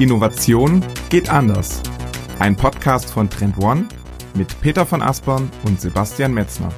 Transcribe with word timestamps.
Innovation 0.00 0.82
geht 1.10 1.28
anders. 1.28 1.82
Ein 2.38 2.56
Podcast 2.56 3.10
von 3.10 3.28
Trend 3.28 3.58
One 3.58 3.86
mit 4.34 4.58
Peter 4.62 4.86
von 4.86 5.02
Aspern 5.02 5.50
und 5.64 5.78
Sebastian 5.78 6.32
Metzner. 6.32 6.72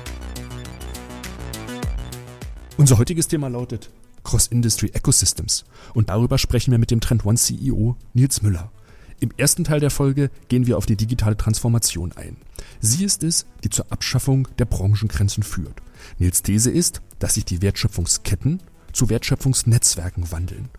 Unser 2.77 2.99
heutiges 2.99 3.29
Thema 3.29 3.47
lautet 3.47 3.91
Cross-Industry 4.25 4.89
Ecosystems 4.89 5.65
und 5.95 6.09
darüber 6.09 6.37
sprechen 6.37 6.73
wir 6.73 6.81
mit 6.81 6.91
dem 6.91 7.01
Trend 7.01 7.25
One 7.25 7.39
CEO 7.39 7.97
Nils 8.13 8.43
Müller. 8.43 8.73
Im 9.21 9.31
ersten 9.37 9.63
Teil 9.63 9.79
der 9.79 9.91
Folge 9.93 10.33
gehen 10.49 10.67
wir 10.67 10.77
auf 10.77 10.87
die 10.87 10.97
digitale 10.97 11.37
Transformation 11.37 12.11
ein. 12.17 12.39
Sie 12.81 13.05
ist 13.05 13.23
es, 13.23 13.47
die 13.63 13.71
zur 13.71 13.93
Abschaffung 13.93 14.49
der 14.59 14.65
Branchengrenzen 14.65 15.45
führt. 15.45 15.81
Nils 16.19 16.43
These 16.43 16.73
ist, 16.73 17.03
dass 17.21 17.35
sich 17.35 17.45
die 17.45 17.63
Wertschöpfungsketten 17.63 18.61
zu 18.93 19.11
Wertschöpfungsnetzwerken 19.11 20.33
wandeln 20.33 20.71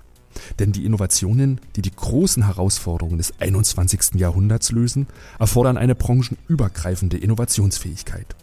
denn 0.59 0.71
die 0.71 0.85
Innovationen, 0.85 1.59
die 1.75 1.81
die 1.81 1.95
großen 1.95 2.45
Herausforderungen 2.45 3.17
des 3.17 3.33
21. 3.39 4.15
Jahrhunderts 4.15 4.71
lösen, 4.71 5.07
erfordern 5.39 5.77
eine 5.77 5.95
branchenübergreifende 5.95 7.17
Innovationsfähigkeit. 7.17 8.35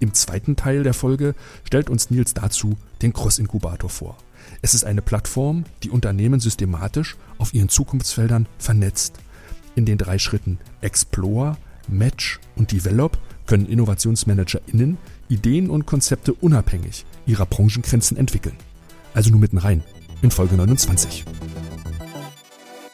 Im 0.00 0.14
zweiten 0.14 0.56
Teil 0.56 0.82
der 0.82 0.94
Folge 0.94 1.34
stellt 1.64 1.88
uns 1.88 2.10
Nils 2.10 2.34
dazu 2.34 2.76
den 3.02 3.12
Cross 3.12 3.38
Inkubator 3.38 3.88
vor. 3.88 4.16
Es 4.60 4.74
ist 4.74 4.84
eine 4.84 5.02
Plattform, 5.02 5.64
die 5.84 5.90
Unternehmen 5.90 6.40
systematisch 6.40 7.16
auf 7.38 7.54
ihren 7.54 7.68
Zukunftsfeldern 7.68 8.46
vernetzt. 8.58 9.14
In 9.76 9.86
den 9.86 9.98
drei 9.98 10.18
Schritten 10.18 10.58
Explore, 10.80 11.56
Match 11.88 12.40
und 12.56 12.72
Develop 12.72 13.18
können 13.46 13.66
InnovationsmanagerInnen 13.66 14.98
Ideen 15.28 15.70
und 15.70 15.86
Konzepte 15.86 16.34
unabhängig 16.34 17.04
ihrer 17.26 17.46
Branchengrenzen 17.46 18.16
entwickeln. 18.16 18.56
Also 19.14 19.30
nur 19.30 19.40
mitten 19.40 19.58
rein 19.58 19.82
in 20.22 20.30
Folge 20.30 20.56
29. 20.56 21.24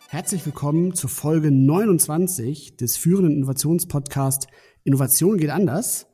Herzlich 0.09 0.47
willkommen 0.47 0.95
zur 0.95 1.11
Folge 1.11 1.51
29 1.51 2.77
des 2.77 2.97
führenden 2.97 3.35
Innovationspodcasts 3.35 4.47
Innovation 4.85 5.37
geht 5.37 5.51
anders. 5.51 6.07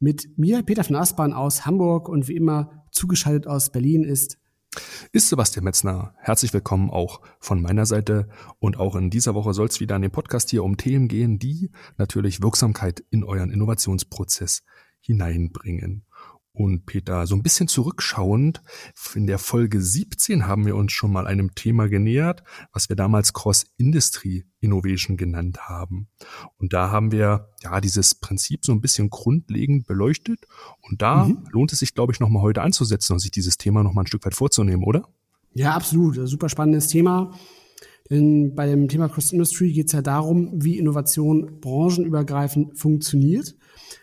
Mit 0.00 0.38
mir, 0.38 0.62
Peter 0.62 0.84
von 0.84 0.96
Aspern 0.96 1.34
aus 1.34 1.66
Hamburg 1.66 2.08
und 2.08 2.28
wie 2.28 2.36
immer 2.36 2.86
zugeschaltet 2.90 3.46
aus 3.46 3.70
Berlin 3.70 4.04
ist 4.04 4.38
ist 5.12 5.28
Sebastian 5.28 5.64
Metzner. 5.64 6.14
Herzlich 6.18 6.52
willkommen 6.52 6.90
auch 6.90 7.20
von 7.40 7.60
meiner 7.60 7.86
Seite. 7.86 8.28
Und 8.58 8.78
auch 8.78 8.96
in 8.96 9.10
dieser 9.10 9.34
Woche 9.34 9.54
soll 9.54 9.66
es 9.66 9.80
wieder 9.80 9.96
an 9.96 10.02
dem 10.02 10.10
Podcast 10.10 10.50
hier 10.50 10.62
um 10.62 10.76
Themen 10.76 11.08
gehen, 11.08 11.38
die 11.38 11.70
natürlich 11.96 12.42
Wirksamkeit 12.42 13.02
in 13.10 13.24
euren 13.24 13.50
Innovationsprozess 13.50 14.62
hineinbringen. 15.00 16.04
Und 16.58 16.86
Peter, 16.86 17.24
so 17.28 17.36
ein 17.36 17.44
bisschen 17.44 17.68
zurückschauend, 17.68 18.64
in 19.14 19.28
der 19.28 19.38
Folge 19.38 19.80
17 19.80 20.48
haben 20.48 20.66
wir 20.66 20.74
uns 20.74 20.90
schon 20.90 21.12
mal 21.12 21.28
einem 21.28 21.54
Thema 21.54 21.88
genähert, 21.88 22.42
was 22.72 22.88
wir 22.88 22.96
damals 22.96 23.32
Cross-Industry 23.32 24.44
Innovation 24.58 25.16
genannt 25.16 25.68
haben. 25.68 26.08
Und 26.56 26.72
da 26.72 26.90
haben 26.90 27.12
wir 27.12 27.50
ja 27.62 27.80
dieses 27.80 28.16
Prinzip 28.16 28.64
so 28.64 28.72
ein 28.72 28.80
bisschen 28.80 29.08
grundlegend 29.08 29.86
beleuchtet. 29.86 30.46
Und 30.80 31.00
da 31.00 31.26
mhm. 31.26 31.46
lohnt 31.52 31.72
es 31.72 31.78
sich, 31.78 31.94
glaube 31.94 32.12
ich, 32.12 32.18
nochmal 32.18 32.42
heute 32.42 32.62
anzusetzen 32.62 33.12
und 33.12 33.20
sich 33.20 33.30
dieses 33.30 33.56
Thema 33.56 33.84
nochmal 33.84 34.02
ein 34.02 34.08
Stück 34.08 34.26
weit 34.26 34.34
vorzunehmen, 34.34 34.82
oder? 34.82 35.08
Ja, 35.54 35.76
absolut. 35.76 36.18
Super 36.28 36.48
spannendes 36.48 36.88
Thema. 36.88 37.38
Denn 38.10 38.56
bei 38.56 38.66
dem 38.66 38.88
Thema 38.88 39.08
Cross-Industry 39.08 39.72
geht 39.72 39.86
es 39.86 39.92
ja 39.92 40.02
darum, 40.02 40.50
wie 40.54 40.76
Innovation 40.76 41.60
branchenübergreifend 41.60 42.76
funktioniert. 42.76 43.54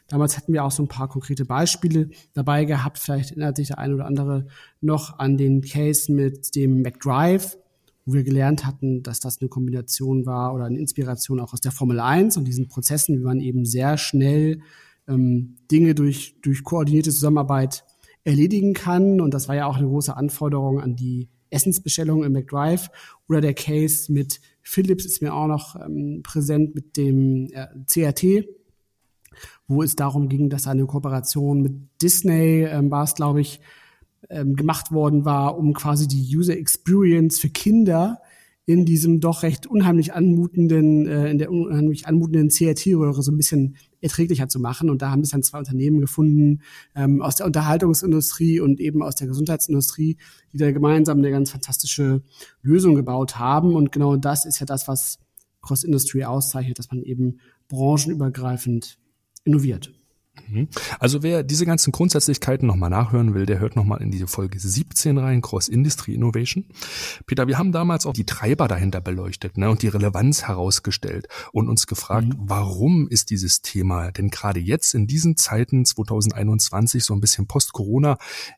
Damals 0.07 0.37
hatten 0.37 0.53
wir 0.53 0.63
auch 0.63 0.71
so 0.71 0.83
ein 0.83 0.87
paar 0.87 1.07
konkrete 1.07 1.45
Beispiele 1.45 2.09
dabei 2.33 2.65
gehabt. 2.65 2.99
Vielleicht 2.99 3.31
erinnert 3.31 3.57
sich 3.57 3.67
der 3.67 3.79
eine 3.79 3.95
oder 3.95 4.05
andere 4.05 4.47
noch 4.81 5.19
an 5.19 5.37
den 5.37 5.61
Case 5.61 6.11
mit 6.11 6.55
dem 6.55 6.81
McDrive, 6.81 7.57
wo 8.05 8.13
wir 8.13 8.23
gelernt 8.23 8.65
hatten, 8.65 9.03
dass 9.03 9.19
das 9.19 9.41
eine 9.41 9.49
Kombination 9.49 10.25
war 10.25 10.53
oder 10.53 10.65
eine 10.65 10.79
Inspiration 10.79 11.39
auch 11.39 11.53
aus 11.53 11.61
der 11.61 11.71
Formel 11.71 11.99
1 11.99 12.37
und 12.37 12.45
diesen 12.45 12.67
Prozessen, 12.67 13.17
wie 13.17 13.23
man 13.23 13.39
eben 13.39 13.65
sehr 13.65 13.97
schnell 13.97 14.61
ähm, 15.07 15.57
Dinge 15.71 15.95
durch, 15.95 16.35
durch 16.41 16.63
koordinierte 16.63 17.11
Zusammenarbeit 17.11 17.83
erledigen 18.23 18.73
kann. 18.73 19.21
Und 19.21 19.33
das 19.33 19.47
war 19.47 19.55
ja 19.55 19.65
auch 19.65 19.77
eine 19.77 19.87
große 19.87 20.15
Anforderung 20.15 20.79
an 20.79 20.95
die 20.95 21.29
Essensbestellung 21.49 22.23
im 22.23 22.33
McDrive 22.33 22.89
oder 23.27 23.41
der 23.41 23.53
Case 23.53 24.11
mit 24.11 24.41
Philips 24.61 25.05
ist 25.05 25.21
mir 25.21 25.33
auch 25.33 25.47
noch 25.47 25.75
ähm, 25.79 26.21
präsent 26.23 26.73
mit 26.73 26.97
dem 26.97 27.47
äh, 27.53 27.67
CRT, 27.85 28.47
wo 29.67 29.83
es 29.83 29.95
darum 29.95 30.29
ging, 30.29 30.49
dass 30.49 30.67
eine 30.67 30.85
Kooperation 30.85 31.61
mit 31.61 31.73
Disney, 32.01 32.63
ähm, 32.63 32.91
war 32.91 33.03
es 33.03 33.15
glaube 33.15 33.41
ich, 33.41 33.59
ähm, 34.29 34.55
gemacht 34.55 34.91
worden 34.91 35.25
war, 35.25 35.57
um 35.57 35.73
quasi 35.73 36.07
die 36.07 36.35
User 36.35 36.57
Experience 36.57 37.39
für 37.39 37.49
Kinder 37.49 38.19
in 38.67 38.83
diesem 38.83 39.19
doch 39.19 39.43
recht 39.43 39.67
unheimlich 39.67 40.13
anmutenden, 40.13 41.05
äh, 41.07 41.29
in 41.29 41.37
der 41.37 41.51
unheimlich 41.51 42.07
anmutenden 42.07 42.49
CRT-Röhre 42.49 43.21
so 43.21 43.31
ein 43.31 43.37
bisschen 43.37 43.75
erträglicher 44.01 44.47
zu 44.47 44.59
machen. 44.59 44.89
Und 44.89 45.03
da 45.03 45.11
haben 45.11 45.23
sich 45.23 45.31
dann 45.31 45.43
zwei 45.43 45.59
Unternehmen 45.59 46.01
gefunden 46.01 46.61
ähm, 46.95 47.21
aus 47.21 47.35
der 47.35 47.45
Unterhaltungsindustrie 47.45 48.59
und 48.59 48.79
eben 48.79 49.03
aus 49.03 49.15
der 49.15 49.27
Gesundheitsindustrie, 49.27 50.17
die 50.51 50.57
da 50.57 50.71
gemeinsam 50.71 51.19
eine 51.19 51.29
ganz 51.29 51.51
fantastische 51.51 52.23
Lösung 52.63 52.95
gebaut 52.95 53.37
haben. 53.37 53.75
Und 53.75 53.91
genau 53.91 54.15
das 54.15 54.45
ist 54.45 54.59
ja 54.59 54.65
das, 54.65 54.87
was 54.87 55.19
Cross-Industry 55.61 56.23
auszeichnet, 56.23 56.79
dass 56.79 56.89
man 56.89 57.03
eben 57.03 57.39
branchenübergreifend 57.67 58.97
innoviert. 59.45 59.91
Mhm. 60.47 60.67
Also 60.99 61.23
wer 61.23 61.43
diese 61.43 61.65
ganzen 61.65 61.91
Grundsätzlichkeiten 61.91 62.67
nochmal 62.67 62.89
nachhören 62.89 63.33
will, 63.33 63.45
der 63.45 63.59
hört 63.59 63.75
nochmal 63.75 64.01
in 64.01 64.11
diese 64.11 64.27
Folge 64.27 64.59
17 64.59 65.17
rein, 65.17 65.41
Cross 65.41 65.67
Industry 65.69 66.13
Innovation. 66.13 66.65
Peter, 67.25 67.47
wir 67.47 67.57
haben 67.57 67.71
damals 67.71 68.05
auch 68.05 68.13
die 68.13 68.25
Treiber 68.25 68.67
dahinter 68.67 69.01
beleuchtet 69.01 69.57
ne, 69.57 69.69
und 69.69 69.81
die 69.81 69.87
Relevanz 69.87 70.43
herausgestellt 70.43 71.27
und 71.51 71.69
uns 71.69 71.87
gefragt, 71.87 72.27
mhm. 72.27 72.35
warum 72.37 73.07
ist 73.07 73.29
dieses 73.29 73.61
Thema 73.61 74.11
denn 74.11 74.29
gerade 74.29 74.59
jetzt 74.59 74.93
in 74.93 75.07
diesen 75.07 75.37
Zeiten 75.37 75.85
2021 75.85 77.03
so 77.03 77.13
ein 77.13 77.21
bisschen 77.21 77.47
Post-Corona 77.47 78.17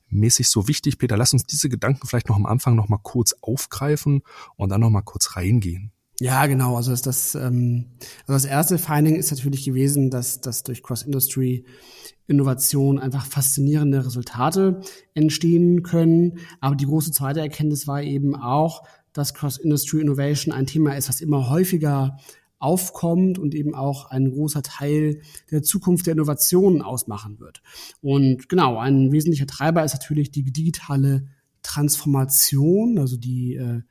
mäßig 0.10 0.50
so 0.50 0.68
wichtig? 0.68 0.98
Peter, 0.98 1.18
lass 1.18 1.34
uns 1.34 1.46
diese 1.46 1.70
Gedanken 1.70 2.08
vielleicht 2.08 2.30
noch 2.30 2.36
am 2.36 2.46
Anfang 2.46 2.76
nochmal 2.76 3.00
kurz 3.02 3.36
aufgreifen 3.42 4.22
und 4.56 4.70
dann 4.70 4.82
nochmal 4.82 5.04
kurz 5.04 5.36
reingehen. 5.36 5.92
Ja, 6.20 6.48
genau. 6.48 6.76
Also 6.76 6.92
das, 6.92 7.04
das, 7.04 7.36
ähm, 7.36 7.86
also 8.26 8.34
das 8.34 8.46
erste 8.46 8.78
Finding 8.78 9.16
ist 9.16 9.32
natürlich 9.32 9.66
gewesen, 9.66 10.10
dass, 10.10 10.42
dass 10.42 10.64
durch 10.64 10.82
Cross-Industry 10.82 11.66
Innovation 12.26 13.00
einfach 13.00 13.26
faszinierende 13.26 14.06
Resultate 14.06 14.82
entstehen 15.14 15.84
können. 15.84 16.40
Aber 16.60 16.76
die 16.76 16.86
große 16.86 17.12
zweite 17.12 17.40
Erkenntnis 17.40 17.88
war 17.88 18.02
eben 18.02 18.36
auch, 18.36 18.84
dass 19.14 19.34
Cross-Industry 19.34 20.02
Innovation 20.02 20.54
ein 20.54 20.66
Thema 20.66 20.96
ist, 20.98 21.08
was 21.08 21.22
immer 21.22 21.50
häufiger 21.50 22.18
aufkommt 22.60 23.38
und 23.38 23.54
eben 23.54 23.76
auch 23.76 24.10
ein 24.10 24.32
großer 24.32 24.64
Teil 24.64 25.22
der 25.52 25.62
Zukunft 25.62 26.08
der 26.08 26.14
Innovationen 26.14 26.82
ausmachen 26.82 27.40
wird. 27.40 27.62
Und 28.02 28.50
genau, 28.50 28.78
ein 28.80 29.12
wesentlicher 29.12 29.48
Treiber 29.48 29.84
ist 29.84 29.94
natürlich 29.94 30.32
die 30.32 30.44
digitale 30.44 31.28
Transformation, 31.62 32.98
also 32.98 33.18
die 33.18 33.56
äh, 33.56 33.82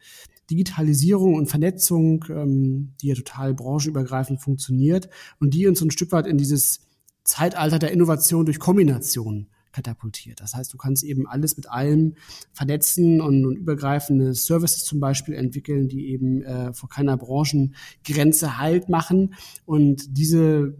Digitalisierung 0.51 1.35
und 1.35 1.47
Vernetzung, 1.47 2.25
ähm, 2.29 2.93
die 3.01 3.09
ja 3.09 3.15
total 3.15 3.55
branchenübergreifend 3.55 4.41
funktioniert 4.41 5.09
und 5.41 5.55
die 5.55 5.67
uns 5.67 5.81
ein 5.83 5.91
Stück 5.91 6.13
weit 6.13 6.27
in 6.27 6.39
dieses 6.39 6.81
Zeitalter 7.25 7.79
der 7.79 7.93
Innovation 7.93 8.47
durch 8.47 8.59
Kombination 8.59 9.49
katapultiert. 9.73 10.41
Das 10.41 10.55
heißt, 10.55 10.73
du 10.73 10.79
kannst 10.79 11.05
eben 11.05 11.27
alles 11.27 11.57
mit 11.57 11.69
allem 11.69 12.15
vernetzen 12.53 13.21
und, 13.21 13.45
und 13.45 13.57
übergreifende 13.57 14.33
Services 14.33 14.85
zum 14.85 15.01
Beispiel 15.01 15.35
entwickeln, 15.35 15.89
die 15.89 16.09
eben 16.09 16.43
äh, 16.43 16.73
vor 16.73 16.89
keiner 16.89 17.17
Branchengrenze 17.19 18.59
Halt 18.59 18.89
machen. 18.89 19.35
Und 19.67 20.17
diese 20.17 20.75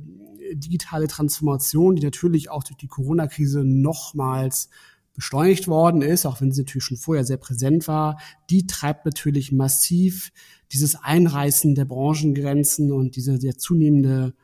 digitale 0.53 1.09
Transformation, 1.09 1.97
die 1.97 2.03
natürlich 2.03 2.51
auch 2.51 2.65
durch 2.65 2.77
die 2.77 2.87
Corona-Krise 2.87 3.65
nochmals 3.65 4.71
beschleunigt 5.17 5.67
worden 5.67 6.03
ist, 6.03 6.27
auch 6.27 6.41
wenn 6.41 6.53
sie 6.53 6.63
natürlich 6.63 6.85
schon 6.85 6.97
vorher 6.97 7.25
sehr 7.25 7.39
präsent 7.39 7.89
war, 7.89 8.19
die 8.51 8.67
treibt 8.67 9.05
natürlich 9.05 9.51
massiv 9.51 10.31
dieses 10.73 10.95
Einreißen 10.97 11.75
der 11.75 11.87
Branchengrenzen 11.87 12.93
und 12.93 13.17
diese 13.17 13.39
der 13.39 13.59
zunehmende 13.59 14.35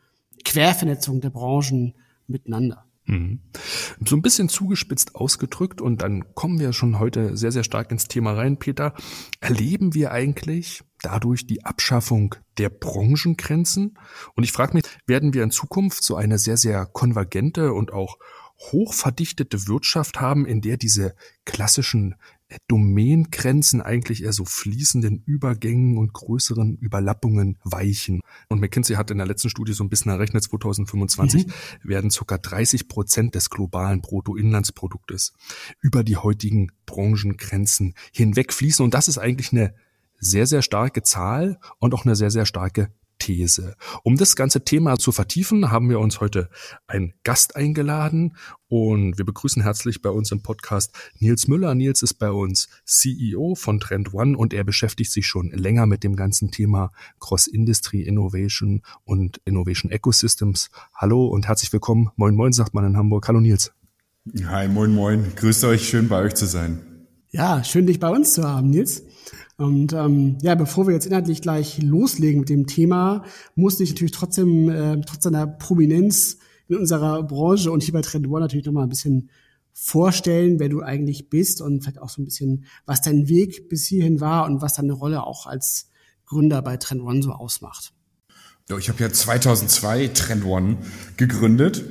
Quervernetzung 0.44 1.20
der 1.20 1.30
Branchen 1.30 1.94
miteinander. 2.26 2.86
Mhm. 3.06 3.40
So 4.06 4.16
ein 4.16 4.22
bisschen 4.22 4.48
zugespitzt 4.48 5.16
ausgedrückt 5.16 5.80
und 5.80 6.02
dann 6.02 6.34
kommen 6.34 6.60
wir 6.60 6.72
schon 6.72 6.98
heute 6.98 7.36
sehr, 7.36 7.52
sehr 7.52 7.64
stark 7.64 7.90
ins 7.90 8.06
Thema 8.06 8.32
rein, 8.32 8.58
Peter. 8.58 8.94
Erleben 9.40 9.94
wir 9.94 10.12
eigentlich 10.12 10.82
dadurch 11.02 11.46
die 11.46 11.64
Abschaffung 11.64 12.36
der 12.58 12.68
Branchengrenzen? 12.68 13.98
Und 14.34 14.44
ich 14.44 14.52
frage 14.52 14.74
mich, 14.74 14.84
werden 15.06 15.34
wir 15.34 15.42
in 15.42 15.50
Zukunft 15.50 16.04
so 16.04 16.14
eine 16.14 16.38
sehr, 16.38 16.56
sehr 16.56 16.86
konvergente 16.86 17.72
und 17.72 17.92
auch 17.92 18.18
hochverdichtete 18.70 19.66
Wirtschaft 19.66 20.20
haben, 20.20 20.46
in 20.46 20.60
der 20.60 20.76
diese 20.76 21.14
klassischen 21.44 22.14
äh, 22.48 22.58
Domänengrenzen 22.68 23.80
eigentlich 23.80 24.22
eher 24.22 24.32
so 24.32 24.44
fließenden 24.44 25.22
Übergängen 25.26 25.98
und 25.98 26.12
größeren 26.12 26.76
Überlappungen 26.76 27.58
weichen. 27.64 28.20
Und 28.48 28.60
McKinsey 28.60 28.96
hat 28.96 29.10
in 29.10 29.18
der 29.18 29.26
letzten 29.26 29.50
Studie 29.50 29.72
so 29.72 29.82
ein 29.82 29.88
bisschen 29.88 30.12
errechnet, 30.12 30.44
2025 30.44 31.46
mhm. 31.46 31.52
werden 31.82 32.10
ca. 32.10 32.38
30 32.38 32.88
Prozent 32.88 33.34
des 33.34 33.50
globalen 33.50 34.00
Bruttoinlandsproduktes 34.00 35.32
über 35.80 36.04
die 36.04 36.16
heutigen 36.16 36.70
Branchengrenzen 36.86 37.94
hinwegfließen. 38.12 38.84
Und 38.84 38.94
das 38.94 39.08
ist 39.08 39.18
eigentlich 39.18 39.52
eine 39.52 39.74
sehr, 40.18 40.46
sehr 40.46 40.62
starke 40.62 41.02
Zahl 41.02 41.58
und 41.78 41.94
auch 41.94 42.04
eine 42.04 42.14
sehr, 42.14 42.30
sehr 42.30 42.46
starke 42.46 42.92
These. 43.22 43.76
Um 44.02 44.16
das 44.16 44.34
ganze 44.34 44.64
Thema 44.64 44.98
zu 44.98 45.12
vertiefen, 45.12 45.70
haben 45.70 45.88
wir 45.88 46.00
uns 46.00 46.20
heute 46.20 46.48
einen 46.88 47.14
Gast 47.22 47.54
eingeladen 47.54 48.36
und 48.66 49.16
wir 49.16 49.24
begrüßen 49.24 49.62
herzlich 49.62 50.02
bei 50.02 50.10
uns 50.10 50.32
im 50.32 50.42
Podcast 50.42 50.92
Nils 51.20 51.46
Müller. 51.46 51.76
Nils 51.76 52.02
ist 52.02 52.14
bei 52.14 52.32
uns 52.32 52.68
CEO 52.84 53.54
von 53.54 53.78
Trend 53.78 54.12
One 54.12 54.36
und 54.36 54.52
er 54.52 54.64
beschäftigt 54.64 55.12
sich 55.12 55.24
schon 55.24 55.52
länger 55.52 55.86
mit 55.86 56.02
dem 56.02 56.16
ganzen 56.16 56.50
Thema 56.50 56.90
Cross-Industry 57.20 58.02
Innovation 58.02 58.82
und 59.04 59.40
Innovation 59.44 59.92
Ecosystems. 59.92 60.70
Hallo 60.92 61.28
und 61.28 61.46
herzlich 61.46 61.72
willkommen. 61.72 62.10
Moin, 62.16 62.34
moin, 62.34 62.52
sagt 62.52 62.74
man 62.74 62.84
in 62.84 62.96
Hamburg. 62.96 63.28
Hallo 63.28 63.38
Nils. 63.38 63.72
Hi, 64.46 64.66
moin, 64.66 64.92
moin. 64.92 65.32
Grüßt 65.36 65.62
euch, 65.62 65.88
schön 65.88 66.08
bei 66.08 66.22
euch 66.22 66.34
zu 66.34 66.46
sein. 66.46 67.06
Ja, 67.30 67.62
schön 67.62 67.86
dich 67.86 68.00
bei 68.00 68.08
uns 68.08 68.34
zu 68.34 68.42
haben, 68.42 68.70
Nils. 68.70 69.04
Und 69.62 69.92
ähm, 69.92 70.38
ja, 70.42 70.56
bevor 70.56 70.88
wir 70.88 70.94
jetzt 70.94 71.06
inhaltlich 71.06 71.40
gleich 71.40 71.80
loslegen 71.80 72.40
mit 72.40 72.48
dem 72.48 72.66
Thema, 72.66 73.24
musste 73.54 73.84
ich 73.84 73.90
natürlich 73.90 74.12
trotzdem, 74.12 74.68
äh, 74.68 75.00
trotz 75.02 75.22
seiner 75.22 75.46
Prominenz 75.46 76.38
in 76.68 76.76
unserer 76.76 77.22
Branche 77.22 77.70
und 77.70 77.82
hier 77.82 77.92
bei 77.92 78.00
Trend 78.00 78.26
One 78.26 78.40
natürlich 78.40 78.66
nochmal 78.66 78.84
ein 78.84 78.88
bisschen 78.88 79.30
vorstellen, 79.72 80.58
wer 80.58 80.68
du 80.68 80.82
eigentlich 80.82 81.30
bist 81.30 81.60
und 81.60 81.82
vielleicht 81.82 82.00
auch 82.00 82.08
so 82.08 82.20
ein 82.20 82.24
bisschen, 82.24 82.64
was 82.86 83.02
dein 83.02 83.28
Weg 83.28 83.68
bis 83.68 83.86
hierhin 83.86 84.20
war 84.20 84.46
und 84.46 84.62
was 84.62 84.74
deine 84.74 84.94
Rolle 84.94 85.24
auch 85.24 85.46
als 85.46 85.88
Gründer 86.26 86.60
bei 86.60 86.76
Trend 86.76 87.02
One 87.02 87.22
so 87.22 87.30
ausmacht. 87.30 87.92
Ich 88.78 88.88
habe 88.88 89.00
ja 89.00 89.12
2002 89.12 90.08
Trend 90.08 90.44
One 90.44 90.78
gegründet 91.16 91.84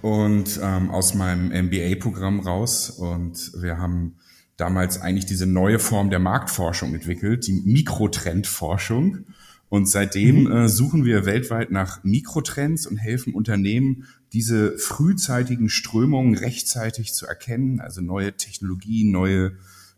und 0.00 0.58
ähm, 0.62 0.90
aus 0.90 1.14
meinem 1.14 1.48
MBA-Programm 1.66 2.40
raus 2.40 2.88
und 2.88 3.52
wir 3.60 3.76
haben 3.76 4.16
damals 4.60 5.00
eigentlich 5.00 5.26
diese 5.26 5.46
neue 5.46 5.78
Form 5.78 6.10
der 6.10 6.18
Marktforschung 6.18 6.94
entwickelt, 6.94 7.46
die 7.46 7.62
Mikrotrendforschung. 7.64 9.26
Und 9.68 9.88
seitdem 9.88 10.44
mhm. 10.44 10.52
äh, 10.52 10.68
suchen 10.68 11.04
wir 11.04 11.26
weltweit 11.26 11.70
nach 11.70 12.02
Mikrotrends 12.02 12.86
und 12.86 12.96
helfen 12.96 13.34
Unternehmen, 13.34 14.06
diese 14.32 14.76
frühzeitigen 14.78 15.68
Strömungen 15.68 16.36
rechtzeitig 16.36 17.14
zu 17.14 17.26
erkennen, 17.26 17.80
also 17.80 18.00
neue 18.00 18.36
Technologien, 18.36 19.10
neue 19.10 19.52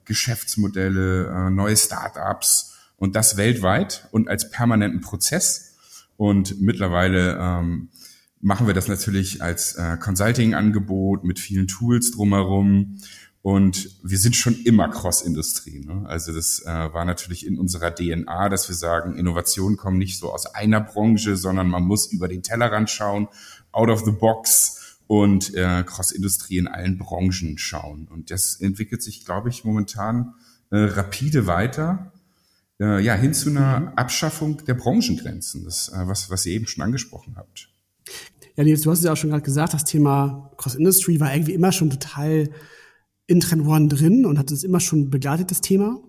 Geschäftsmodelle, 0.05 1.27
äh, 1.27 1.51
neue 1.51 1.77
Startups 1.77 2.77
und 2.97 3.17
das 3.17 3.37
weltweit 3.37 4.09
und 4.13 4.29
als 4.29 4.51
permanenten 4.51 5.01
Prozess. 5.01 5.77
Und 6.17 6.61
mittlerweile 6.61 7.39
ähm, 7.41 7.89
machen 8.41 8.67
wir 8.67 8.75
das 8.75 8.89
natürlich 8.89 9.43
als 9.43 9.75
äh, 9.77 9.97
Consulting-Angebot 9.97 11.25
mit 11.25 11.39
vielen 11.39 11.69
Tools 11.69 12.11
drumherum 12.11 12.99
und 13.43 13.91
wir 14.05 14.19
sind 14.19 14.37
schon 14.37 14.55
immer 14.63 14.89
Cross-Industrie. 14.89 15.85
Ne? 15.85 16.05
Also 16.07 16.33
das 16.33 16.61
äh, 16.65 16.69
war 16.69 17.05
natürlich 17.05 17.45
in 17.45 17.59
unserer 17.59 17.93
DNA, 17.93 18.49
dass 18.49 18.69
wir 18.69 18.77
sagen, 18.77 19.17
Innovationen 19.17 19.77
kommen 19.77 19.99
nicht 19.99 20.19
so 20.19 20.33
aus 20.33 20.47
einer 20.47 20.81
Branche, 20.81 21.37
sondern 21.37 21.69
man 21.69 21.83
muss 21.83 22.13
über 22.13 22.29
den 22.29 22.45
Tellerrand 22.45 22.89
schauen, 22.89 23.29
out 23.73 23.91
of 23.91 24.05
the 24.05 24.13
box 24.13 24.99
und 25.09 25.55
äh, 25.55 25.83
Cross-Industrie 25.85 26.59
in 26.59 26.69
allen 26.69 26.99
Branchen 26.99 27.59
schauen. 27.59 28.07
Und 28.09 28.31
das 28.31 28.61
entwickelt 28.61 29.03
sich, 29.03 29.25
glaube 29.25 29.49
ich, 29.49 29.65
momentan 29.65 30.35
äh, 30.71 30.79
rapide 30.79 31.49
weiter. 31.49 32.13
Äh, 32.79 33.03
ja, 33.03 33.15
hin 33.15 33.35
zu 33.35 33.51
einer 33.51 33.81
mhm. 33.81 33.89
Abschaffung 33.97 34.65
der 34.65 34.75
Branchengrenzen, 34.75 35.65
das, 35.65 35.89
äh, 35.89 36.07
was, 36.07 36.31
was 36.31 36.47
ihr 36.47 36.53
eben 36.53 36.69
schon 36.69 36.85
angesprochen 36.85 37.35
habt. 37.37 37.69
Ja, 38.55 38.63
Nils, 38.63 38.83
du 38.83 38.91
hast 38.91 38.99
es 39.01 39.05
ja 39.05 39.13
auch 39.13 39.17
schon 39.17 39.31
gerade 39.31 39.43
gesagt, 39.43 39.75
das 39.75 39.85
Thema 39.85 40.53
Cross-Industry 40.59 41.19
war 41.19 41.35
irgendwie 41.35 41.55
immer 41.55 41.73
schon 41.73 41.91
total 41.91 42.49
in 43.27 43.41
Trend 43.41 43.67
One 43.67 43.89
drin 43.89 44.27
und 44.27 44.39
hat 44.39 44.51
uns 44.51 44.65
immer 44.65 44.81
schon 44.81 45.11
begleitet, 45.11 45.51
das 45.51 45.61
Thema. 45.61 46.01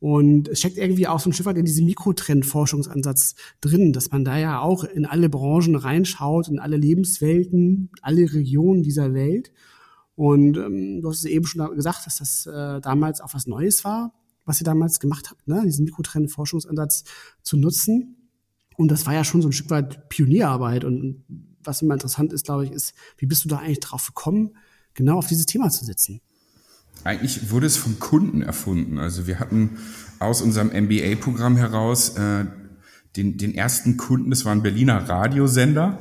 Und 0.00 0.48
es 0.48 0.60
steckt 0.60 0.78
irgendwie 0.78 1.06
auch 1.06 1.20
so 1.20 1.28
ein 1.28 1.34
Stück 1.34 1.46
weit 1.46 1.58
in 1.58 1.66
diesem 1.66 1.84
Mikrotrend-Forschungsansatz 1.84 3.34
drin, 3.60 3.92
dass 3.92 4.10
man 4.10 4.24
da 4.24 4.38
ja 4.38 4.60
auch 4.60 4.84
in 4.84 5.04
alle 5.04 5.28
Branchen 5.28 5.74
reinschaut, 5.76 6.48
in 6.48 6.58
alle 6.58 6.78
Lebenswelten, 6.78 7.90
alle 8.00 8.32
Regionen 8.32 8.82
dieser 8.82 9.12
Welt. 9.12 9.52
Und 10.16 10.56
ähm, 10.56 11.02
du 11.02 11.08
hast 11.10 11.18
es 11.18 11.24
eben 11.26 11.46
schon 11.46 11.76
gesagt, 11.76 12.06
dass 12.06 12.16
das 12.16 12.46
äh, 12.46 12.80
damals 12.80 13.20
auch 13.20 13.34
was 13.34 13.46
Neues 13.46 13.84
war, 13.84 14.14
was 14.46 14.60
ihr 14.60 14.64
damals 14.64 15.00
gemacht 15.00 15.30
habt, 15.30 15.46
ne? 15.46 15.62
diesen 15.66 15.84
Mikrotrend-Forschungsansatz 15.84 17.04
zu 17.42 17.58
nutzen. 17.58 18.16
Und 18.78 18.90
das 18.90 19.04
war 19.04 19.12
ja 19.12 19.22
schon 19.22 19.42
so 19.42 19.48
ein 19.48 19.52
Stück 19.52 19.68
weit 19.68 20.08
Pionierarbeit. 20.08 20.84
Und 20.84 21.24
was 21.62 21.82
immer 21.82 21.94
interessant 21.94 22.32
ist, 22.32 22.46
glaube 22.46 22.64
ich, 22.64 22.72
ist, 22.72 22.94
wie 23.18 23.26
bist 23.26 23.44
du 23.44 23.48
da 23.50 23.58
eigentlich 23.58 23.80
drauf 23.80 24.06
gekommen, 24.06 24.56
genau 24.94 25.18
auf 25.18 25.26
dieses 25.26 25.44
Thema 25.44 25.68
zu 25.68 25.84
setzen? 25.84 26.22
Eigentlich 27.04 27.50
wurde 27.50 27.66
es 27.66 27.76
vom 27.76 27.98
Kunden 27.98 28.42
erfunden. 28.42 28.98
Also 28.98 29.26
wir 29.26 29.38
hatten 29.38 29.78
aus 30.18 30.42
unserem 30.42 30.68
MBA-Programm 30.68 31.56
heraus 31.56 32.16
äh, 32.16 32.44
den, 33.16 33.38
den 33.38 33.54
ersten 33.54 33.96
Kunden, 33.96 34.30
das 34.30 34.44
war 34.44 34.52
ein 34.52 34.62
Berliner 34.62 35.08
Radiosender. 35.08 35.98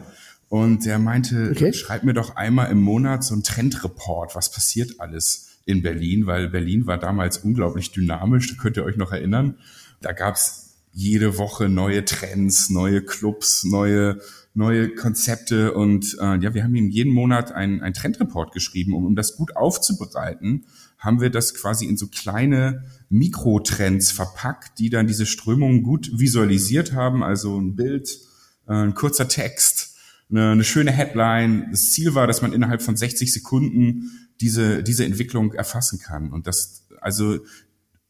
Und 0.49 0.85
der 0.85 0.97
meinte, 0.97 1.51
okay. 1.51 1.73
schreib 1.73 2.03
mir 2.03 2.13
doch 2.13 2.35
einmal 2.35 2.71
im 2.71 2.81
Monat 2.81 3.23
so 3.23 3.35
ein 3.35 3.43
Trendreport, 3.43 4.35
was 4.35 4.51
passiert 4.51 4.99
alles 4.99 5.59
in 5.65 5.83
Berlin, 5.83 6.25
weil 6.25 6.49
Berlin 6.49 6.87
war 6.87 6.97
damals 6.97 7.37
unglaublich 7.37 7.91
dynamisch, 7.91 8.49
da 8.49 8.61
könnt 8.61 8.75
ihr 8.75 8.83
euch 8.83 8.97
noch 8.97 9.11
erinnern. 9.11 9.55
Da 10.01 10.11
gab's 10.11 10.77
jede 10.91 11.37
Woche 11.37 11.69
neue 11.69 12.03
Trends, 12.03 12.71
neue 12.71 13.03
Clubs, 13.03 13.63
neue 13.63 14.19
neue 14.55 14.89
Konzepte 14.89 15.73
und 15.73 16.17
äh, 16.19 16.37
ja, 16.39 16.53
wir 16.53 16.63
haben 16.63 16.75
ihm 16.75 16.89
jeden 16.89 17.13
Monat 17.13 17.51
einen, 17.51 17.81
einen 17.81 17.93
Trendreport 17.93 18.51
geschrieben, 18.51 18.93
um, 18.93 19.05
um 19.05 19.15
das 19.15 19.35
gut 19.35 19.55
aufzubereiten 19.55 20.65
haben 20.99 21.21
wir 21.21 21.29
das 21.29 21.55
quasi 21.55 21.85
in 21.85 21.97
so 21.97 22.07
kleine 22.07 22.83
Mikrotrends 23.09 24.11
verpackt, 24.11 24.77
die 24.79 24.89
dann 24.89 25.07
diese 25.07 25.25
Strömungen 25.25 25.81
gut 25.81 26.11
visualisiert 26.13 26.93
haben, 26.93 27.23
also 27.23 27.59
ein 27.59 27.75
Bild, 27.75 28.19
äh, 28.67 28.73
ein 28.73 28.93
kurzer 28.93 29.27
Text, 29.29 29.95
eine, 30.29 30.51
eine 30.51 30.63
schöne 30.63 30.91
Headline. 30.91 31.69
Das 31.71 31.93
Ziel 31.93 32.15
war, 32.15 32.27
dass 32.27 32.41
man 32.41 32.53
innerhalb 32.53 32.81
von 32.81 32.97
60 32.97 33.31
Sekunden 33.31 34.11
diese, 34.41 34.83
diese 34.83 35.05
Entwicklung 35.05 35.53
erfassen 35.53 35.99
kann. 35.99 36.31
Und 36.31 36.47
das, 36.47 36.85
also 36.99 37.39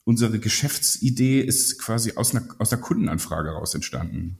unsere 0.03 0.39
Geschäftsidee 0.39 1.41
ist 1.41 1.79
quasi 1.79 2.13
aus 2.15 2.35
einer, 2.35 2.47
aus 2.57 2.73
einer 2.73 2.81
Kundenanfrage 2.81 3.49
heraus 3.49 3.75
entstanden. 3.75 4.39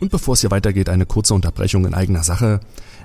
Und 0.00 0.10
bevor 0.10 0.34
es 0.34 0.40
hier 0.42 0.50
weitergeht, 0.50 0.88
eine 0.88 1.06
kurze 1.06 1.34
Unterbrechung 1.34 1.84
in 1.84 1.94
eigener 1.94 2.22
Sache. 2.22 2.60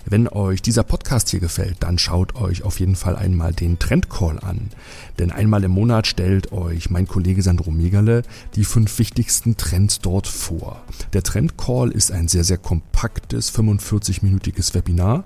Wenn 0.06 0.28
euch 0.28 0.62
dieser 0.62 0.84
Podcast 0.84 1.30
hier 1.30 1.40
gefällt, 1.40 1.78
dann 1.80 1.98
schaut 1.98 2.36
euch 2.36 2.64
auf 2.64 2.80
jeden 2.80 2.96
Fall 2.96 3.16
einmal 3.16 3.54
den 3.54 3.80
Trendcall 3.80 4.38
an. 4.40 4.70
Denn 5.18 5.32
einmal 5.32 5.64
im 5.64 5.72
Monat 5.72 6.08
stellt 6.08 6.52
euch 6.52 6.90
mein 6.90 7.08
Kollege 7.08 7.42
Sandro 7.42 7.72
Megale 7.72 8.24
die 8.56 8.66
fünf 8.66 9.00
wichtigsten 9.00 9.56
Trends 9.56 10.00
dort 10.00 10.28
vor. 10.28 10.82
Der 11.14 11.24
Trendcall 11.24 11.90
ist 11.90 12.12
ein 12.12 12.28
sehr, 12.28 12.44
sehr 12.44 12.58
kompaktes 12.58 13.54
45-minütiges 13.56 14.76
Webinar 14.76 15.24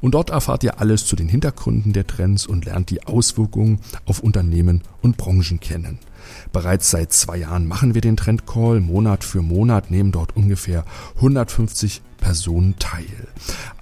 und 0.00 0.12
dort 0.12 0.30
erfahrt 0.30 0.62
ihr 0.62 0.78
alles 0.78 1.06
zu 1.06 1.16
den 1.16 1.28
Hintergründen 1.28 1.92
der 1.94 2.06
Trends 2.06 2.46
und 2.46 2.66
lernt 2.66 2.90
die 2.90 3.04
Auswirkungen 3.04 3.80
auf 4.04 4.20
Unternehmen 4.20 4.82
und 5.00 5.16
Branchen 5.16 5.58
kennen. 5.58 5.98
Bereits 6.52 6.90
seit 6.90 7.12
zwei 7.12 7.38
Jahren 7.38 7.66
machen 7.66 7.94
wir 7.94 8.00
den 8.00 8.16
Trendcall. 8.16 8.80
Monat 8.80 9.24
für 9.24 9.42
Monat 9.42 9.90
nehmen 9.90 10.12
dort 10.12 10.36
ungefähr 10.36 10.84
150 11.16 12.02
Personen 12.18 12.78
teil. 12.78 13.28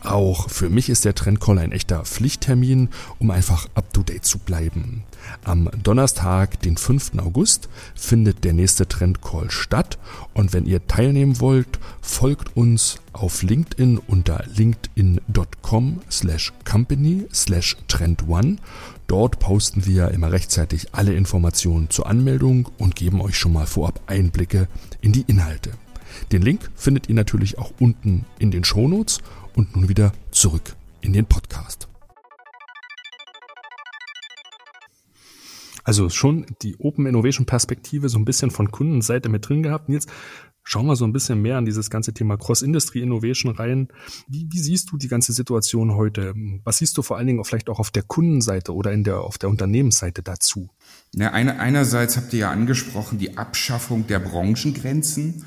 Auch 0.03 0.49
für 0.49 0.69
mich 0.69 0.89
ist 0.89 1.05
der 1.05 1.15
Trendcall 1.15 1.59
ein 1.59 1.73
echter 1.73 2.05
Pflichttermin, 2.05 2.91
um 3.19 3.31
einfach 3.31 3.67
up-to-date 3.75 4.25
zu 4.25 4.39
bleiben. 4.39 5.03
Am 5.43 5.69
Donnerstag, 5.83 6.61
den 6.61 6.77
5. 6.77 7.13
August, 7.19 7.69
findet 7.95 8.45
der 8.45 8.53
nächste 8.53 8.87
Trendcall 8.87 9.51
statt 9.51 9.99
und 10.35 10.53
wenn 10.53 10.67
ihr 10.67 10.87
teilnehmen 10.87 11.41
wollt, 11.41 11.81
folgt 12.01 12.57
uns 12.57 13.01
auf 13.13 13.43
LinkedIn 13.43 13.99
unter 13.99 14.45
linkedin.com 14.55 16.01
slash 16.11 16.53
company 16.65 17.27
slash 17.33 17.77
trendone. 17.89 18.59
Dort 19.07 19.39
posten 19.39 19.87
wir 19.87 20.11
immer 20.11 20.33
rechtzeitig 20.33 20.89
alle 20.93 21.15
Informationen 21.15 21.91
zur 21.91 22.07
Anmeldung 22.09 22.69
und 22.77 22.97
geben 22.97 23.21
euch 23.21 23.39
schon 23.39 23.53
mal 23.53 23.67
vorab 23.67 24.01
Einblicke 24.07 24.67
in 25.01 25.13
die 25.13 25.25
Inhalte. 25.29 25.71
Den 26.33 26.43
Link 26.43 26.71
findet 26.75 27.09
ihr 27.09 27.15
natürlich 27.15 27.59
auch 27.59 27.73
unten 27.79 28.25
in 28.39 28.51
den 28.51 28.65
Shownotes 28.65 29.21
und 29.55 29.77
nun 29.77 29.89
wieder 29.89 30.13
zurück 30.33 30.75
in 31.01 31.13
den 31.13 31.27
Podcast. 31.27 31.89
Also 35.85 36.09
schon 36.09 36.47
die 36.63 36.77
Open 36.81 37.07
Innovation 37.07 37.47
Perspektive 37.47 38.09
so 38.09 38.19
ein 38.19 38.25
bisschen 38.25 38.51
von 38.51 38.73
Kundenseite 38.73 39.29
mit 39.29 39.49
drin 39.49 39.63
gehabt. 39.63 39.89
Nils, 39.89 40.09
schauen 40.67 40.87
wir 40.87 40.97
so 40.97 41.05
ein 41.05 41.13
bisschen 41.13 41.41
mehr 41.41 41.57
an 41.57 41.65
dieses 41.65 41.91
ganze 41.91 42.13
Thema 42.13 42.37
Cross-Industry 42.37 43.01
Innovation 43.01 43.55
rein. 43.55 43.89
Wie, 44.27 44.49
wie 44.51 44.59
siehst 44.59 44.91
du 44.91 44.99
die 44.99 45.07
ganze 45.09 45.33
Situation 45.33 45.95
heute? 45.95 46.35
Was 46.65 46.79
siehst 46.79 46.99
du 46.99 47.03
vor 47.03 47.17
allen 47.17 47.29
Dingen 47.29 47.45
vielleicht 47.45 47.71
auch 47.71 47.79
auf 47.79 47.93
der 47.93 48.03
Kundenseite 48.03 48.75
oder 48.75 48.93
in 48.93 49.05
der, 49.05 49.21
auf 49.21 49.39
der 49.39 49.49
Unternehmensseite 49.49 50.23
dazu? 50.23 50.69
Ja, 51.15 51.33
eine, 51.33 51.61
einerseits 51.61 52.17
habt 52.17 52.33
ihr 52.33 52.41
ja 52.41 52.51
angesprochen, 52.51 53.19
die 53.19 53.39
Abschaffung 53.39 54.09
der 54.09 54.19
Branchengrenzen. 54.19 55.45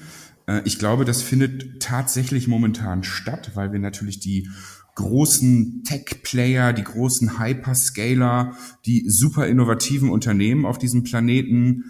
Äh, 0.47 0.61
ich 0.63 0.79
glaube, 0.79 1.03
das 1.03 1.21
findet 1.21 1.81
tatsächlich 1.81 2.47
momentan 2.47 3.03
statt, 3.03 3.51
weil 3.55 3.73
wir 3.73 3.79
natürlich 3.79 4.21
die 4.21 4.49
großen 4.95 5.83
Tech-Player, 5.83 6.71
die 6.71 6.83
großen 6.83 7.39
Hyperscaler, 7.39 8.53
die 8.85 9.09
super 9.09 9.47
innovativen 9.47 10.09
Unternehmen 10.09 10.65
auf 10.65 10.77
diesem 10.77 11.03
Planeten 11.03 11.83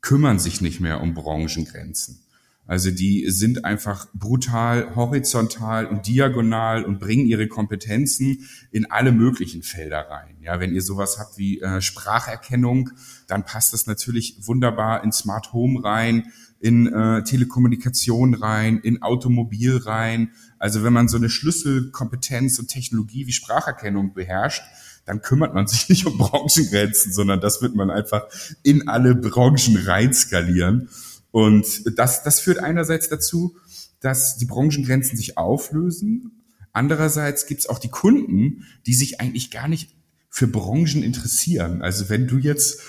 kümmern 0.00 0.38
sich 0.38 0.62
nicht 0.62 0.80
mehr 0.80 1.02
um 1.02 1.12
Branchengrenzen. 1.12 2.24
Also 2.70 2.92
die 2.92 3.28
sind 3.30 3.64
einfach 3.64 4.06
brutal 4.14 4.94
horizontal 4.94 5.86
und 5.86 6.06
diagonal 6.06 6.84
und 6.84 7.00
bringen 7.00 7.26
ihre 7.26 7.48
Kompetenzen 7.48 8.48
in 8.70 8.88
alle 8.88 9.10
möglichen 9.10 9.64
Felder 9.64 10.08
rein. 10.08 10.36
Ja, 10.40 10.60
wenn 10.60 10.72
ihr 10.72 10.80
sowas 10.80 11.18
habt 11.18 11.36
wie 11.36 11.60
äh, 11.60 11.80
Spracherkennung, 11.80 12.90
dann 13.26 13.44
passt 13.44 13.72
das 13.72 13.88
natürlich 13.88 14.36
wunderbar 14.46 15.02
in 15.02 15.10
Smart 15.10 15.52
Home 15.52 15.82
rein, 15.82 16.30
in 16.60 16.86
äh, 16.86 17.24
Telekommunikation 17.24 18.34
rein, 18.34 18.78
in 18.78 19.02
Automobil 19.02 19.76
rein. 19.78 20.30
Also 20.60 20.84
wenn 20.84 20.92
man 20.92 21.08
so 21.08 21.16
eine 21.16 21.28
Schlüsselkompetenz 21.28 22.60
und 22.60 22.68
Technologie 22.68 23.26
wie 23.26 23.32
Spracherkennung 23.32 24.14
beherrscht, 24.14 24.62
dann 25.06 25.22
kümmert 25.22 25.54
man 25.54 25.66
sich 25.66 25.88
nicht 25.88 26.06
um 26.06 26.18
Branchengrenzen, 26.18 27.12
sondern 27.12 27.40
das 27.40 27.62
wird 27.62 27.74
man 27.74 27.90
einfach 27.90 28.28
in 28.62 28.86
alle 28.86 29.16
Branchen 29.16 29.76
rein 29.76 30.14
skalieren. 30.14 30.88
Und 31.30 31.98
das, 31.98 32.22
das 32.22 32.40
führt 32.40 32.58
einerseits 32.58 33.08
dazu, 33.08 33.56
dass 34.00 34.36
die 34.36 34.46
Branchengrenzen 34.46 35.16
sich 35.16 35.36
auflösen. 35.36 36.42
Andererseits 36.72 37.46
gibt 37.46 37.60
es 37.60 37.68
auch 37.68 37.78
die 37.78 37.88
Kunden, 37.88 38.64
die 38.86 38.94
sich 38.94 39.20
eigentlich 39.20 39.50
gar 39.50 39.68
nicht 39.68 39.94
für 40.28 40.46
Branchen 40.46 41.02
interessieren. 41.02 41.82
Also 41.82 42.08
wenn 42.08 42.26
du 42.26 42.38
jetzt, 42.38 42.80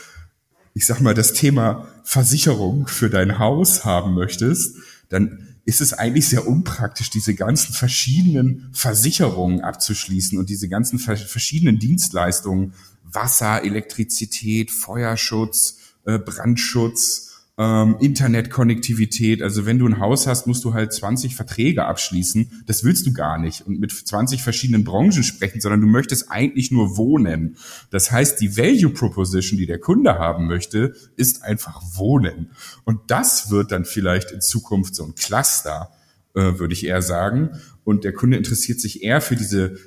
ich 0.74 0.86
sag 0.86 1.02
mal, 1.02 1.14
das 1.14 1.34
Thema 1.34 1.88
Versicherung 2.04 2.88
für 2.88 3.10
dein 3.10 3.40
Haus 3.40 3.84
haben 3.84 4.14
möchtest, 4.14 4.78
dann 5.10 5.48
ist 5.66 5.82
es 5.82 5.94
eigentlich 5.94 6.28
sehr 6.28 6.48
unpraktisch, 6.48 7.10
diese 7.10 7.36
ganzen 7.36 7.74
verschiedenen 7.74 8.70
Versicherungen 8.74 9.62
abzuschließen 9.62 10.38
und 10.38 10.50
diese 10.50 10.70
ganzen 10.70 10.98
verschiedenen 11.00 11.80
Dienstleistungen, 11.80 12.74
Wasser, 13.04 13.64
Elektrizität, 13.64 14.72
Feuerschutz, 14.72 15.78
äh, 16.06 16.18
Brandschutz, 16.18 17.31
ähm, 17.58 17.98
Internetkonnektivität. 18.00 19.42
Also 19.42 19.66
wenn 19.66 19.78
du 19.78 19.88
ein 19.88 20.00
Haus 20.00 20.26
hast, 20.26 20.48
musst 20.48 20.64
du 20.64 20.74
halt 20.74 20.94
20 20.94 21.36
Verträge 21.36 21.86
abschließen. 21.86 22.64
Das 22.66 22.84
willst 22.84 23.06
du 23.06 23.14
gar 23.14 23.38
nicht 23.38 23.62
und 23.68 23.80
mit 23.80 23.92
20 23.92 24.42
verschiedenen 24.42 24.84
Branchen 24.84 25.24
sprechen, 25.24 25.62
sondern 25.62 25.82
du 25.82 25.88
möchtest 25.88 26.32
eigentlich 26.32 26.72
nur 26.72 26.98
wohnen. 26.98 27.58
Das 27.90 28.12
heißt, 28.12 28.40
die 28.40 28.58
Value 28.58 28.92
Proposition, 28.92 29.58
die 29.58 29.66
der 29.66 29.80
Kunde 29.80 30.18
haben 30.18 30.48
möchte, 30.48 30.94
ist 31.18 31.44
einfach 31.44 31.82
wohnen. 31.94 32.52
Und 32.86 33.00
das 33.08 33.52
wird 33.52 33.72
dann 33.72 33.86
vielleicht 33.86 34.32
in 34.32 34.42
Zukunft 34.42 34.96
so 34.96 35.04
ein 35.04 35.16
Cluster, 35.16 35.92
äh, 36.34 36.58
würde 36.58 36.74
ich 36.74 36.86
eher 36.86 37.02
sagen. 37.02 37.52
Und 37.84 38.06
der 38.06 38.14
Kunde 38.14 38.38
interessiert 38.38 38.80
sich 38.80 39.04
eher 39.04 39.22
für 39.22 39.36
diese 39.36 39.78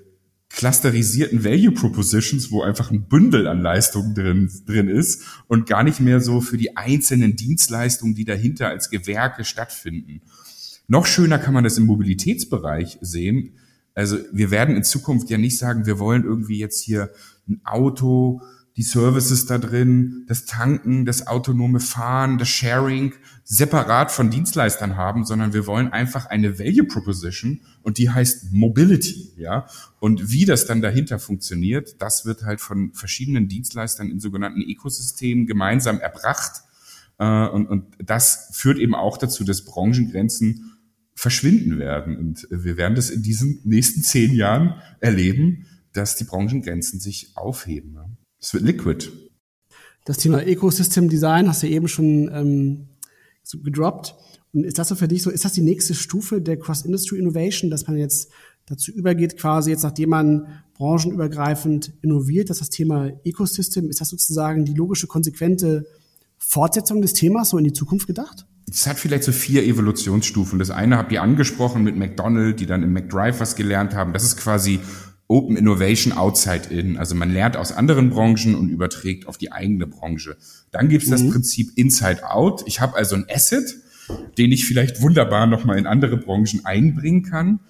clusterisierten 0.56 1.44
Value 1.44 1.72
Propositions, 1.72 2.50
wo 2.50 2.62
einfach 2.62 2.90
ein 2.90 3.08
Bündel 3.08 3.48
an 3.48 3.60
Leistungen 3.60 4.14
drin, 4.14 4.50
drin 4.66 4.88
ist 4.88 5.22
und 5.48 5.66
gar 5.66 5.82
nicht 5.82 6.00
mehr 6.00 6.20
so 6.20 6.40
für 6.40 6.56
die 6.56 6.76
einzelnen 6.76 7.36
Dienstleistungen, 7.36 8.14
die 8.14 8.24
dahinter 8.24 8.68
als 8.68 8.90
Gewerke 8.90 9.44
stattfinden. 9.44 10.22
Noch 10.86 11.06
schöner 11.06 11.38
kann 11.38 11.54
man 11.54 11.64
das 11.64 11.78
im 11.78 11.86
Mobilitätsbereich 11.86 12.98
sehen. 13.00 13.54
Also 13.94 14.18
wir 14.32 14.50
werden 14.50 14.76
in 14.76 14.84
Zukunft 14.84 15.30
ja 15.30 15.38
nicht 15.38 15.58
sagen, 15.58 15.86
wir 15.86 15.98
wollen 15.98 16.24
irgendwie 16.24 16.58
jetzt 16.58 16.82
hier 16.82 17.10
ein 17.48 17.60
Auto 17.64 18.40
die 18.76 18.82
Services 18.82 19.46
da 19.46 19.58
drin, 19.58 20.24
das 20.26 20.46
Tanken, 20.46 21.04
das 21.04 21.26
autonome 21.28 21.78
Fahren, 21.78 22.38
das 22.38 22.48
Sharing 22.48 23.14
separat 23.44 24.10
von 24.10 24.30
Dienstleistern 24.30 24.96
haben, 24.96 25.24
sondern 25.24 25.52
wir 25.52 25.66
wollen 25.66 25.92
einfach 25.92 26.26
eine 26.26 26.58
Value 26.58 26.84
Proposition 26.84 27.60
und 27.82 27.98
die 27.98 28.10
heißt 28.10 28.52
Mobility, 28.52 29.32
ja. 29.36 29.66
Und 30.00 30.32
wie 30.32 30.44
das 30.44 30.66
dann 30.66 30.82
dahinter 30.82 31.18
funktioniert, 31.20 32.02
das 32.02 32.26
wird 32.26 32.42
halt 32.42 32.60
von 32.60 32.92
verschiedenen 32.94 33.48
Dienstleistern 33.48 34.10
in 34.10 34.18
sogenannten 34.18 34.62
Ökosystemen 34.62 35.46
gemeinsam 35.46 36.00
erbracht. 36.00 36.62
Äh, 37.18 37.46
und, 37.48 37.66
und 37.66 37.84
das 37.98 38.48
führt 38.52 38.78
eben 38.78 38.94
auch 38.94 39.18
dazu, 39.18 39.44
dass 39.44 39.64
Branchengrenzen 39.64 40.72
verschwinden 41.14 41.78
werden. 41.78 42.16
Und 42.16 42.48
wir 42.50 42.76
werden 42.76 42.96
das 42.96 43.10
in 43.10 43.22
diesen 43.22 43.60
nächsten 43.62 44.02
zehn 44.02 44.34
Jahren 44.34 44.74
erleben, 45.00 45.66
dass 45.92 46.16
die 46.16 46.24
Branchengrenzen 46.24 46.98
sich 46.98 47.36
aufheben. 47.36 48.16
Es 48.44 48.52
wird 48.52 48.64
liquid. 48.64 49.10
Das 50.04 50.18
Thema 50.18 50.46
Ecosystem 50.46 51.08
Design 51.08 51.48
hast 51.48 51.62
du 51.62 51.66
eben 51.66 51.88
schon 51.88 52.30
ähm, 52.30 52.88
so 53.42 53.58
gedroppt. 53.58 54.14
Und 54.52 54.64
ist 54.64 54.78
das 54.78 54.88
so 54.88 54.96
für 54.96 55.08
dich 55.08 55.22
so, 55.22 55.30
ist 55.30 55.46
das 55.46 55.54
die 55.54 55.62
nächste 55.62 55.94
Stufe 55.94 56.42
der 56.42 56.58
Cross-Industry 56.58 57.18
Innovation, 57.18 57.70
dass 57.70 57.86
man 57.86 57.96
jetzt 57.96 58.30
dazu 58.66 58.92
übergeht, 58.92 59.38
quasi 59.38 59.70
jetzt, 59.70 59.82
nachdem 59.82 60.10
man 60.10 60.62
branchenübergreifend 60.74 61.94
innoviert, 62.02 62.50
dass 62.50 62.58
das 62.58 62.68
Thema 62.68 63.12
Ecosystem, 63.24 63.88
ist 63.88 64.02
das 64.02 64.10
sozusagen 64.10 64.66
die 64.66 64.74
logische, 64.74 65.06
konsequente 65.06 65.86
Fortsetzung 66.36 67.00
des 67.00 67.14
Themas 67.14 67.48
so 67.48 67.56
in 67.56 67.64
die 67.64 67.72
Zukunft 67.72 68.06
gedacht? 68.06 68.46
Es 68.70 68.86
hat 68.86 68.98
vielleicht 68.98 69.24
so 69.24 69.32
vier 69.32 69.64
Evolutionsstufen. 69.64 70.58
Das 70.58 70.68
eine 70.68 70.98
habt 70.98 71.12
ihr 71.12 71.22
angesprochen 71.22 71.82
mit 71.82 71.96
McDonald, 71.96 72.60
die 72.60 72.66
dann 72.66 72.82
im 72.82 72.92
McDrive 72.92 73.40
was 73.40 73.56
gelernt 73.56 73.94
haben. 73.94 74.12
Das 74.12 74.22
ist 74.22 74.36
quasi 74.36 74.80
Open 75.28 75.56
Innovation 75.56 76.12
Outside 76.12 76.68
In. 76.68 76.96
Also 76.96 77.14
man 77.14 77.32
lernt 77.32 77.56
aus 77.56 77.72
anderen 77.72 78.10
Branchen 78.10 78.54
und 78.54 78.68
überträgt 78.68 79.26
auf 79.26 79.38
die 79.38 79.52
eigene 79.52 79.86
Branche. 79.86 80.36
Dann 80.70 80.88
gibt 80.88 81.04
es 81.04 81.08
mhm. 81.08 81.12
das 81.12 81.30
Prinzip 81.30 81.70
Inside 81.76 82.28
Out. 82.30 82.62
Ich 82.66 82.80
habe 82.80 82.96
also 82.96 83.16
ein 83.16 83.26
Asset, 83.30 83.76
den 84.36 84.52
ich 84.52 84.66
vielleicht 84.66 85.00
wunderbar 85.00 85.46
nochmal 85.46 85.78
in 85.78 85.86
andere 85.86 86.16
Branchen 86.18 86.64
einbringen 86.64 87.22
kann. 87.22 87.60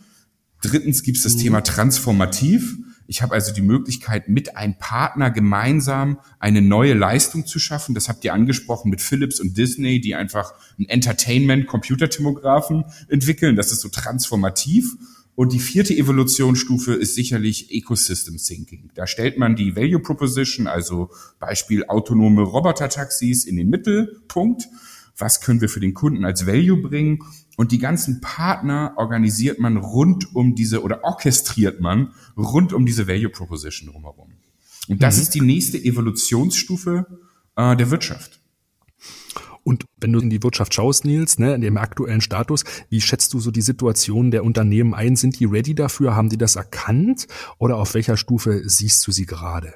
Drittens 0.63 1.03
gibt 1.03 1.19
es 1.19 1.23
das 1.23 1.37
mhm. 1.37 1.41
Thema 1.41 1.61
Transformativ. 1.61 2.77
Ich 3.07 3.23
habe 3.23 3.35
also 3.35 3.53
die 3.53 3.61
Möglichkeit, 3.61 4.29
mit 4.29 4.57
einem 4.57 4.79
Partner 4.79 5.31
gemeinsam 5.31 6.19
eine 6.39 6.63
neue 6.63 6.95
Leistung 6.95 7.47
zu 7.47 7.59
schaffen. 7.59 7.95
Das 7.95 8.09
habt 8.09 8.25
ihr 8.25 8.33
angesprochen 8.33 8.91
mit 8.91 9.03
Philips 9.03 9.41
und 9.41 9.59
Disney, 9.59 10.01
die 10.01 10.15
einfach 10.15 10.55
einen 10.79 10.89
Entertainment-Computertomographen 10.89 12.85
entwickeln. 13.09 13.57
Das 13.57 13.73
ist 13.73 13.81
so 13.81 13.91
transformativ. 13.91 14.97
Und 15.37 15.53
die 15.53 15.59
vierte 15.59 15.95
Evolutionsstufe 15.95 16.95
ist 16.95 17.15
sicherlich 17.17 17.73
Ecosystem 17.73 18.37
Thinking. 18.37 18.91
Da 18.95 19.07
stellt 19.07 19.37
man 19.37 19.57
die 19.57 19.75
Value 19.75 19.99
Proposition, 19.99 20.67
also 20.67 21.11
Beispiel 21.41 21.85
autonome 21.87 22.43
Roboter-Taxis 22.43 23.45
in 23.45 23.57
den 23.57 23.69
Mittelpunkt. 23.69 24.69
Was 25.17 25.41
können 25.41 25.61
wir 25.61 25.69
für 25.69 25.81
den 25.81 25.95
Kunden 25.95 26.25
als 26.25 26.47
Value 26.47 26.81
bringen? 26.81 27.25
Und 27.57 27.73
die 27.73 27.79
ganzen 27.79 28.21
Partner 28.21 28.95
organisiert 28.97 29.59
man 29.59 29.77
rund 29.77 30.35
um 30.35 30.55
diese 30.55 30.83
oder 30.83 31.05
orchestriert 31.05 31.81
man 31.81 32.13
rund 32.37 32.73
um 32.73 32.87
diese 32.87 33.09
Value 33.09 33.29
Proposition 33.29 33.91
drumherum. 33.91 34.33
Und 34.89 35.03
das 35.03 35.17
mhm. 35.17 35.23
ist 35.23 35.35
die 35.35 35.41
nächste 35.41 35.79
Evolutionsstufe 35.79 37.07
äh, 37.57 37.77
der 37.77 37.91
Wirtschaft. 37.91 38.41
Und 39.65 39.87
wenn 39.99 40.13
du 40.13 40.21
in 40.21 40.31
die 40.31 40.43
Wirtschaft 40.43 40.75
schaust, 40.75 41.05
Nils, 41.05 41.39
ne, 41.39 41.55
in 41.55 41.63
dem 41.63 41.79
aktuellen 41.79 42.21
Status, 42.21 42.65
wie 42.91 43.01
schätzt 43.01 43.33
du 43.33 43.41
so 43.41 43.51
die 43.51 43.63
Situation 43.63 44.31
der 44.31 44.45
Unternehmen 44.45 44.95
ein? 44.95 45.17
Sind 45.17 45.41
die 45.41 45.47
ready 45.47 45.75
dafür? 45.75 46.15
Haben 46.15 46.29
die 46.29 46.39
das 46.39 46.57
erkannt? 46.57 47.27
Oder 47.59 47.79
auf 47.79 47.95
welcher 47.95 48.17
Stufe 48.17 48.63
siehst 48.67 49.07
du 49.07 49.13
sie 49.13 49.27
gerade? 49.27 49.73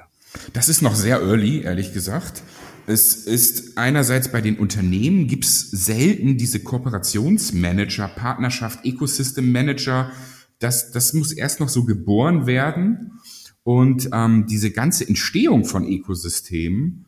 Das 0.53 0.69
ist 0.69 0.81
noch 0.81 0.95
sehr 0.95 1.21
early, 1.21 1.61
ehrlich 1.61 1.91
gesagt. 1.91 2.43
Es 2.85 3.13
ist 3.13 3.77
einerseits 3.77 4.31
bei 4.31 4.41
den 4.41 4.57
Unternehmen 4.57 5.27
gibt 5.27 5.45
es 5.45 5.69
selten 5.69 6.37
diese 6.37 6.59
Kooperationsmanager, 6.59 8.07
Partnerschaft, 8.07 8.85
Ecosystem 8.85 9.51
Manager. 9.51 10.11
Das, 10.59 10.91
das 10.91 11.13
muss 11.13 11.31
erst 11.31 11.59
noch 11.59 11.69
so 11.69 11.85
geboren 11.85 12.47
werden. 12.47 13.19
Und 13.63 14.09
ähm, 14.13 14.47
diese 14.47 14.71
ganze 14.71 15.07
Entstehung 15.07 15.65
von 15.65 15.87
Ökosystemen 15.87 17.05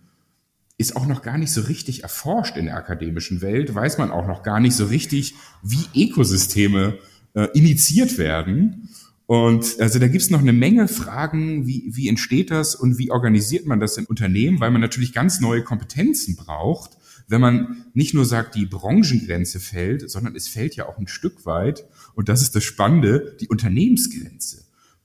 ist 0.82 0.96
auch 0.96 1.06
noch 1.06 1.22
gar 1.22 1.38
nicht 1.38 1.52
so 1.52 1.62
richtig 1.62 2.04
erforscht 2.04 2.58
in 2.58 2.66
der 2.66 2.76
akademischen 2.76 3.42
Welt, 3.42 3.74
weiß 3.74 3.98
man 3.98 4.12
auch 4.12 4.28
noch 4.28 4.44
gar 4.44 4.60
nicht 4.60 4.76
so 4.76 4.86
richtig, 4.86 5.36
wie 5.64 5.86
Ökosysteme 5.96 6.98
äh, 7.34 7.48
initiiert 7.54 8.18
werden. 8.18 8.90
Und 9.26 9.80
also 9.80 10.00
da 10.00 10.08
gibt 10.08 10.24
es 10.24 10.30
noch 10.30 10.42
eine 10.42 10.52
Menge 10.52 10.90
Fragen, 10.90 11.66
wie, 11.66 11.90
wie 11.94 12.10
entsteht 12.10 12.52
das 12.52 12.76
und 12.76 12.98
wie 12.98 13.12
organisiert 13.12 13.66
man 13.66 13.80
das 13.80 13.98
in 13.98 14.06
Unternehmen, 14.06 14.60
weil 14.60 14.72
man 14.72 14.82
natürlich 14.82 15.14
ganz 15.14 15.40
neue 15.40 15.64
Kompetenzen 15.64 16.36
braucht, 16.36 16.98
wenn 17.30 17.40
man 17.40 17.86
nicht 17.94 18.14
nur 18.14 18.26
sagt, 18.26 18.56
die 18.56 18.66
Branchengrenze 18.66 19.62
fällt, 19.62 20.10
sondern 20.12 20.36
es 20.36 20.50
fällt 20.50 20.76
ja 20.76 20.90
auch 20.90 20.98
ein 20.98 21.08
Stück 21.08 21.46
weit, 21.46 21.86
und 22.14 22.28
das 22.28 22.42
ist 22.42 22.56
das 22.56 22.66
Spannende, 22.66 23.38
die 23.40 23.48
Unternehmensgrenze. 23.48 24.61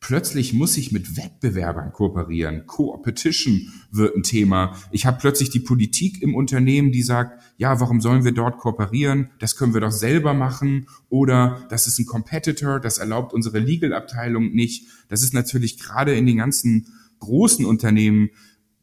Plötzlich 0.07 0.53
muss 0.53 0.77
ich 0.77 0.93
mit 0.93 1.17
Wettbewerbern 1.17 1.93
kooperieren. 1.93 2.65
Co-Opetition 2.69 3.73
wird 3.91 4.15
ein 4.15 4.23
Thema. 4.23 4.77
Ich 4.93 5.05
habe 5.05 5.19
plötzlich 5.21 5.51
die 5.51 5.59
Politik 5.59 6.23
im 6.23 6.37
Unternehmen, 6.37 6.93
die 6.93 7.03
sagt, 7.03 7.43
ja, 7.57 7.81
warum 7.81 8.01
sollen 8.01 8.25
wir 8.25 8.31
dort 8.31 8.59
kooperieren? 8.59 9.31
Das 9.41 9.57
können 9.57 9.75
wir 9.75 9.81
doch 9.81 9.91
selber 9.91 10.33
machen. 10.33 10.87
Oder 11.09 11.67
das 11.71 11.89
ist 11.89 11.99
ein 11.99 12.07
Competitor, 12.07 12.79
das 12.79 12.99
erlaubt 12.99 13.35
unsere 13.35 13.59
Legal-Abteilung 13.59 14.53
nicht. 14.53 14.87
Das 15.09 15.25
ist 15.25 15.35
natürlich 15.35 15.77
gerade 15.77 16.15
in 16.15 16.25
den 16.25 16.37
ganzen 16.37 16.87
großen 17.19 17.65
Unternehmen 17.67 18.31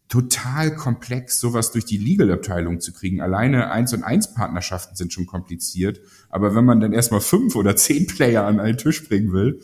total 0.10 0.76
komplex, 0.76 1.40
sowas 1.40 1.72
durch 1.72 1.86
die 1.86 1.98
Legal-Abteilung 1.98 2.82
zu 2.82 2.92
kriegen. 2.92 3.22
Alleine 3.22 3.72
eins 3.72 3.94
und 3.94 4.04
eins 4.04 4.34
Partnerschaften 4.34 4.98
sind 4.98 5.14
schon 5.14 5.26
kompliziert. 5.26 6.02
Aber 6.30 6.54
wenn 6.54 6.66
man 6.66 6.82
dann 6.82 6.92
erstmal 6.92 7.22
fünf 7.22 7.56
oder 7.56 7.76
zehn 7.76 8.08
Player 8.08 8.46
an 8.46 8.60
einen 8.60 8.78
Tisch 8.78 9.08
bringen 9.08 9.32
will, 9.32 9.62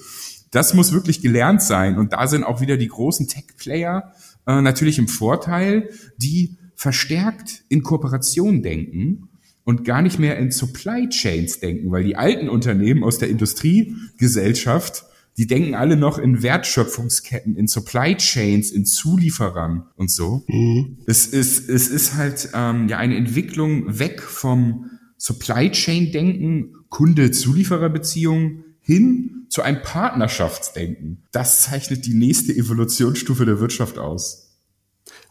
Das 0.51 0.73
muss 0.73 0.93
wirklich 0.93 1.21
gelernt 1.21 1.61
sein. 1.61 1.97
Und 1.97 2.13
da 2.13 2.27
sind 2.27 2.43
auch 2.43 2.61
wieder 2.61 2.77
die 2.77 2.87
großen 2.87 3.27
Tech-Player 3.27 4.13
äh, 4.47 4.61
natürlich 4.61 4.97
im 4.97 5.07
Vorteil, 5.07 5.89
die 6.17 6.57
verstärkt 6.75 7.63
in 7.69 7.83
Kooperation 7.83 8.63
denken 8.63 9.29
und 9.63 9.83
gar 9.83 10.01
nicht 10.01 10.17
mehr 10.17 10.37
in 10.37 10.51
Supply 10.51 11.09
Chains 11.09 11.59
denken, 11.59 11.91
weil 11.91 12.03
die 12.03 12.15
alten 12.15 12.49
Unternehmen 12.49 13.03
aus 13.03 13.17
der 13.17 13.29
Industriegesellschaft 13.29 15.05
die 15.39 15.47
denken 15.47 15.73
alle 15.73 15.95
noch 15.95 16.19
in 16.19 16.43
Wertschöpfungsketten, 16.43 17.55
in 17.55 17.69
Supply 17.69 18.17
Chains, 18.17 18.71
in 18.71 18.85
Zulieferern 18.85 19.85
und 19.95 20.11
so. 20.11 20.43
Mhm. 20.47 20.97
Es 21.05 21.27
ist, 21.27 21.69
es 21.69 21.87
ist 21.87 22.15
halt 22.15 22.49
ähm, 22.53 22.89
ja 22.89 22.97
eine 22.97 23.15
Entwicklung 23.15 23.99
weg 23.99 24.21
vom 24.21 24.89
Supply 25.15 25.71
Chain 25.71 26.11
Denken, 26.11 26.73
Kunde-Zulieferer-Beziehung 26.89 28.65
hin 28.81 29.38
zu 29.49 29.61
einem 29.61 29.81
Partnerschaftsdenken. 29.81 31.23
Das 31.31 31.63
zeichnet 31.63 32.05
die 32.05 32.13
nächste 32.13 32.53
Evolutionsstufe 32.53 33.45
der 33.45 33.59
Wirtschaft 33.59 33.97
aus. 33.97 34.49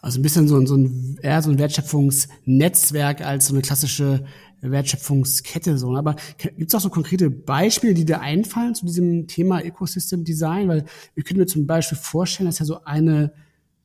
Also 0.01 0.19
ein 0.19 0.23
bisschen 0.23 0.47
so 0.47 0.57
ein, 0.57 0.67
so 0.67 0.75
ein, 0.75 1.17
eher 1.21 1.41
so 1.41 1.49
ein 1.49 1.57
Wertschöpfungsnetzwerk 1.57 3.21
als 3.21 3.47
so 3.47 3.53
eine 3.53 3.61
klassische 3.61 4.25
Wertschöpfungskette 4.61 5.77
so. 5.77 5.95
Aber 5.95 6.15
gibt 6.37 6.67
es 6.67 6.75
auch 6.75 6.81
so 6.81 6.89
konkrete 6.89 7.29
Beispiele, 7.29 7.93
die 7.93 8.05
dir 8.05 8.21
einfallen 8.21 8.75
zu 8.75 8.85
diesem 8.85 9.27
Thema 9.27 9.63
Ecosystem 9.63 10.23
Design? 10.25 10.67
Weil 10.67 10.85
ich 11.15 11.23
könnte 11.23 11.39
mir 11.39 11.47
zum 11.47 11.65
Beispiel 11.65 11.97
vorstellen, 11.97 12.47
dass 12.47 12.59
ja 12.59 12.65
so 12.65 12.83
eine 12.83 13.31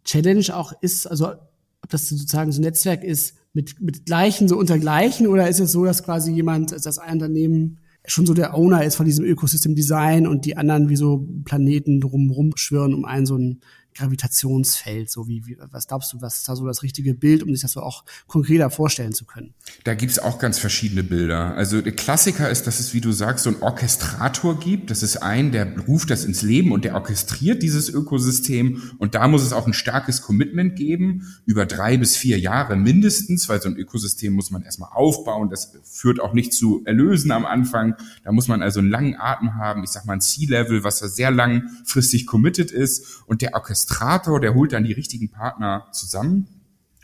Challenge 0.04 0.44
auch 0.54 0.72
ist, 0.80 1.06
also 1.06 1.28
ob 1.28 1.90
das 1.90 2.08
sozusagen 2.08 2.50
so 2.50 2.60
ein 2.60 2.64
Netzwerk 2.64 3.04
ist 3.04 3.36
mit, 3.52 3.80
mit 3.80 4.06
Gleichen, 4.06 4.48
so 4.48 4.56
unter 4.56 4.78
Gleichen, 4.78 5.26
oder 5.26 5.48
ist 5.48 5.60
es 5.60 5.72
so, 5.72 5.84
dass 5.84 6.02
quasi 6.02 6.32
jemand, 6.32 6.72
dass 6.72 6.98
ein 6.98 7.14
Unternehmen 7.14 7.78
schon 8.06 8.26
so 8.26 8.34
der 8.34 8.54
Owner 8.54 8.84
ist 8.84 8.96
von 8.96 9.06
diesem 9.06 9.24
Ökosystem 9.24 9.74
Design 9.74 10.26
und 10.26 10.44
die 10.44 10.56
anderen 10.56 10.88
wie 10.88 10.96
so 10.96 11.26
Planeten 11.44 12.00
drumherum 12.00 12.52
schwirren 12.56 12.94
um 12.94 13.04
einen 13.04 13.26
so 13.26 13.36
ein 13.36 13.60
Gravitationsfeld? 13.94 15.10
So 15.10 15.28
wie, 15.28 15.46
wie 15.46 15.56
was 15.70 15.86
glaubst 15.86 16.12
du, 16.12 16.20
was 16.20 16.36
ist 16.36 16.48
da 16.48 16.56
so 16.56 16.66
das 16.66 16.82
richtige 16.82 17.14
Bild, 17.14 17.42
um 17.42 17.50
sich 17.50 17.62
das 17.62 17.72
so 17.72 17.80
auch 17.80 18.04
konkreter 18.26 18.70
vorstellen 18.70 19.12
zu 19.12 19.24
können? 19.24 19.54
Da 19.84 19.94
gibt's 19.94 20.18
auch 20.18 20.38
ganz 20.38 20.58
verschiedene 20.58 21.04
Bilder. 21.04 21.54
Also 21.54 21.80
der 21.80 21.92
Klassiker 21.92 22.50
ist, 22.50 22.66
dass 22.66 22.80
es, 22.80 22.94
wie 22.94 23.00
du 23.00 23.12
sagst, 23.12 23.44
so 23.44 23.50
ein 23.50 23.62
Orchestrator 23.62 24.58
gibt. 24.58 24.90
Das 24.90 25.02
ist 25.02 25.18
ein, 25.18 25.52
der 25.52 25.78
ruft 25.86 26.10
das 26.10 26.24
ins 26.24 26.42
Leben 26.42 26.72
und 26.72 26.84
der 26.84 26.94
orchestriert 26.94 27.62
dieses 27.62 27.88
Ökosystem. 27.88 28.82
Und 28.98 29.14
da 29.14 29.28
muss 29.28 29.42
es 29.42 29.52
auch 29.52 29.66
ein 29.66 29.72
starkes 29.72 30.22
Commitment 30.22 30.76
geben, 30.76 31.34
über 31.46 31.66
drei 31.66 31.96
bis 31.96 32.16
vier 32.16 32.38
Jahre 32.38 32.76
mindestens, 32.76 33.48
weil 33.48 33.62
so 33.62 33.68
ein 33.68 33.76
Ökosystem 33.76 34.32
muss 34.32 34.50
man 34.50 34.62
erstmal 34.62 34.90
aufbauen. 34.92 35.50
Das 35.50 35.72
führt 35.84 36.20
auch 36.20 36.32
nicht 36.32 36.52
zu 36.52 36.82
Erlösen 36.84 37.30
am 37.30 37.46
Anfang. 37.46 37.94
Da 38.24 38.32
muss 38.32 38.48
man 38.48 38.62
also 38.62 38.80
einen 38.80 38.90
langen 38.90 39.16
Atem 39.18 39.54
haben. 39.54 39.84
Ich 39.84 39.90
sag 39.90 40.04
mal 40.04 40.14
ein 40.14 40.20
C-Level, 40.20 40.84
was 40.84 40.98
da 40.98 41.08
sehr 41.08 41.30
langfristig 41.30 42.26
committed 42.26 42.70
ist. 42.70 43.22
Und 43.26 43.42
der 43.42 43.54
Orchestrator 43.54 43.83
Orchestrator, 43.84 44.40
der 44.40 44.54
holt 44.54 44.72
dann 44.72 44.84
die 44.84 44.92
richtigen 44.92 45.30
Partner 45.30 45.86
zusammen 45.92 46.48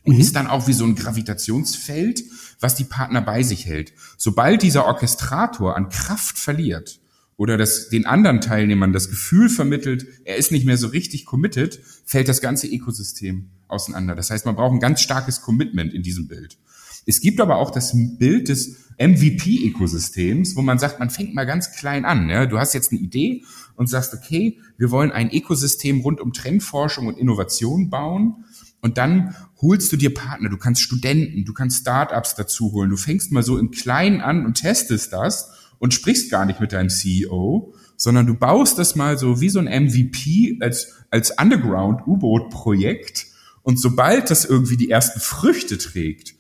und 0.05 0.15
mhm. 0.15 0.21
ist 0.21 0.37
dann 0.37 0.47
auch 0.47 0.67
wie 0.67 0.73
so 0.73 0.85
ein 0.85 0.95
Gravitationsfeld, 0.95 2.23
was 2.61 2.75
die 2.75 2.85
Partner 2.85 3.21
bei 3.21 3.43
sich 3.43 3.67
hält. 3.67 3.93
Sobald 4.17 4.63
dieser 4.63 4.87
Orchestrator 4.87 5.77
an 5.77 5.89
Kraft 5.89 6.39
verliert 6.39 7.01
oder 7.37 7.57
das 7.57 7.89
den 7.89 8.07
anderen 8.07 8.41
Teilnehmern 8.41 8.93
das 8.93 9.09
Gefühl 9.09 9.49
vermittelt, 9.49 10.07
er 10.25 10.37
ist 10.37 10.53
nicht 10.53 10.67
mehr 10.67 10.77
so 10.77 10.89
richtig 10.89 11.27
committed, 11.27 11.81
fällt 12.05 12.29
das 12.29 12.41
ganze 12.41 12.67
Ökosystem 12.67 13.51
auseinander. 13.69 14.15
Das 14.15 14.31
heißt, 14.31 14.47
man 14.47 14.57
braucht 14.57 14.73
ein 14.73 14.81
ganz 14.81 15.01
starkes 15.01 15.43
Commitment 15.43 15.93
in 15.93 16.03
diesem 16.03 16.29
Bild. 16.29 16.59
Es 17.07 17.21
gibt 17.21 17.41
aber 17.41 17.57
auch 17.57 17.71
das 17.71 17.95
Bild 18.19 18.49
des 18.49 18.77
MVP-Ökosystems, 18.99 20.57
wo 20.57 20.63
man 20.63 20.79
sagt, 20.79 20.99
man 21.01 21.09
fängt 21.09 21.35
mal 21.35 21.47
ganz 21.47 21.73
klein 21.73 22.05
an. 22.05 22.29
Ja? 22.29 22.47
Du 22.47 22.59
hast 22.59 22.75
jetzt 22.75 22.93
eine 22.93 23.01
Idee 23.01 23.45
und 23.77 23.89
sagst, 23.89 24.13
okay, 24.13 24.59
wir 24.77 24.91
wollen 24.91 25.11
ein 25.11 25.33
Ökosystem 25.33 26.01
rund 26.01 26.21
um 26.21 26.35
Trendforschung 26.35 27.07
und 27.07 27.19
Innovation 27.19 27.89
bauen. 27.89 28.45
Und 28.83 28.99
dann 28.99 29.35
holst 29.61 29.91
du 29.93 29.97
dir 29.97 30.13
Partner, 30.13 30.51
du 30.51 30.59
kannst 30.59 30.83
Studenten, 30.83 31.45
du 31.45 31.55
kannst 31.55 31.81
Startups 31.81 32.35
dazu 32.35 32.73
holen. 32.73 32.91
Du 32.91 32.97
fängst 32.97 33.33
mal 33.33 33.43
so 33.43 33.57
im 33.59 33.71
Kleinen 33.71 34.21
an 34.21 34.45
und 34.45 34.55
testest 34.55 35.13
das 35.13 35.51
und 35.79 35.95
sprichst 35.95 36.31
gar 36.31 36.45
nicht 36.45 36.61
mit 36.61 36.73
deinem 36.73 36.91
CEO, 36.91 37.75
sondern 37.97 38.27
du 38.27 38.35
baust 38.35 38.79
das 38.79 38.97
mal 38.97 39.19
so 39.19 39.41
wie 39.41 39.49
so 39.49 39.59
ein 39.61 39.85
MVP 39.85 40.59
als, 40.61 40.93
als 41.11 41.33
Underground-U-Boot-Projekt. 41.39 43.27
Und 43.63 43.81
sobald 43.81 44.31
das 44.31 44.45
irgendwie 44.45 44.77
die 44.77 44.91
ersten 44.91 45.21
Früchte 45.21 45.79
trägt, 45.79 46.35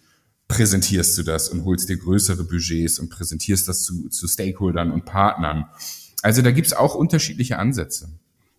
präsentierst 0.50 1.16
du 1.16 1.22
das 1.22 1.48
und 1.48 1.64
holst 1.64 1.88
dir 1.88 1.96
größere 1.96 2.42
Budgets 2.42 2.98
und 2.98 3.08
präsentierst 3.08 3.68
das 3.68 3.84
zu, 3.84 4.08
zu 4.08 4.26
Stakeholdern 4.26 4.90
und 4.90 5.04
Partnern. 5.04 5.66
Also 6.22 6.42
da 6.42 6.50
gibt's 6.50 6.72
auch 6.72 6.96
unterschiedliche 6.96 7.58
Ansätze. 7.58 8.08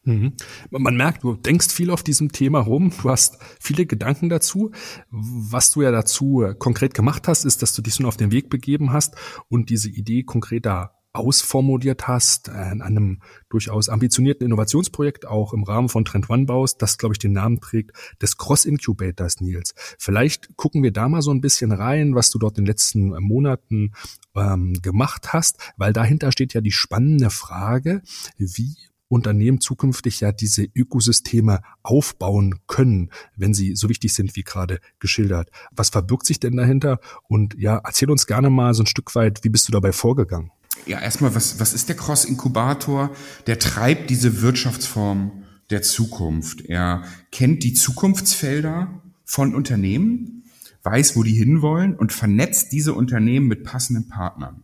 Mhm. 0.06 0.34
Man 0.71 0.95
merkt, 0.95 1.23
du 1.23 1.36
denkst 1.36 1.67
viel 1.67 1.91
auf 1.91 2.01
diesem 2.01 2.32
Thema 2.32 2.60
rum, 2.62 2.93
du 3.01 3.10
hast 3.10 3.38
viele 3.60 3.86
Gedanken 3.86 4.30
dazu. 4.30 4.71
Was 5.12 5.71
du 5.71 5.82
ja 5.82 5.91
dazu 5.91 6.45
konkret 6.58 6.93
gemacht 6.93 7.27
hast, 7.27 7.43
ist, 7.43 7.62
dass 7.62 7.75
du 7.75 7.82
dich 7.82 7.95
schon 7.95 8.06
auf 8.06 8.17
den 8.17 8.32
Weg 8.32 8.49
begeben 8.49 8.93
hast 8.93 9.15
und 9.49 9.69
diese 9.69 9.89
Idee 9.89 10.23
konkreter 10.23 10.95
ausformuliert 11.13 12.08
hast, 12.08 12.47
äh, 12.47 12.71
in 12.71 12.82
einem 12.82 13.21
durchaus 13.50 13.89
ambitionierten 13.89 14.45
Innovationsprojekt 14.45 15.28
auch 15.28 15.54
im 15.54 15.63
Rahmen 15.63 15.89
von 15.89 16.06
Trend 16.06 16.30
One 16.30 16.45
baust, 16.45 16.82
das 16.82 16.97
glaube 16.97 17.13
ich 17.13 17.19
den 17.19 17.34
Namen 17.34 17.60
trägt, 17.60 17.91
des 18.21 18.38
Cross 18.38 18.65
Incubators, 18.65 19.41
Nils. 19.41 19.74
Vielleicht 19.97 20.56
gucken 20.56 20.84
wir 20.84 20.91
da 20.91 21.10
mal 21.10 21.21
so 21.21 21.32
ein 21.32 21.41
bisschen 21.41 21.71
rein, 21.71 22.15
was 22.15 22.30
du 22.30 22.39
dort 22.39 22.58
in 22.58 22.63
den 22.63 22.69
letzten 22.69 23.10
Monaten 23.21 23.91
ähm, 24.36 24.74
gemacht 24.82 25.34
hast, 25.34 25.58
weil 25.78 25.93
dahinter 25.93 26.32
steht 26.32 26.54
ja 26.54 26.62
die 26.62 26.71
spannende 26.71 27.30
Frage, 27.30 28.02
wie 28.38 28.76
Unternehmen 29.10 29.60
zukünftig 29.60 30.21
ja 30.21 30.32
diese 30.32 30.63
Ökosysteme 30.74 31.60
aufbauen 31.84 32.62
können, 32.67 33.12
wenn 33.36 33.54
sie 33.54 33.76
so 33.76 33.89
wichtig 33.89 34.13
sind 34.13 34.38
wie 34.38 34.43
gerade 34.43 34.80
geschildert. 35.00 35.50
Was 35.71 35.89
verbirgt 35.89 36.26
sich 36.26 36.39
denn 36.39 36.56
dahinter? 36.56 37.00
Und 37.28 37.56
ja, 37.60 37.82
erzähl 37.84 38.10
uns 38.10 38.26
gerne 38.26 38.50
mal 38.50 38.74
so 38.74 38.84
ein 38.84 38.88
Stück 38.88 39.13
weit, 39.13 39.43
wie 39.43 39.50
bist 39.50 39.67
du 39.67 39.74
dabei 39.74 39.91
vorgegangen? 39.91 40.52
Ja, 40.86 41.00
erstmal, 41.00 41.36
was, 41.36 41.60
was 41.60 41.74
ist 41.74 41.89
der 41.89 41.96
Cross-Inkubator? 41.96 43.15
Der 43.48 43.60
treibt 43.60 44.10
diese 44.10 44.41
Wirtschaftsform 44.41 45.44
der 45.70 45.82
Zukunft. 45.82 46.62
Er 46.62 47.04
kennt 47.32 47.63
die 47.63 47.74
Zukunftsfelder 47.74 49.02
von 49.24 49.56
Unternehmen, 49.56 50.44
weiß, 50.84 51.15
wo 51.15 51.24
die 51.24 51.34
hinwollen 51.34 51.96
und 51.96 52.12
vernetzt 52.12 52.72
diese 52.72 52.94
Unternehmen 52.94 53.48
mit 53.48 53.63
passenden 53.63 54.10
Partnern. 54.10 54.63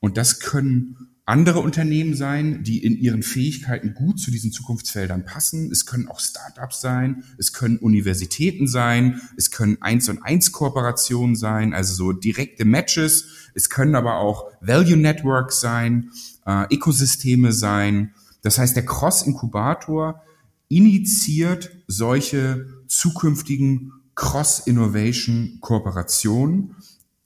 Und 0.00 0.16
das 0.16 0.40
können 0.40 1.08
andere 1.28 1.60
Unternehmen 1.60 2.14
sein, 2.14 2.62
die 2.62 2.82
in 2.82 2.96
ihren 2.96 3.22
Fähigkeiten 3.22 3.92
gut 3.92 4.18
zu 4.18 4.30
diesen 4.30 4.50
Zukunftsfeldern 4.50 5.26
passen. 5.26 5.70
Es 5.70 5.84
können 5.84 6.08
auch 6.08 6.20
Startups 6.20 6.80
sein, 6.80 7.22
es 7.36 7.52
können 7.52 7.76
Universitäten 7.76 8.66
sein, 8.66 9.20
es 9.36 9.50
können 9.50 9.76
Eins 9.82 10.08
und 10.08 10.22
Eins 10.22 10.52
Kooperationen 10.52 11.36
sein, 11.36 11.74
also 11.74 11.92
so 11.92 12.12
direkte 12.12 12.64
Matches. 12.64 13.47
Es 13.58 13.68
können 13.68 13.96
aber 13.96 14.18
auch 14.18 14.52
Value 14.60 14.96
Networks 14.96 15.60
sein, 15.60 16.10
äh, 16.46 16.72
Ökosysteme 16.72 17.52
sein. 17.52 18.14
Das 18.42 18.58
heißt, 18.58 18.76
der 18.76 18.86
Cross 18.86 19.22
Inkubator 19.22 20.22
initiiert 20.68 21.70
solche 21.88 22.66
zukünftigen 22.86 23.92
Cross 24.14 24.60
Innovation 24.60 25.58
Kooperationen 25.60 26.76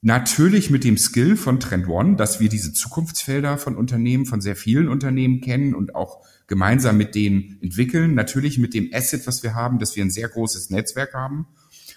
Natürlich 0.04 0.68
mit 0.68 0.82
dem 0.82 0.98
Skill 0.98 1.36
von 1.36 1.60
Trend 1.60 1.86
One, 1.86 2.16
dass 2.16 2.40
wir 2.40 2.48
diese 2.48 2.72
Zukunftsfelder 2.72 3.56
von 3.56 3.76
Unternehmen, 3.76 4.26
von 4.26 4.40
sehr 4.40 4.56
vielen 4.56 4.88
Unternehmen 4.88 5.40
kennen 5.40 5.76
und 5.76 5.94
auch 5.94 6.26
gemeinsam 6.48 6.96
mit 6.96 7.14
denen 7.14 7.58
entwickeln. 7.62 8.14
Natürlich 8.14 8.58
mit 8.58 8.74
dem 8.74 8.90
Asset, 8.92 9.28
was 9.28 9.44
wir 9.44 9.54
haben, 9.54 9.78
dass 9.78 9.94
wir 9.94 10.04
ein 10.04 10.10
sehr 10.10 10.28
großes 10.28 10.70
Netzwerk 10.70 11.14
haben 11.14 11.46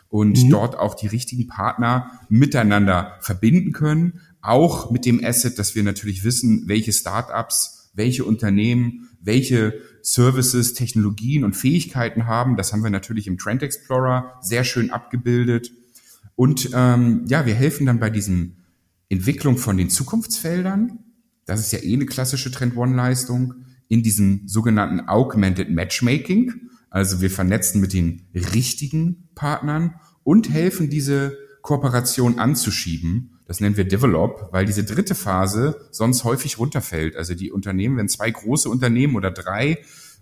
und 0.09 0.43
mhm. 0.43 0.49
dort 0.51 0.77
auch 0.77 0.93
die 0.93 1.07
richtigen 1.07 1.47
Partner 1.47 2.11
miteinander 2.29 3.17
verbinden 3.21 3.71
können. 3.71 4.21
Auch 4.45 4.91
mit 4.91 5.05
dem 5.05 5.23
Asset, 5.23 5.57
dass 5.57 5.73
wir 5.73 5.81
natürlich 5.81 6.23
wissen, 6.23 6.67
welche 6.67 6.93
Startups, 6.93 7.89
welche 7.95 8.25
Unternehmen, 8.25 9.09
welche 9.19 9.73
Services, 10.03 10.73
Technologien 10.73 11.43
und 11.43 11.55
Fähigkeiten 11.55 12.27
haben. 12.27 12.55
Das 12.55 12.71
haben 12.71 12.83
wir 12.83 12.91
natürlich 12.91 13.25
im 13.25 13.39
Trend 13.39 13.63
Explorer 13.63 14.37
sehr 14.41 14.63
schön 14.63 14.91
abgebildet. 14.91 15.71
Und 16.35 16.69
ähm, 16.73 17.23
ja, 17.27 17.47
wir 17.47 17.55
helfen 17.55 17.87
dann 17.87 17.99
bei 17.99 18.11
diesem 18.11 18.57
Entwicklung 19.09 19.57
von 19.57 19.77
den 19.77 19.89
Zukunftsfeldern. 19.89 20.99
Das 21.45 21.59
ist 21.59 21.71
ja 21.71 21.79
eh 21.79 21.93
eine 21.93 22.05
klassische 22.05 22.51
Trend 22.51 22.77
One-Leistung 22.77 23.55
in 23.87 24.03
diesem 24.03 24.47
sogenannten 24.47 25.07
Augmented 25.07 25.71
Matchmaking. 25.71 26.69
Also 26.91 27.19
wir 27.19 27.31
vernetzen 27.31 27.81
mit 27.81 27.93
den 27.93 28.27
richtigen 28.33 29.27
Partnern 29.33 29.95
und 30.23 30.51
helfen 30.51 30.91
diese 30.91 31.35
Kooperation 31.63 32.37
anzuschieben. 32.37 33.34
Das 33.47 33.59
nennen 33.59 33.77
wir 33.77 33.87
Develop, 33.87 34.49
weil 34.51 34.65
diese 34.65 34.83
dritte 34.83 35.15
Phase 35.15 35.87
sonst 35.91 36.23
häufig 36.23 36.57
runterfällt. 36.57 37.15
Also 37.15 37.35
die 37.35 37.51
Unternehmen, 37.51 37.97
wenn 37.97 38.09
zwei 38.09 38.31
große 38.31 38.69
Unternehmen 38.69 39.15
oder 39.15 39.31
drei 39.31 39.77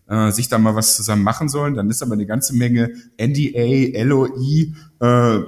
äh, 0.08 0.32
sich 0.32 0.50
da 0.50 0.58
mal 0.58 0.76
was 0.76 0.96
zusammen 0.96 1.24
machen 1.24 1.48
sollen, 1.48 1.76
dann 1.76 1.90
ist 1.90 2.02
aber 2.02 2.14
eine 2.14 2.26
ganze 2.26 2.56
Menge 2.56 2.92
NDA, 3.18 4.04
LOI, 4.04 4.74
äh, 5.00 5.44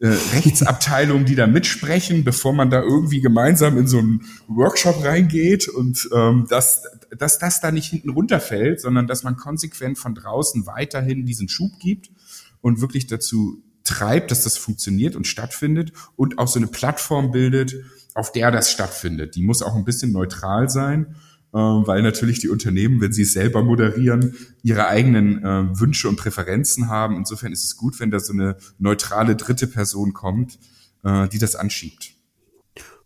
äh, 0.00 0.16
Rechtsabteilungen, 0.32 1.26
die 1.26 1.34
da 1.34 1.46
mitsprechen, 1.46 2.22
bevor 2.22 2.52
man 2.52 2.70
da 2.70 2.82
irgendwie 2.82 3.20
gemeinsam 3.20 3.76
in 3.76 3.88
so 3.88 3.98
einen 3.98 4.22
Workshop 4.46 5.04
reingeht 5.04 5.68
und 5.68 6.08
ähm, 6.14 6.46
dass, 6.48 6.84
dass 7.18 7.38
das 7.38 7.60
da 7.60 7.72
nicht 7.72 7.90
hinten 7.90 8.10
runterfällt, 8.10 8.80
sondern 8.80 9.08
dass 9.08 9.24
man 9.24 9.36
konsequent 9.36 9.98
von 9.98 10.14
draußen 10.14 10.66
weiterhin 10.66 11.26
diesen 11.26 11.48
Schub 11.48 11.72
gibt 11.80 12.10
und 12.60 12.80
wirklich 12.80 13.08
dazu 13.08 13.62
treibt, 13.84 14.30
dass 14.30 14.44
das 14.44 14.56
funktioniert 14.56 15.16
und 15.16 15.26
stattfindet 15.26 15.92
und 16.16 16.38
auch 16.38 16.48
so 16.48 16.58
eine 16.58 16.66
Plattform 16.66 17.30
bildet, 17.30 17.74
auf 18.14 18.32
der 18.32 18.50
das 18.50 18.70
stattfindet. 18.70 19.34
Die 19.34 19.42
muss 19.42 19.62
auch 19.62 19.76
ein 19.76 19.84
bisschen 19.84 20.12
neutral 20.12 20.68
sein 20.68 21.14
ähm, 21.54 21.86
weil 21.86 22.02
natürlich 22.02 22.40
die 22.40 22.50
Unternehmen, 22.50 23.00
wenn 23.00 23.12
sie 23.12 23.22
es 23.22 23.32
selber 23.32 23.62
moderieren, 23.62 24.34
ihre 24.62 24.86
eigenen 24.86 25.42
äh, 25.42 25.80
Wünsche 25.80 26.06
und 26.08 26.16
Präferenzen 26.16 26.88
haben. 26.88 27.16
Insofern 27.16 27.52
ist 27.52 27.64
es 27.64 27.76
gut, 27.78 27.98
wenn 28.00 28.10
da 28.10 28.20
so 28.20 28.34
eine 28.34 28.56
neutrale 28.78 29.34
dritte 29.34 29.66
Person 29.66 30.12
kommt, 30.12 30.58
äh, 31.04 31.26
die 31.28 31.38
das 31.38 31.56
anschiebt. 31.56 32.12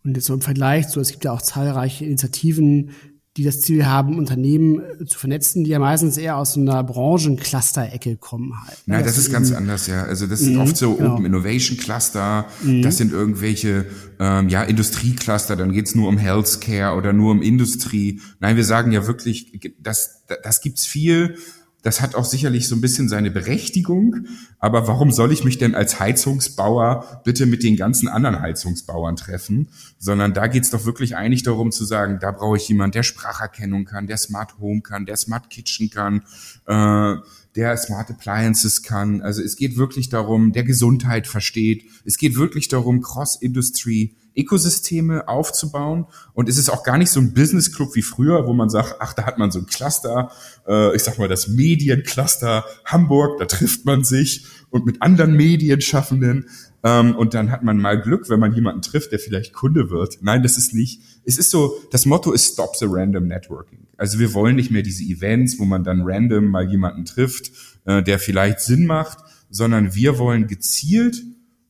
Und 0.03 0.15
jetzt 0.15 0.25
so 0.25 0.33
im 0.33 0.41
Vergleich, 0.41 0.89
so 0.89 0.99
es 0.99 1.11
gibt 1.11 1.23
ja 1.23 1.31
auch 1.31 1.41
zahlreiche 1.41 2.03
Initiativen, 2.03 2.89
die 3.35 3.43
das 3.43 3.61
Ziel 3.61 3.85
haben, 3.85 4.17
Unternehmen 4.19 4.81
äh, 5.01 5.05
zu 5.05 5.17
vernetzen, 5.17 5.63
die 5.63 5.71
ja 5.71 5.79
meistens 5.79 6.17
eher 6.17 6.37
aus 6.37 6.53
so 6.53 6.61
einer 6.61 6.83
Branchencluster-Ecke 6.83 8.17
kommen 8.17 8.53
halt. 8.65 8.77
Nein, 8.85 9.03
das, 9.03 9.15
das 9.15 9.25
ist 9.25 9.31
ganz 9.31 9.51
anders, 9.51 9.87
ja. 9.87 10.03
Also 10.03 10.27
das 10.27 10.39
sind 10.39 10.53
mhm, 10.53 10.61
oft 10.61 10.77
so 10.77 10.95
genau. 10.95 11.13
Open 11.13 11.25
Innovation 11.25 11.77
Cluster, 11.77 12.45
mhm. 12.61 12.83
das 12.83 12.97
sind 12.97 13.11
irgendwelche 13.11 13.85
ähm, 14.19 14.49
ja 14.49 14.63
Industriecluster, 14.63 15.55
dann 15.55 15.71
geht's 15.71 15.95
nur 15.95 16.09
um 16.09 16.17
Healthcare 16.17 16.95
oder 16.95 17.11
nur 17.11 17.31
um 17.31 17.41
Industrie. 17.41 18.21
Nein, 18.39 18.55
wir 18.55 18.65
sagen 18.65 18.91
ja 18.91 19.07
wirklich, 19.07 19.73
das, 19.79 20.23
das 20.43 20.61
gibt's 20.61 20.85
viel 20.85 21.35
das 21.83 21.99
hat 22.01 22.15
auch 22.15 22.23
sicherlich 22.25 22.67
so 22.67 22.75
ein 22.75 22.81
bisschen 22.81 23.09
seine 23.09 23.29
Berechtigung. 23.29 24.25
Aber 24.57 24.87
warum 24.87 25.11
soll 25.11 25.33
ich 25.33 25.43
mich 25.43 25.57
denn 25.57 25.75
als 25.75 25.99
Heizungsbauer 25.99 27.21
bitte 27.25 27.45
mit 27.45 27.61
den 27.61 27.75
ganzen 27.75 28.07
anderen 28.07 28.39
Heizungsbauern 28.39 29.17
treffen? 29.17 29.67
Sondern 29.99 30.33
da 30.33 30.47
geht's 30.47 30.69
doch 30.69 30.85
wirklich 30.85 31.17
eigentlich 31.17 31.43
darum 31.43 31.71
zu 31.71 31.83
sagen, 31.83 32.19
da 32.21 32.31
brauche 32.31 32.55
ich 32.55 32.67
jemanden, 32.69 32.93
der 32.93 33.03
Spracherkennung 33.03 33.83
kann, 33.83 34.07
der 34.07 34.17
Smart 34.17 34.57
Home 34.59 34.81
kann, 34.81 35.05
der 35.05 35.17
Smart 35.17 35.49
Kitchen 35.49 35.89
kann, 35.89 36.23
äh, 36.67 37.15
der 37.55 37.77
Smart 37.77 38.09
Appliances 38.09 38.81
kann. 38.81 39.21
Also 39.21 39.41
es 39.41 39.57
geht 39.57 39.75
wirklich 39.75 40.07
darum, 40.07 40.53
der 40.53 40.63
Gesundheit 40.63 41.27
versteht. 41.27 41.83
Es 42.05 42.17
geht 42.17 42.37
wirklich 42.37 42.69
darum, 42.69 43.01
Cross-Industry 43.01 44.15
Ökosysteme 44.35 45.27
aufzubauen. 45.27 46.05
Und 46.33 46.49
es 46.49 46.57
ist 46.57 46.69
auch 46.69 46.83
gar 46.83 46.97
nicht 46.97 47.11
so 47.11 47.19
ein 47.19 47.33
Business 47.33 47.73
Club 47.73 47.95
wie 47.95 48.01
früher, 48.01 48.45
wo 48.47 48.53
man 48.53 48.69
sagt, 48.69 48.95
ach, 48.99 49.13
da 49.13 49.25
hat 49.25 49.37
man 49.37 49.51
so 49.51 49.59
ein 49.59 49.65
Cluster, 49.65 50.31
äh, 50.67 50.95
ich 50.95 51.03
sag 51.03 51.17
mal 51.17 51.27
das 51.27 51.47
Mediencluster 51.47 52.65
Hamburg, 52.85 53.39
da 53.39 53.45
trifft 53.45 53.85
man 53.85 54.03
sich 54.03 54.45
und 54.69 54.85
mit 54.85 55.01
anderen 55.01 55.35
Medienschaffenden. 55.35 56.49
Ähm, 56.83 57.15
und 57.15 57.33
dann 57.33 57.51
hat 57.51 57.63
man 57.63 57.77
mal 57.77 58.01
Glück, 58.01 58.29
wenn 58.29 58.39
man 58.39 58.53
jemanden 58.53 58.81
trifft, 58.81 59.11
der 59.11 59.19
vielleicht 59.19 59.53
Kunde 59.53 59.89
wird. 59.89 60.19
Nein, 60.21 60.43
das 60.43 60.57
ist 60.57 60.73
nicht. 60.73 61.01
Es 61.25 61.37
ist 61.37 61.51
so, 61.51 61.79
das 61.91 62.05
Motto 62.05 62.31
ist 62.31 62.53
Stop 62.53 62.75
the 62.75 62.85
Random 62.89 63.27
Networking. 63.27 63.87
Also 63.97 64.19
wir 64.19 64.33
wollen 64.33 64.55
nicht 64.55 64.71
mehr 64.71 64.81
diese 64.81 65.03
Events, 65.03 65.59
wo 65.59 65.65
man 65.65 65.83
dann 65.83 66.01
random 66.03 66.45
mal 66.47 66.69
jemanden 66.69 67.05
trifft, 67.05 67.51
äh, 67.85 68.03
der 68.03 68.19
vielleicht 68.19 68.59
Sinn 68.59 68.85
macht, 68.85 69.19
sondern 69.49 69.95
wir 69.95 70.17
wollen 70.17 70.47
gezielt 70.47 71.23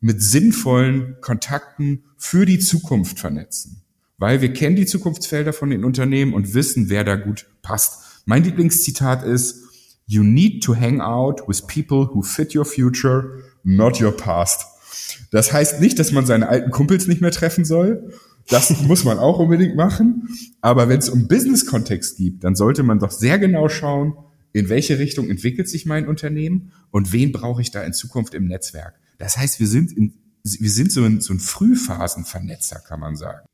mit 0.03 0.21
sinnvollen 0.21 1.15
Kontakten 1.21 2.03
für 2.17 2.45
die 2.45 2.59
Zukunft 2.59 3.19
vernetzen. 3.19 3.83
Weil 4.17 4.41
wir 4.41 4.51
kennen 4.51 4.75
die 4.75 4.85
Zukunftsfelder 4.85 5.53
von 5.53 5.69
den 5.69 5.85
Unternehmen 5.85 6.33
und 6.33 6.53
wissen, 6.53 6.89
wer 6.89 7.05
da 7.05 7.15
gut 7.15 7.45
passt. 7.61 8.21
Mein 8.25 8.43
Lieblingszitat 8.43 9.23
ist, 9.23 9.63
You 10.05 10.23
need 10.23 10.61
to 10.65 10.75
hang 10.75 10.99
out 10.99 11.47
with 11.47 11.61
people 11.67 12.09
who 12.13 12.21
fit 12.21 12.53
your 12.53 12.65
future, 12.65 13.43
not 13.63 14.01
your 14.01 14.11
past. 14.11 14.65
Das 15.31 15.53
heißt 15.53 15.79
nicht, 15.79 15.97
dass 15.97 16.11
man 16.11 16.25
seine 16.25 16.49
alten 16.49 16.71
Kumpels 16.71 17.07
nicht 17.07 17.21
mehr 17.21 17.31
treffen 17.31 17.63
soll. 17.63 18.11
Das 18.49 18.81
muss 18.81 19.05
man 19.05 19.19
auch 19.19 19.39
unbedingt 19.39 19.77
machen. 19.77 20.27
Aber 20.59 20.89
wenn 20.89 20.99
es 20.99 21.07
um 21.07 21.29
Business-Kontext 21.29 22.17
geht, 22.17 22.43
dann 22.43 22.55
sollte 22.55 22.83
man 22.83 22.99
doch 22.99 23.11
sehr 23.11 23.39
genau 23.39 23.69
schauen, 23.69 24.17
in 24.51 24.67
welche 24.67 24.99
Richtung 24.99 25.29
entwickelt 25.29 25.69
sich 25.69 25.85
mein 25.85 26.09
Unternehmen 26.09 26.73
und 26.91 27.13
wen 27.13 27.31
brauche 27.31 27.61
ich 27.61 27.71
da 27.71 27.81
in 27.83 27.93
Zukunft 27.93 28.33
im 28.33 28.49
Netzwerk. 28.49 28.99
Das 29.17 29.37
heißt, 29.37 29.59
wir 29.59 29.67
sind, 29.67 29.91
in, 29.91 30.13
wir 30.43 30.71
sind 30.71 30.91
so 30.91 31.03
ein, 31.03 31.21
so 31.21 31.33
ein 31.33 31.39
Frühphasenvernetzer, 31.39 32.79
kann 32.79 32.99
man 32.99 33.15
sagen. 33.15 33.45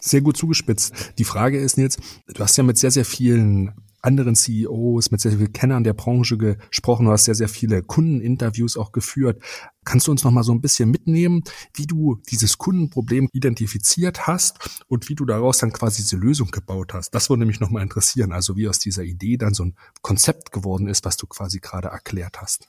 Sehr 0.00 0.20
gut 0.20 0.36
zugespitzt. 0.36 0.92
Die 1.18 1.24
Frage 1.24 1.58
ist 1.58 1.76
jetzt, 1.76 2.00
du 2.26 2.42
hast 2.42 2.56
ja 2.56 2.64
mit 2.64 2.78
sehr, 2.78 2.90
sehr 2.90 3.04
vielen 3.04 3.74
anderen 4.00 4.34
CEOs, 4.36 5.10
mit 5.10 5.20
sehr 5.20 5.32
vielen 5.32 5.52
Kennern 5.52 5.84
der 5.84 5.92
Branche 5.92 6.38
gesprochen, 6.38 7.06
du 7.06 7.12
hast 7.12 7.24
sehr, 7.24 7.34
sehr 7.34 7.48
viele 7.48 7.82
Kundeninterviews 7.82 8.76
auch 8.76 8.92
geführt. 8.92 9.42
Kannst 9.84 10.06
du 10.06 10.12
uns 10.12 10.22
noch 10.22 10.30
mal 10.30 10.44
so 10.44 10.52
ein 10.52 10.60
bisschen 10.60 10.90
mitnehmen, 10.90 11.42
wie 11.74 11.86
du 11.86 12.20
dieses 12.30 12.58
Kundenproblem 12.58 13.28
identifiziert 13.32 14.26
hast 14.26 14.82
und 14.86 15.08
wie 15.08 15.14
du 15.14 15.24
daraus 15.24 15.58
dann 15.58 15.72
quasi 15.72 16.02
diese 16.02 16.16
Lösung 16.16 16.50
gebaut 16.50 16.94
hast? 16.94 17.10
Das 17.10 17.28
würde 17.28 17.44
mich 17.44 17.60
noch 17.60 17.70
mal 17.70 17.82
interessieren, 17.82 18.32
also 18.32 18.56
wie 18.56 18.68
aus 18.68 18.78
dieser 18.78 19.02
Idee 19.02 19.36
dann 19.36 19.54
so 19.54 19.64
ein 19.64 19.74
Konzept 20.02 20.52
geworden 20.52 20.88
ist, 20.88 21.04
was 21.04 21.16
du 21.16 21.26
quasi 21.26 21.58
gerade 21.58 21.88
erklärt 21.88 22.40
hast. 22.40 22.68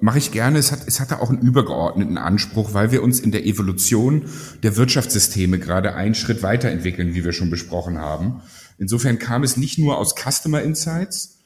Mache 0.00 0.18
ich 0.18 0.32
gerne. 0.32 0.58
Es 0.58 0.72
hat, 0.72 0.86
es 0.86 1.00
hatte 1.00 1.20
auch 1.20 1.30
einen 1.30 1.40
übergeordneten 1.40 2.18
Anspruch, 2.18 2.74
weil 2.74 2.90
wir 2.92 3.02
uns 3.02 3.20
in 3.20 3.32
der 3.32 3.46
Evolution 3.46 4.24
der 4.62 4.76
Wirtschaftssysteme 4.76 5.58
gerade 5.58 5.94
einen 5.94 6.14
Schritt 6.14 6.42
weiterentwickeln, 6.42 7.14
wie 7.14 7.24
wir 7.24 7.32
schon 7.32 7.50
besprochen 7.50 7.98
haben. 7.98 8.42
Insofern 8.78 9.18
kam 9.18 9.42
es 9.42 9.56
nicht 9.56 9.78
nur 9.78 9.98
aus 9.98 10.14
Customer 10.14 10.62
Insights, 10.62 11.39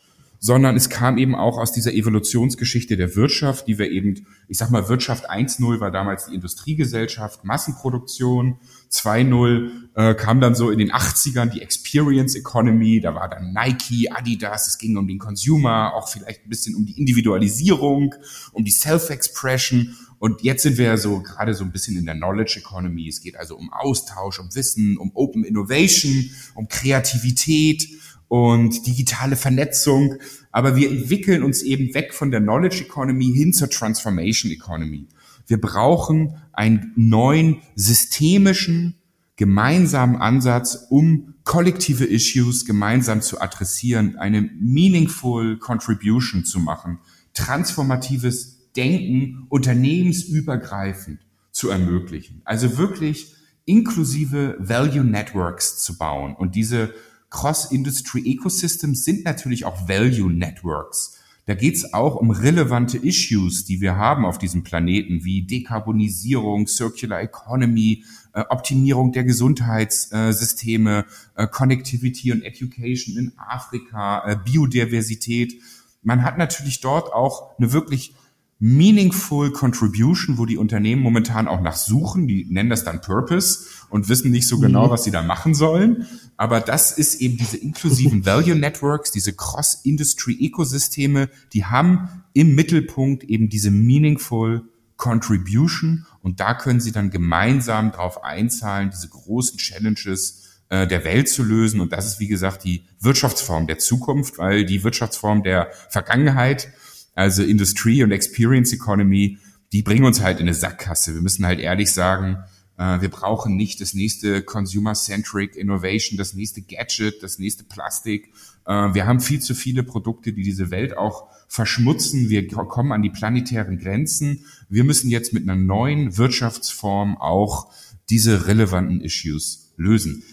sondern 0.44 0.76
es 0.76 0.90
kam 0.90 1.16
eben 1.16 1.34
auch 1.34 1.56
aus 1.56 1.72
dieser 1.72 1.94
Evolutionsgeschichte 1.94 2.98
der 2.98 3.16
Wirtschaft, 3.16 3.66
die 3.66 3.78
wir 3.78 3.90
eben, 3.90 4.26
ich 4.46 4.58
sag 4.58 4.70
mal, 4.70 4.90
Wirtschaft 4.90 5.30
1.0 5.30 5.80
war 5.80 5.90
damals 5.90 6.26
die 6.26 6.34
Industriegesellschaft, 6.34 7.44
Massenproduktion, 7.44 8.58
2.0 8.92 9.70
äh, 9.94 10.14
kam 10.14 10.42
dann 10.42 10.54
so 10.54 10.68
in 10.70 10.78
den 10.78 10.92
80ern 10.92 11.46
die 11.46 11.62
Experience 11.62 12.34
Economy, 12.34 13.00
da 13.00 13.14
war 13.14 13.30
dann 13.30 13.54
Nike, 13.54 14.12
Adidas, 14.12 14.68
es 14.68 14.76
ging 14.76 14.98
um 14.98 15.08
den 15.08 15.18
Consumer, 15.18 15.94
auch 15.94 16.10
vielleicht 16.10 16.44
ein 16.44 16.50
bisschen 16.50 16.74
um 16.74 16.84
die 16.84 16.98
Individualisierung, 16.98 18.14
um 18.52 18.64
die 18.66 18.70
Self-Expression. 18.70 19.96
Und 20.18 20.42
jetzt 20.42 20.62
sind 20.62 20.76
wir 20.76 20.84
ja 20.84 20.96
so 20.98 21.22
gerade 21.22 21.54
so 21.54 21.64
ein 21.64 21.72
bisschen 21.72 21.96
in 21.96 22.04
der 22.04 22.16
Knowledge 22.16 22.58
Economy. 22.58 23.08
Es 23.08 23.22
geht 23.22 23.36
also 23.36 23.56
um 23.56 23.72
Austausch, 23.72 24.38
um 24.40 24.54
Wissen, 24.54 24.98
um 24.98 25.10
Open 25.14 25.42
Innovation, 25.42 26.30
um 26.54 26.68
Kreativität 26.68 27.88
und 28.28 28.86
digitale 28.86 29.36
Vernetzung. 29.36 30.16
Aber 30.52 30.76
wir 30.76 30.90
entwickeln 30.90 31.42
uns 31.42 31.62
eben 31.62 31.94
weg 31.94 32.14
von 32.14 32.30
der 32.30 32.40
Knowledge 32.40 32.84
Economy 32.84 33.32
hin 33.34 33.52
zur 33.52 33.70
Transformation 33.70 34.50
Economy. 34.50 35.06
Wir 35.46 35.60
brauchen 35.60 36.36
einen 36.52 36.92
neuen 36.96 37.58
systemischen, 37.74 38.96
gemeinsamen 39.36 40.16
Ansatz, 40.16 40.86
um 40.90 41.34
kollektive 41.44 42.04
Issues 42.04 42.64
gemeinsam 42.64 43.20
zu 43.20 43.40
adressieren, 43.40 44.16
eine 44.16 44.42
meaningful 44.58 45.58
Contribution 45.58 46.44
zu 46.44 46.58
machen, 46.58 46.98
transformatives 47.34 48.72
Denken 48.76 49.46
unternehmensübergreifend 49.50 51.20
zu 51.52 51.68
ermöglichen. 51.70 52.42
Also 52.44 52.78
wirklich 52.78 53.34
inklusive 53.66 54.56
Value 54.58 55.04
Networks 55.04 55.82
zu 55.82 55.96
bauen 55.96 56.34
und 56.34 56.54
diese 56.54 56.92
Cross-Industry-Ecosystems 57.34 59.04
sind 59.04 59.24
natürlich 59.24 59.64
auch 59.64 59.88
Value 59.88 60.32
Networks. 60.32 61.18
Da 61.46 61.54
geht's 61.54 61.92
auch 61.92 62.14
um 62.14 62.30
relevante 62.30 62.96
Issues, 62.96 63.64
die 63.64 63.80
wir 63.80 63.96
haben 63.96 64.24
auf 64.24 64.38
diesem 64.38 64.62
Planeten, 64.62 65.24
wie 65.24 65.42
Dekarbonisierung, 65.42 66.68
Circular 66.68 67.20
Economy, 67.20 68.04
äh, 68.34 68.44
Optimierung 68.48 69.10
der 69.12 69.24
Gesundheitssysteme, 69.24 71.06
äh, 71.34 71.46
Connectivity 71.48 72.30
und 72.30 72.42
Education 72.42 73.18
in 73.18 73.32
Afrika, 73.36 74.24
äh, 74.26 74.36
Biodiversität. 74.36 75.60
Man 76.02 76.22
hat 76.22 76.38
natürlich 76.38 76.80
dort 76.80 77.12
auch 77.12 77.58
eine 77.58 77.72
wirklich 77.72 78.14
meaningful 78.58 79.50
Contribution, 79.52 80.38
wo 80.38 80.46
die 80.46 80.56
Unternehmen 80.56 81.02
momentan 81.02 81.48
auch 81.48 81.60
nach 81.60 81.76
suchen. 81.76 82.28
Die 82.28 82.46
nennen 82.48 82.70
das 82.70 82.84
dann 82.84 83.00
Purpose 83.00 83.66
und 83.90 84.08
wissen 84.08 84.30
nicht 84.30 84.46
so 84.46 84.58
genau, 84.58 84.86
mhm. 84.86 84.90
was 84.90 85.04
sie 85.04 85.10
da 85.10 85.22
machen 85.22 85.54
sollen. 85.54 86.06
Aber 86.36 86.60
das 86.60 86.92
ist 86.92 87.20
eben 87.20 87.36
diese 87.36 87.56
inklusiven 87.56 88.26
Value 88.26 88.56
Networks, 88.56 89.10
diese 89.10 89.32
Cross-Industry-Ökosysteme, 89.34 91.28
die 91.52 91.64
haben 91.64 92.08
im 92.32 92.54
Mittelpunkt 92.54 93.24
eben 93.24 93.48
diese 93.48 93.70
meaningful 93.70 94.62
Contribution 94.96 96.06
und 96.22 96.40
da 96.40 96.54
können 96.54 96.80
sie 96.80 96.92
dann 96.92 97.10
gemeinsam 97.10 97.90
darauf 97.90 98.22
einzahlen, 98.22 98.90
diese 98.90 99.08
großen 99.08 99.58
Challenges 99.58 100.44
äh, 100.70 100.86
der 100.86 101.04
Welt 101.04 101.28
zu 101.28 101.42
lösen. 101.42 101.80
Und 101.80 101.92
das 101.92 102.06
ist, 102.06 102.20
wie 102.20 102.28
gesagt, 102.28 102.64
die 102.64 102.86
Wirtschaftsform 103.00 103.66
der 103.66 103.78
Zukunft, 103.78 104.38
weil 104.38 104.64
die 104.64 104.82
Wirtschaftsform 104.82 105.42
der 105.42 105.70
Vergangenheit 105.90 106.72
also 107.14 107.42
Industrie 107.42 108.02
und 108.02 108.12
Experience 108.12 108.72
Economy, 108.72 109.38
die 109.72 109.82
bringen 109.82 110.04
uns 110.04 110.20
halt 110.20 110.40
in 110.40 110.46
eine 110.46 110.54
Sackgasse. 110.54 111.14
Wir 111.14 111.22
müssen 111.22 111.46
halt 111.46 111.60
ehrlich 111.60 111.90
sagen, 111.92 112.38
Äh, 112.76 113.00
wir 113.00 113.08
brauchen 113.08 113.56
nicht 113.56 113.80
das 113.80 113.94
nächste 113.94 114.42
Consumer-Centric 114.42 115.56
Innovation, 115.56 116.18
das 116.18 116.34
nächste 116.34 116.62
Gadget, 116.62 117.22
das 117.22 117.38
nächste 117.38 117.64
Plastik. 117.64 118.32
Äh, 118.66 118.94
wir 118.94 119.06
haben 119.06 119.20
viel 119.20 119.40
zu 119.40 119.54
viele 119.54 119.84
Produkte, 119.84 120.32
die 120.32 120.42
diese 120.42 120.70
Welt 120.70 120.96
auch 120.96 121.28
verschmutzen. 121.46 122.30
Wir 122.30 122.46
kommen 122.48 122.90
an 122.92 123.02
die 123.02 123.10
planetären 123.10 123.78
Grenzen. 123.78 124.44
Wir 124.68 124.82
müssen 124.82 125.08
jetzt 125.08 125.32
mit 125.32 125.44
einer 125.44 125.54
neuen 125.54 126.16
Wirtschaftsform 126.16 127.16
auch 127.16 127.70
diese 128.10 128.48
relevanten 128.48 129.00
Issues 129.00 129.72
lösen. 129.76 130.24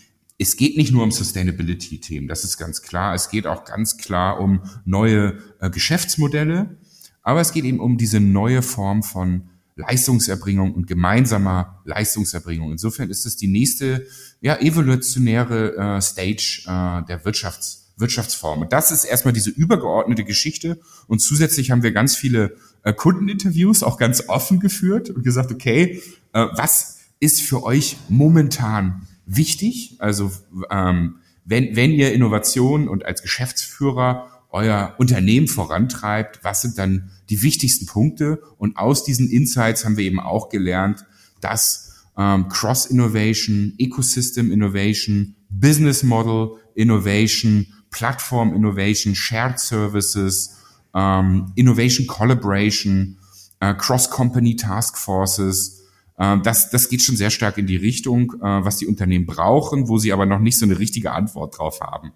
Es 0.42 0.56
geht 0.58 0.76
nicht 0.76 0.92
nur 0.92 1.04
um 1.04 1.12
Sustainability-Themen, 1.12 2.28
das 2.28 2.44
ist 2.44 2.58
ganz 2.58 2.82
klar. 2.82 3.14
Es 3.14 3.30
geht 3.30 3.46
auch 3.46 3.64
ganz 3.64 3.98
klar 3.98 4.40
um 4.40 4.64
neue 4.86 5.38
äh, 5.60 5.70
Geschäftsmodelle, 5.70 6.78
aber 7.22 7.42
es 7.42 7.54
geht 7.54 7.64
eben 7.64 7.80
um 7.80 8.00
diese 8.00 8.20
neue 8.20 8.64
Form 8.64 9.04
von 9.04 9.52
Leistungserbringung 9.76 10.74
und 10.74 10.88
gemeinsamer 10.88 11.84
Leistungserbringung. 11.86 12.72
Insofern 12.72 13.12
ist 13.12 13.28
es 13.28 13.38
die 13.38 13.50
nächste 13.50 14.08
ja, 14.42 14.60
evolutionäre 14.60 15.76
äh, 15.76 16.02
Stage 16.02 16.64
äh, 16.66 17.06
der 17.06 17.24
Wirtschafts 17.24 17.94
Wirtschaftsform. 17.98 18.62
Und 18.62 18.74
das 18.74 18.90
ist 18.90 19.04
erstmal 19.04 19.34
diese 19.34 19.52
übergeordnete 19.52 20.24
Geschichte. 20.24 20.80
Und 21.06 21.20
zusätzlich 21.20 21.70
haben 21.70 21.84
wir 21.84 21.92
ganz 21.92 22.16
viele 22.16 22.56
äh, 22.82 22.94
Kundeninterviews 22.94 23.84
auch 23.84 24.00
ganz 24.00 24.28
offen 24.28 24.60
geführt 24.60 25.12
und 25.12 25.22
gesagt, 25.22 25.52
okay, 25.52 26.02
äh, 26.34 26.48
was 26.54 26.98
ist 27.20 27.44
für 27.44 27.62
euch 27.62 27.98
momentan 28.10 29.06
wichtig? 29.36 29.96
Also 30.00 30.32
ähm, 30.70 31.18
wenn, 31.46 31.76
wenn 31.76 31.92
ihr 31.92 32.14
Innovation 32.14 32.88
und 32.88 33.06
als 33.06 33.22
Geschäftsführer 33.22 34.28
euer 34.50 34.96
Unternehmen 34.98 35.48
vorantreibt, 35.48 36.44
was 36.44 36.62
sind 36.62 36.78
dann 36.78 37.12
die 37.30 37.42
wichtigsten 37.42 37.86
Punkte? 37.86 38.42
Und 38.58 38.78
aus 38.78 39.04
diesen 39.04 39.30
Insights 39.30 39.86
haben 39.86 39.98
wir 39.98 40.04
eben 40.04 40.20
auch 40.20 40.50
gelernt, 40.50 41.06
dass 41.40 42.06
ähm, 42.18 42.50
Cross-Innovation, 42.50 43.74
Ecosystem 43.78 44.52
Innovation, 44.52 45.36
Business 45.50 46.04
Model 46.04 46.58
Innovation, 46.76 47.68
Platform 47.90 48.54
Innovation, 48.54 49.16
Shared 49.16 49.60
Services, 49.60 50.58
ähm, 50.94 51.52
Innovation 51.56 52.08
Collaboration, 52.08 53.18
äh, 53.60 53.74
Cross-Company 53.74 54.58
Task 54.58 54.98
Forces, 54.98 55.81
das, 56.18 56.70
das 56.70 56.90
geht 56.90 57.02
schon 57.02 57.16
sehr 57.16 57.30
stark 57.32 57.58
in 57.58 57.68
die 57.68 57.78
Richtung, 57.78 58.34
äh, 58.42 58.42
was 58.42 58.78
die 58.78 58.88
Unternehmen 58.88 59.26
brauchen, 59.26 59.88
wo 59.88 59.98
sie 59.98 60.14
aber 60.14 60.26
noch 60.26 60.40
nicht 60.40 60.58
so 60.58 60.66
eine 60.66 60.78
richtige 60.78 61.12
Antwort 61.12 61.58
drauf 61.58 61.80
haben. 61.82 62.12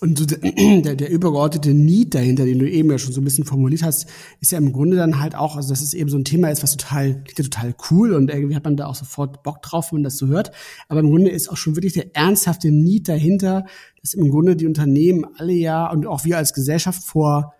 Und 0.00 0.18
so 0.18 0.26
der, 0.84 0.94
der 0.94 1.10
übergeordnete 1.10 1.74
Need 1.74 2.14
dahinter, 2.14 2.44
den 2.44 2.58
du 2.58 2.70
eben 2.70 2.90
ja 2.90 2.98
schon 2.98 3.12
so 3.12 3.20
ein 3.20 3.24
bisschen 3.24 3.44
formuliert 3.44 3.82
hast, 3.82 4.06
ist 4.40 4.52
ja 4.52 4.58
im 4.58 4.72
Grunde 4.72 4.96
dann 4.96 5.20
halt 5.20 5.34
auch, 5.34 5.56
also 5.56 5.70
dass 5.70 5.82
es 5.82 5.94
eben 5.94 6.10
so 6.10 6.18
ein 6.18 6.24
Thema 6.24 6.50
ist, 6.50 6.62
was 6.62 6.76
total, 6.76 7.14
klingt 7.24 7.38
ja 7.38 7.44
total 7.44 7.74
cool 7.90 8.14
und 8.14 8.30
irgendwie 8.30 8.54
hat 8.54 8.64
man 8.64 8.76
da 8.76 8.86
auch 8.86 8.94
sofort 8.94 9.42
Bock 9.42 9.62
drauf, 9.62 9.90
wenn 9.90 9.98
man 9.98 10.04
das 10.04 10.16
so 10.16 10.26
hört. 10.26 10.52
Aber 10.88 11.00
im 11.00 11.10
Grunde 11.10 11.30
ist 11.30 11.48
auch 11.48 11.56
schon 11.56 11.76
wirklich 11.76 11.94
der 11.94 12.14
ernsthafte 12.14 12.70
Need 12.70 13.08
dahinter, 13.08 13.66
dass 14.00 14.14
im 14.14 14.30
Grunde 14.30 14.56
die 14.56 14.66
Unternehmen 14.66 15.26
alle 15.36 15.52
ja 15.52 15.90
und 15.90 16.06
auch 16.06 16.24
wir 16.24 16.36
als 16.36 16.52
Gesellschaft 16.52 17.02
vor, 17.02 17.54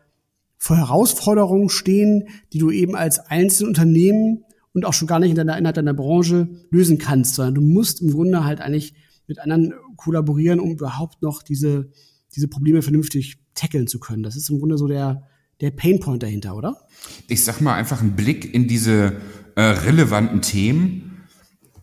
vor 0.58 0.76
Herausforderungen 0.76 1.68
stehen, 1.68 2.28
die 2.52 2.58
du 2.58 2.70
eben 2.70 2.94
als 2.94 3.18
einzelne 3.18 3.68
Unternehmen 3.68 4.43
und 4.74 4.84
auch 4.84 4.92
schon 4.92 5.08
gar 5.08 5.20
nicht 5.20 5.30
in 5.30 5.36
deiner, 5.36 5.56
innerhalb 5.56 5.76
deiner 5.76 5.94
Branche 5.94 6.48
lösen 6.70 6.98
kannst, 6.98 7.36
sondern 7.36 7.54
du 7.54 7.60
musst 7.62 8.02
im 8.02 8.10
Grunde 8.10 8.44
halt 8.44 8.60
eigentlich 8.60 8.94
mit 9.26 9.38
anderen 9.38 9.72
kollaborieren, 9.96 10.60
um 10.60 10.72
überhaupt 10.72 11.22
noch 11.22 11.42
diese, 11.42 11.90
diese 12.34 12.48
Probleme 12.48 12.82
vernünftig 12.82 13.38
tackeln 13.54 13.86
zu 13.86 14.00
können. 14.00 14.22
Das 14.22 14.36
ist 14.36 14.50
im 14.50 14.58
Grunde 14.58 14.76
so 14.76 14.88
der, 14.88 15.22
der 15.60 15.70
Painpoint 15.70 16.22
dahinter, 16.22 16.56
oder? 16.56 16.76
Ich 17.28 17.44
sag 17.44 17.60
mal 17.60 17.74
einfach 17.74 18.02
einen 18.02 18.16
Blick 18.16 18.52
in 18.52 18.68
diese 18.68 19.16
äh, 19.54 19.62
relevanten 19.62 20.42
Themen. 20.42 21.24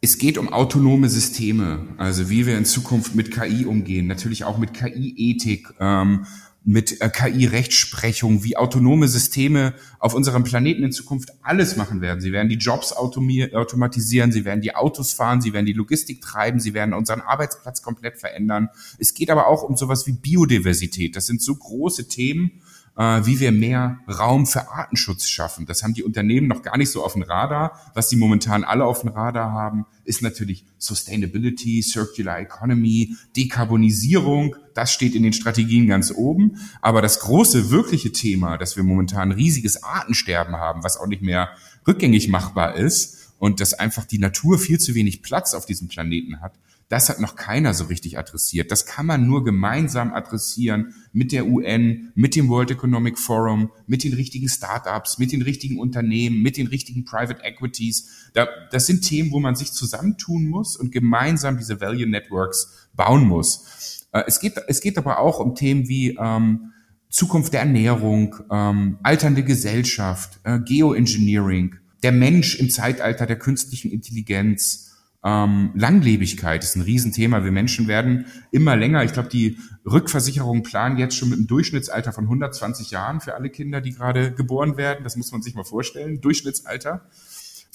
Es 0.02 0.18
geht 0.18 0.38
um 0.38 0.52
autonome 0.52 1.10
Systeme, 1.10 1.88
also 1.98 2.30
wie 2.30 2.46
wir 2.46 2.58
in 2.58 2.66
Zukunft 2.66 3.16
mit 3.16 3.32
KI 3.32 3.66
umgehen, 3.66 4.08
natürlich 4.08 4.44
auch 4.44 4.58
mit 4.58 4.74
KI-Ethik, 4.74 5.68
ähm, 5.80 6.26
mit 6.64 7.02
äh, 7.02 7.10
KI-Rechtsprechung, 7.10 8.44
wie 8.44 8.56
autonome 8.56 9.08
Systeme 9.08 9.74
auf 10.00 10.14
unserem 10.14 10.44
Planeten 10.44 10.84
in 10.84 10.92
Zukunft 10.92 11.32
alles 11.42 11.76
machen 11.76 12.02
werden. 12.02 12.22
Sie 12.22 12.32
werden 12.32 12.50
die 12.50 12.58
Jobs 12.58 12.94
automatisieren, 12.94 14.32
sie 14.32 14.46
werden 14.46 14.62
die 14.62 14.76
Autos 14.76 15.12
fahren, 15.12 15.42
sie 15.42 15.54
werden 15.54 15.66
die 15.66 15.74
Logistik 15.74 16.22
treiben, 16.22 16.60
sie 16.60 16.74
werden 16.74 16.94
unseren 16.94 17.22
Arbeitsplatz 17.22 17.82
komplett 17.82 18.18
verändern. 18.20 18.70
Es 19.00 19.14
geht 19.14 19.32
aber 19.32 19.48
auch 19.48 19.64
um 19.64 19.76
sowas 19.76 20.06
wie 20.06 20.14
Biodiversität. 20.14 21.16
Das 21.16 21.26
sind 21.26 21.42
so 21.42 21.56
große 21.56 22.08
Themen, 22.08 22.62
äh, 22.96 23.26
wie 23.26 23.40
wir 23.40 23.52
mehr 23.52 24.00
Raum 24.08 24.46
für 24.46 24.70
Artenschutz 24.70 25.28
schaffen. 25.28 25.66
Das 25.66 25.82
haben 25.82 25.96
die 25.96 26.04
Unternehmen 26.04 26.48
noch 26.48 26.62
gar 26.62 26.78
nicht 26.78 26.92
so 26.92 27.04
auf 27.04 27.14
dem 27.14 27.24
Radar. 27.24 27.80
Was 27.96 28.10
sie 28.10 28.18
momentan 28.18 28.64
alle 28.64 28.86
auf 28.86 29.02
dem 29.02 29.10
Radar 29.10 29.52
haben, 29.52 29.86
ist 30.04 30.22
natürlich 30.22 30.66
Sustainability, 30.78 31.82
Circular 31.82 32.40
Economy, 32.40 33.16
Dekarbonisierung. 33.36 34.56
Das 34.74 34.92
steht 34.92 35.16
in 35.16 35.24
den 35.24 35.34
Strategien 35.34 35.88
ganz 35.88 36.12
oben. 36.12 36.58
Aber 36.82 37.02
das 37.02 37.20
große, 37.20 37.72
wirkliche 37.72 38.12
Thema, 38.12 38.58
dass 38.58 38.76
wir 38.76 38.84
momentan 38.84 39.32
riesiges 39.32 39.84
Artensterben 39.84 40.56
haben, 40.56 40.84
was 40.84 40.98
auch 40.98 41.08
nicht 41.08 41.22
mehr 41.22 41.50
rückgängig 41.88 42.28
machbar 42.28 42.76
ist 42.76 43.34
und 43.40 43.60
dass 43.60 43.74
einfach 43.74 44.06
die 44.06 44.20
Natur 44.20 44.60
viel 44.60 44.80
zu 44.80 44.94
wenig 44.96 45.24
Platz 45.24 45.54
auf 45.54 45.66
diesem 45.66 45.88
Planeten 45.88 46.42
hat, 46.42 46.54
das 46.92 47.08
hat 47.08 47.22
noch 47.22 47.38
keiner 47.38 47.74
so 47.74 47.86
richtig 47.86 48.18
adressiert. 48.18 48.70
Das 48.70 48.86
kann 48.86 49.06
man 49.06 49.26
nur 49.26 49.46
gemeinsam 49.46 50.14
adressieren 50.14 50.94
mit 51.14 51.32
der 51.32 51.48
UN, 51.48 52.12
mit 52.16 52.36
dem 52.36 52.50
World 52.50 52.70
Economic 52.70 53.18
Forum, 53.18 53.72
mit 53.88 54.04
den 54.04 54.12
richtigen 54.12 54.50
Startups, 54.50 55.18
mit 55.18 55.32
den 55.32 55.42
richtigen 55.42 55.80
Unternehmen, 55.80 56.42
mit 56.42 56.58
den 56.58 56.68
richtigen 56.68 57.06
Private 57.06 57.42
Equities. 57.44 58.10
das 58.34 58.88
sind 58.88 59.04
Themen, 59.04 59.32
wo 59.32 59.40
man 59.40 59.56
sich 59.56 59.72
zusammentun 59.72 60.50
muss 60.50 60.76
und 60.76 60.92
gemeinsam 60.92 61.58
diese 61.58 61.80
Value 61.80 62.08
Networks 62.08 62.90
bauen 62.94 63.26
muss. 63.26 64.01
Äh, 64.12 64.24
es 64.28 64.40
geht, 64.40 64.56
es 64.68 64.82
geht 64.82 64.98
aber 64.98 65.20
auch 65.20 65.40
um 65.40 65.56
Themen 65.56 65.88
wie 65.88 66.18
ähm, 66.20 66.72
Zukunft 67.10 67.54
der 67.54 67.62
Ernährung, 67.62 68.36
ähm, 68.52 68.98
alternde 69.04 69.44
Gesellschaft, 69.44 70.40
äh, 70.44 70.60
Geoengineering, 70.60 71.76
der 72.04 72.12
Mensch 72.12 72.56
im 72.56 72.70
Zeitalter 72.70 73.26
der 73.26 73.38
künstlichen 73.38 73.92
Intelligenz, 73.92 74.92
ähm, 75.24 75.72
Langlebigkeit 75.76 76.64
ist 76.64 76.76
ein 76.76 76.82
Riesenthema. 76.82 77.44
Wir 77.44 77.52
Menschen 77.52 77.88
werden 77.88 78.26
immer 78.52 78.76
länger. 78.76 79.04
Ich 79.04 79.14
glaube, 79.14 79.30
die 79.30 79.58
Rückversicherungen 79.86 80.64
planen 80.64 80.98
jetzt 80.98 81.16
schon 81.16 81.30
mit 81.30 81.38
einem 81.38 81.48
Durchschnittsalter 81.48 82.12
von 82.12 82.24
120 82.24 82.90
Jahren 82.90 83.22
für 83.22 83.36
alle 83.36 83.50
Kinder, 83.52 83.82
die 83.82 83.92
gerade 83.92 84.32
geboren 84.32 84.78
werden. 84.78 85.04
Das 85.04 85.16
muss 85.18 85.32
man 85.32 85.44
sich 85.44 85.54
mal 85.54 85.64
vorstellen. 85.64 86.22
Durchschnittsalter. 86.22 87.06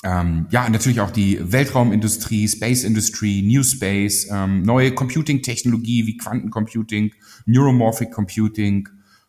Ähm, 0.05 0.47
ja, 0.51 0.69
natürlich 0.69 1.01
auch 1.01 1.11
die 1.11 1.41
Weltraumindustrie, 1.41 2.47
Space 2.49 2.85
Industry, 2.85 3.43
New 3.43 3.63
Space, 3.63 4.29
ähm, 4.31 4.63
neue 4.63 4.93
Computing-Technologie 4.93 6.07
wie 6.07 6.17
Quantencomputing, 6.17 7.15
Neuromorphic 7.47 8.11
Computing, 8.13 8.89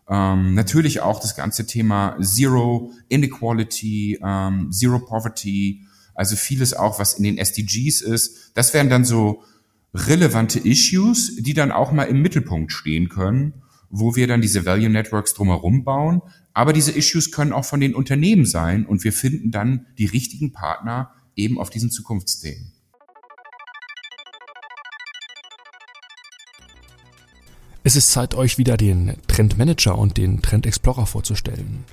ähm, 0.10 0.54
natürlich 0.54 1.02
auch 1.02 1.20
das 1.20 1.36
ganze 1.36 1.66
Thema 1.66 2.18
Zero 2.22 2.92
Inequality, 3.10 4.20
ähm, 4.24 4.72
Zero 4.72 5.00
Poverty, 5.00 5.86
also 6.16 6.36
vieles 6.36 6.74
auch, 6.74 7.00
was 7.00 7.14
in 7.16 7.24
den 7.24 7.38
SDGs 7.38 8.02
ist. 8.02 8.52
Das 8.54 8.74
wären 8.74 8.90
dann 8.90 9.06
so 9.06 9.44
relevante 9.94 10.60
Issues, 10.60 11.36
die 11.38 11.54
dann 11.54 11.72
auch 11.72 11.92
mal 11.92 12.06
im 12.06 12.22
Mittelpunkt 12.22 12.72
stehen 12.72 13.10
können, 13.10 13.54
wo 13.90 14.16
wir 14.16 14.28
dann 14.28 14.42
diese 14.42 14.66
Value 14.66 14.90
Networks 14.90 15.34
drumherum 15.34 15.84
bauen. 15.84 16.22
Aber 16.58 16.74
diese 16.74 16.92
Issues 16.92 17.32
können 17.32 17.54
auch 17.54 17.66
von 17.66 17.80
den 17.80 17.94
Unternehmen 17.94 18.48
sein 18.48 18.88
und 18.88 19.04
wir 19.04 19.14
finden 19.14 19.52
dann 19.52 19.86
die 20.00 20.08
richtigen 20.08 20.54
Partner 20.54 21.12
eben 21.36 21.60
auf 21.60 21.70
diesen 21.70 21.92
Zukunftsthemen. 21.92 22.72
Es 27.84 27.96
ist 27.96 28.12
Zeit, 28.12 28.34
euch 28.34 28.58
wieder 28.58 28.76
den 28.76 29.18
Trend 29.28 29.60
Manager 29.60 30.00
und 30.00 30.18
den 30.18 30.42
Trend 30.42 30.66
Explorer 30.66 31.06
vorzustellen. 31.06 31.84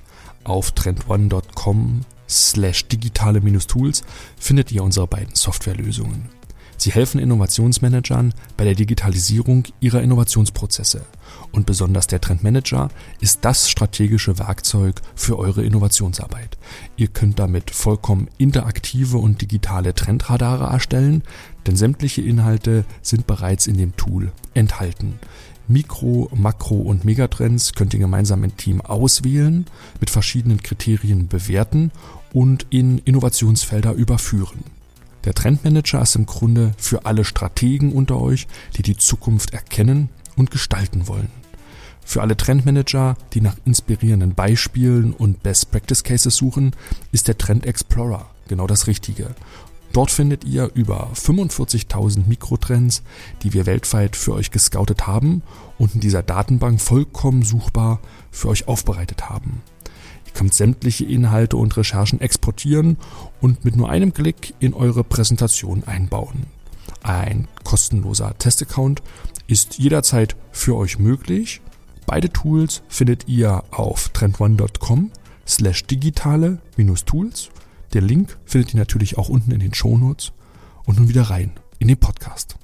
Auf 0.43 0.71
trendone.com 0.71 2.01
slash 2.27 2.87
digitale-tools 2.87 4.01
findet 4.35 4.71
ihr 4.71 4.83
unsere 4.83 5.05
beiden 5.05 5.35
Softwarelösungen. 5.35 6.29
Sie 6.85 6.91
helfen 6.91 7.19
Innovationsmanagern 7.19 8.35
bei 8.57 8.63
der 8.63 8.75
Digitalisierung 8.75 9.63
ihrer 9.79 10.03
Innovationsprozesse. 10.03 11.01
Und 11.51 11.65
besonders 11.65 12.05
der 12.05 12.21
Trendmanager 12.21 12.89
ist 13.19 13.39
das 13.41 13.71
strategische 13.71 14.37
Werkzeug 14.37 15.01
für 15.15 15.39
eure 15.39 15.63
Innovationsarbeit. 15.63 16.59
Ihr 16.95 17.07
könnt 17.07 17.39
damit 17.39 17.71
vollkommen 17.71 18.27
interaktive 18.37 19.17
und 19.17 19.41
digitale 19.41 19.95
Trendradare 19.95 20.65
erstellen, 20.65 21.23
denn 21.65 21.75
sämtliche 21.75 22.21
Inhalte 22.21 22.85
sind 23.01 23.25
bereits 23.25 23.65
in 23.65 23.77
dem 23.77 23.95
Tool 23.95 24.31
enthalten. 24.53 25.15
Mikro-, 25.67 26.29
Makro- 26.35 26.83
und 26.83 27.03
Megatrends 27.03 27.73
könnt 27.73 27.95
ihr 27.95 27.99
gemeinsam 27.99 28.43
im 28.43 28.57
Team 28.57 28.81
auswählen, 28.81 29.65
mit 29.99 30.11
verschiedenen 30.11 30.61
Kriterien 30.61 31.29
bewerten 31.29 31.91
und 32.31 32.67
in 32.69 32.99
Innovationsfelder 32.99 33.93
überführen. 33.93 34.74
Der 35.25 35.33
Trendmanager 35.33 36.01
ist 36.01 36.15
im 36.15 36.25
Grunde 36.25 36.73
für 36.77 37.05
alle 37.05 37.25
Strategen 37.25 37.91
unter 37.91 38.21
euch, 38.21 38.47
die 38.77 38.83
die 38.83 38.97
Zukunft 38.97 39.53
erkennen 39.53 40.09
und 40.35 40.51
gestalten 40.51 41.07
wollen. 41.07 41.29
Für 42.05 42.21
alle 42.21 42.37
Trendmanager, 42.37 43.17
die 43.33 43.41
nach 43.41 43.55
inspirierenden 43.65 44.35
Beispielen 44.35 45.11
und 45.13 45.41
Best 45.41 45.71
Practice 45.71 46.03
Cases 46.03 46.35
suchen, 46.35 46.75
ist 47.11 47.27
der 47.27 47.37
Trend 47.37 47.65
Explorer 47.65 48.29
genau 48.47 48.67
das 48.67 48.85
Richtige 48.85 49.33
Dort 49.95 50.11
findet 50.11 50.43
ihr 50.43 50.71
über 50.73 51.09
45.000 51.13 52.27
Mikrotrends, 52.27 53.01
die 53.43 53.53
wir 53.53 53.65
weltweit 53.65 54.17
für 54.17 54.33
euch 54.33 54.51
gescoutet 54.51 55.07
haben 55.07 55.41
und 55.77 55.95
in 55.95 56.01
dieser 56.01 56.21
Datenbank 56.21 56.81
vollkommen 56.81 57.43
suchbar 57.43 58.01
für 58.29 58.49
euch 58.49 58.67
aufbereitet 58.67 59.29
haben. 59.29 59.61
Könnt 60.35 60.53
sämtliche 60.53 61.05
Inhalte 61.05 61.57
und 61.57 61.75
Recherchen 61.75 62.21
exportieren 62.21 62.97
und 63.41 63.65
mit 63.65 63.75
nur 63.75 63.89
einem 63.89 64.13
Klick 64.13 64.53
in 64.59 64.75
eure 64.75 65.03
Präsentation 65.03 65.83
einbauen. 65.85 66.45
Ein 67.01 67.47
kostenloser 67.63 68.37
Testaccount 68.37 69.01
ist 69.47 69.79
jederzeit 69.79 70.35
für 70.51 70.75
euch 70.75 70.99
möglich. 70.99 71.61
Beide 72.05 72.29
Tools 72.29 72.83
findet 72.87 73.27
ihr 73.27 73.63
auf 73.71 74.09
trendone.com 74.09 75.11
slash 75.47 75.85
digitale 75.85 76.59
Tools 77.05 77.49
der 77.95 78.01
Link 78.01 78.37
findet 78.43 78.73
ihr 78.73 78.77
natürlich 78.77 79.17
auch 79.17 79.29
unten 79.29 79.51
in 79.51 79.61
den 79.61 79.73
Shownotes. 79.73 80.33
Und 80.83 80.99
nun 80.99 81.07
wieder 81.07 81.23
rein 81.23 81.51
in 81.79 81.87
den 81.87 81.97
Podcast. 81.97 82.57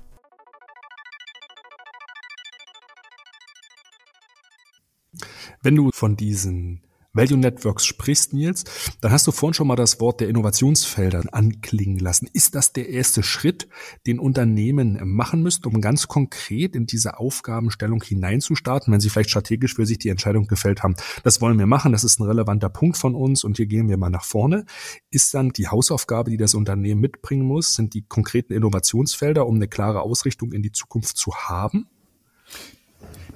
Wenn 5.64 5.78
du 5.78 5.90
von 5.94 6.18
diesen 6.18 6.82
Value 7.14 7.38
Networks 7.38 7.86
sprichst, 7.86 8.34
Nils, 8.34 8.64
dann 9.02 9.12
hast 9.12 9.28
du 9.28 9.32
vorhin 9.32 9.54
schon 9.54 9.68
mal 9.68 9.76
das 9.76 10.00
Wort 10.00 10.22
der 10.22 10.30
Innovationsfelder 10.30 11.24
anklingen 11.34 12.00
lassen. 12.00 12.30
Ist 12.32 12.56
das 12.56 12.72
der 12.72 12.88
erste 12.88 13.22
Schritt, 13.22 13.68
den 14.08 14.18
Unternehmen 14.18 14.98
machen 15.04 15.44
müssten, 15.44 15.68
um 15.68 15.82
ganz 15.82 16.08
konkret 16.08 16.74
in 16.74 16.86
diese 16.86 17.20
Aufgabenstellung 17.20 18.02
hineinzustarten, 18.02 18.94
wenn 18.94 19.02
sie 19.02 19.10
vielleicht 19.10 19.30
strategisch 19.30 19.76
für 19.76 19.86
sich 19.86 20.00
die 20.00 20.08
Entscheidung 20.10 20.48
gefällt 20.48 20.84
haben, 20.84 20.96
das 21.24 21.42
wollen 21.42 21.60
wir 21.60 21.66
machen, 21.66 21.92
das 21.92 22.06
ist 22.06 22.20
ein 22.20 22.28
relevanter 22.28 22.70
Punkt 22.70 22.98
von 22.98 23.14
uns 23.14 23.44
und 23.44 23.58
hier 23.58 23.66
gehen 23.66 23.90
wir 23.90 23.98
mal 23.98 24.10
nach 24.10 24.24
vorne. 24.24 24.66
Ist 25.10 25.34
dann 25.34 25.50
die 25.50 25.68
Hausaufgabe, 25.68 26.32
die 26.32 26.38
das 26.38 26.54
Unternehmen 26.54 27.02
mitbringen 27.02 27.46
muss, 27.46 27.76
sind 27.76 27.94
die 27.94 28.04
konkreten 28.04 28.54
Innovationsfelder, 28.54 29.46
um 29.48 29.56
eine 29.56 29.68
klare 29.68 30.02
Ausrichtung 30.02 30.54
in 30.54 30.64
die 30.64 30.72
Zukunft 30.72 31.18
zu 31.18 31.36
haben? 31.36 31.88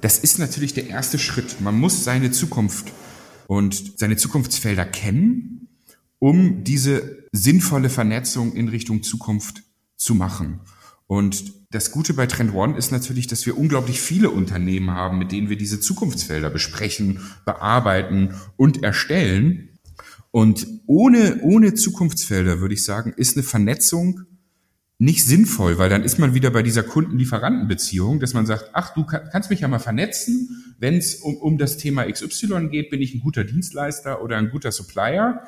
Das 0.00 0.18
ist 0.18 0.38
natürlich 0.38 0.72
der 0.72 0.88
erste 0.88 1.18
Schritt. 1.18 1.60
Man 1.60 1.78
muss 1.78 2.04
seine 2.04 2.30
Zukunft 2.30 2.92
und 3.46 3.98
seine 3.98 4.16
Zukunftsfelder 4.16 4.84
kennen, 4.84 5.68
um 6.18 6.64
diese 6.64 7.24
sinnvolle 7.32 7.90
Vernetzung 7.90 8.54
in 8.54 8.68
Richtung 8.68 9.02
Zukunft 9.02 9.62
zu 9.96 10.14
machen. 10.14 10.60
Und 11.06 11.54
das 11.70 11.90
Gute 11.90 12.14
bei 12.14 12.26
Trend 12.26 12.54
One 12.54 12.76
ist 12.76 12.90
natürlich, 12.90 13.26
dass 13.26 13.46
wir 13.46 13.58
unglaublich 13.58 14.00
viele 14.00 14.30
Unternehmen 14.30 14.90
haben, 14.90 15.18
mit 15.18 15.32
denen 15.32 15.48
wir 15.48 15.56
diese 15.56 15.80
Zukunftsfelder 15.80 16.50
besprechen, 16.50 17.20
bearbeiten 17.44 18.34
und 18.56 18.82
erstellen. 18.82 19.78
Und 20.30 20.66
ohne, 20.86 21.40
ohne 21.42 21.74
Zukunftsfelder, 21.74 22.60
würde 22.60 22.74
ich 22.74 22.84
sagen, 22.84 23.12
ist 23.16 23.36
eine 23.36 23.42
Vernetzung 23.42 24.22
nicht 24.98 25.24
sinnvoll, 25.24 25.76
weil 25.76 25.90
dann 25.90 26.02
ist 26.02 26.18
man 26.18 26.32
wieder 26.32 26.50
bei 26.50 26.62
dieser 26.62 26.82
Kunden-Lieferanten-Beziehung, 26.82 28.18
dass 28.18 28.32
man 28.32 28.46
sagt, 28.46 28.70
ach, 28.72 28.94
du 28.94 29.04
kannst 29.04 29.50
mich 29.50 29.60
ja 29.60 29.68
mal 29.68 29.78
vernetzen, 29.78 30.74
wenn 30.78 30.96
es 30.96 31.16
um, 31.16 31.36
um 31.36 31.58
das 31.58 31.76
Thema 31.76 32.10
XY 32.10 32.68
geht, 32.70 32.90
bin 32.90 33.02
ich 33.02 33.14
ein 33.14 33.20
guter 33.20 33.44
Dienstleister 33.44 34.22
oder 34.22 34.38
ein 34.38 34.50
guter 34.50 34.72
Supplier. 34.72 35.42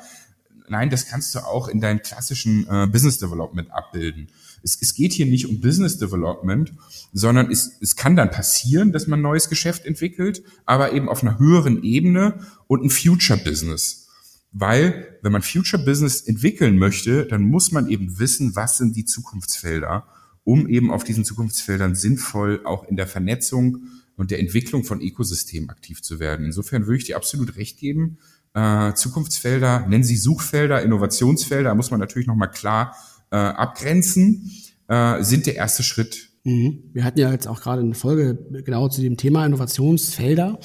Nein, 0.67 0.91
das 0.91 1.07
kannst 1.07 1.33
du 1.33 1.39
auch 1.39 1.67
in 1.67 1.81
deinem 1.81 2.03
klassischen 2.03 2.67
äh, 2.69 2.85
Business 2.85 3.17
Development 3.17 3.71
abbilden. 3.71 4.27
Es, 4.61 4.79
es 4.79 4.93
geht 4.93 5.13
hier 5.13 5.25
nicht 5.25 5.47
um 5.47 5.61
Business 5.61 5.97
Development, 5.97 6.71
sondern 7.11 7.49
es, 7.49 7.71
es 7.81 7.95
kann 7.95 8.15
dann 8.15 8.29
passieren, 8.29 8.91
dass 8.91 9.07
man 9.07 9.19
ein 9.19 9.23
neues 9.23 9.49
Geschäft 9.49 9.85
entwickelt, 9.85 10.43
aber 10.65 10.93
eben 10.93 11.09
auf 11.09 11.23
einer 11.23 11.39
höheren 11.39 11.81
Ebene 11.81 12.45
und 12.67 12.83
ein 12.83 12.91
Future 12.91 13.39
Business. 13.39 14.08
Weil, 14.51 15.19
wenn 15.21 15.31
man 15.31 15.41
Future 15.41 15.83
Business 15.83 16.21
entwickeln 16.21 16.77
möchte, 16.77 17.25
dann 17.25 17.43
muss 17.43 17.71
man 17.71 17.87
eben 17.87 18.17
wissen, 18.19 18.55
was 18.55 18.77
sind 18.77 18.95
die 18.95 19.05
Zukunftsfelder, 19.05 20.07
um 20.43 20.67
eben 20.67 20.91
auf 20.91 21.03
diesen 21.03 21.23
Zukunftsfeldern 21.23 21.95
sinnvoll 21.95 22.61
auch 22.65 22.87
in 22.87 22.95
der 22.95 23.07
Vernetzung 23.07 23.83
und 24.15 24.31
der 24.31 24.39
Entwicklung 24.39 24.83
von 24.83 25.01
Ökosystemen 25.01 25.69
aktiv 25.69 26.01
zu 26.01 26.19
werden. 26.19 26.45
Insofern 26.45 26.87
würde 26.87 26.97
ich 26.97 27.05
dir 27.05 27.15
absolut 27.15 27.57
recht 27.57 27.79
geben. 27.79 28.17
Äh, 28.53 28.93
Zukunftsfelder, 28.93 29.85
nennen 29.87 30.03
sie 30.03 30.17
Suchfelder, 30.17 30.81
Innovationsfelder, 30.81 31.75
muss 31.75 31.91
man 31.91 31.99
natürlich 31.99 32.27
nochmal 32.27 32.49
klar 32.49 32.95
äh, 33.31 33.35
abgrenzen, 33.35 34.51
äh, 34.87 35.23
sind 35.23 35.45
der 35.45 35.55
erste 35.55 35.83
Schritt. 35.83 36.29
Mhm. 36.43 36.89
Wir 36.93 37.03
hatten 37.03 37.19
ja 37.19 37.31
jetzt 37.31 37.47
auch 37.47 37.61
gerade 37.61 37.81
eine 37.81 37.93
Folge 37.93 38.35
genau 38.65 38.89
zu 38.89 39.01
dem 39.01 39.17
Thema 39.17 39.45
Innovationsfelder. 39.45 40.59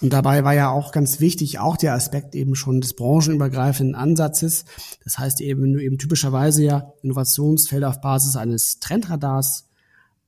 Und 0.00 0.12
dabei 0.12 0.44
war 0.44 0.54
ja 0.54 0.70
auch 0.70 0.92
ganz 0.92 1.20
wichtig, 1.20 1.58
auch 1.58 1.76
der 1.76 1.94
Aspekt 1.94 2.34
eben 2.34 2.54
schon 2.54 2.80
des 2.80 2.94
branchenübergreifenden 2.94 3.94
Ansatzes. 3.94 4.64
Das 5.04 5.18
heißt 5.18 5.40
eben, 5.42 5.62
wenn 5.62 5.72
du 5.74 5.82
eben 5.82 5.98
typischerweise 5.98 6.64
ja 6.64 6.94
Innovationsfelder 7.02 7.88
auf 7.88 8.00
Basis 8.00 8.36
eines 8.36 8.80
Trendradars 8.80 9.68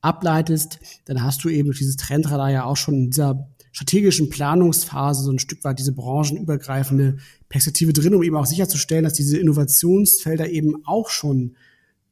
ableitest, 0.02 0.78
dann 1.06 1.22
hast 1.22 1.42
du 1.44 1.48
eben 1.48 1.66
durch 1.66 1.78
dieses 1.78 1.96
Trendradar 1.96 2.50
ja 2.50 2.64
auch 2.64 2.76
schon 2.76 2.94
in 2.94 3.10
dieser 3.10 3.48
strategischen 3.70 4.28
Planungsphase 4.28 5.22
so 5.24 5.32
ein 5.32 5.38
Stück 5.38 5.64
weit 5.64 5.78
diese 5.78 5.92
branchenübergreifende 5.92 7.16
Perspektive 7.48 7.94
drin, 7.94 8.14
um 8.14 8.22
eben 8.22 8.36
auch 8.36 8.44
sicherzustellen, 8.44 9.04
dass 9.04 9.14
diese 9.14 9.38
Innovationsfelder 9.38 10.50
eben 10.50 10.84
auch 10.84 11.08
schon 11.08 11.56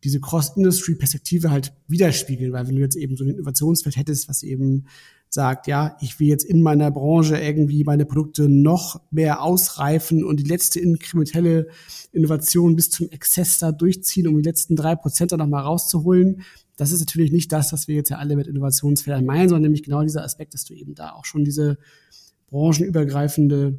diese 0.03 0.21
Cross-Industry-Perspektive 0.21 1.51
halt 1.51 1.75
widerspiegeln, 1.87 2.53
weil 2.53 2.67
wenn 2.67 2.77
du 2.77 2.81
jetzt 2.81 2.97
eben 2.97 3.17
so 3.17 3.25
ein 3.25 3.31
Innovationsfeld 3.31 3.97
hättest, 3.97 4.31
was 4.31 4.43
eben 4.43 4.87
sagt, 5.33 5.69
ja, 5.69 5.97
ich 6.01 6.19
will 6.19 6.27
jetzt 6.27 6.45
in 6.45 6.61
meiner 6.61 6.91
Branche 6.91 7.39
irgendwie 7.39 7.85
meine 7.85 8.05
Produkte 8.05 8.49
noch 8.49 9.01
mehr 9.11 9.43
ausreifen 9.43 10.25
und 10.25 10.41
die 10.41 10.45
letzte 10.49 10.81
inkrementelle 10.81 11.69
Innovation 12.13 12.75
bis 12.75 12.91
zum 12.91 13.09
Exzess 13.11 13.59
da 13.59 13.71
durchziehen, 13.71 14.27
um 14.27 14.37
die 14.37 14.49
letzten 14.49 14.75
drei 14.75 14.97
Prozent 14.97 15.31
noch 15.31 15.47
mal 15.47 15.63
rauszuholen. 15.63 16.43
Das 16.77 16.91
ist 16.91 17.01
natürlich 17.01 17.31
nicht 17.31 17.53
das, 17.53 17.73
was 17.73 17.87
wir 17.87 17.95
jetzt 17.95 18.11
ja 18.11 18.19
alle 18.19 18.35
mit 18.35 18.49
Innovationsfeldern 18.49 19.25
meinen, 19.25 19.49
sondern 19.49 19.63
nämlich 19.63 19.85
genau 19.85 20.03
dieser 20.03 20.25
Aspekt, 20.25 20.55
dass 20.55 20.65
du 20.65 20.75
eben 20.75 20.95
da 20.95 21.13
auch 21.13 21.25
schon 21.25 21.45
diese 21.45 21.79
branchenübergreifende 22.49 23.79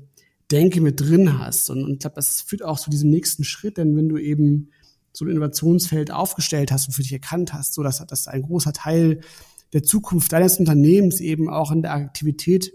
Denke 0.51 0.79
mit 0.79 1.01
drin 1.01 1.39
hast. 1.39 1.69
Und, 1.69 1.83
und 1.83 1.93
ich 1.93 1.99
glaube, 1.99 2.15
das 2.15 2.41
führt 2.41 2.63
auch 2.63 2.79
zu 2.79 2.89
diesem 2.89 3.09
nächsten 3.09 3.43
Schritt, 3.43 3.77
denn 3.77 3.97
wenn 3.97 4.07
du 4.07 4.17
eben 4.17 4.69
so 5.13 5.25
ein 5.25 5.31
Innovationsfeld 5.31 6.11
aufgestellt 6.11 6.71
hast 6.71 6.87
und 6.87 6.93
für 6.93 7.01
dich 7.01 7.11
erkannt 7.11 7.53
hast, 7.53 7.73
so 7.73 7.83
dass, 7.83 8.05
dass 8.05 8.27
ein 8.27 8.43
großer 8.43 8.71
Teil 8.71 9.21
der 9.73 9.83
Zukunft 9.83 10.31
deines 10.31 10.59
Unternehmens 10.59 11.19
eben 11.19 11.49
auch 11.49 11.71
in 11.71 11.81
der 11.81 11.93
Aktivität 11.93 12.73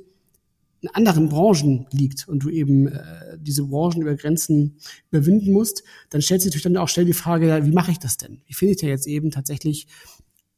in 0.81 0.89
anderen 0.91 1.29
Branchen 1.29 1.87
liegt 1.91 2.29
und 2.29 2.41
du 2.45 2.51
eben 2.51 2.89
äh, 2.89 3.39
diese 3.41 3.65
Branchen 3.65 4.03
über 4.03 4.15
Grenzen 4.15 4.77
überwinden 5.11 5.53
musst, 5.53 5.83
dann 6.11 6.23
stellt 6.23 6.43
sich 6.43 6.51
natürlich 6.51 6.65
dann 6.65 6.77
auch 6.77 6.89
schnell 6.89 7.07
die 7.07 7.13
Frage, 7.13 7.61
wie 7.65 7.73
mache 7.73 7.91
ich 7.91 7.99
das 7.99 8.19
denn? 8.19 8.43
Wie 8.47 8.55
finde 8.55 8.73
ich 8.73 8.81
da 8.81 8.87
jetzt 8.87 9.07
eben 9.07 9.31
tatsächlich 9.31 9.87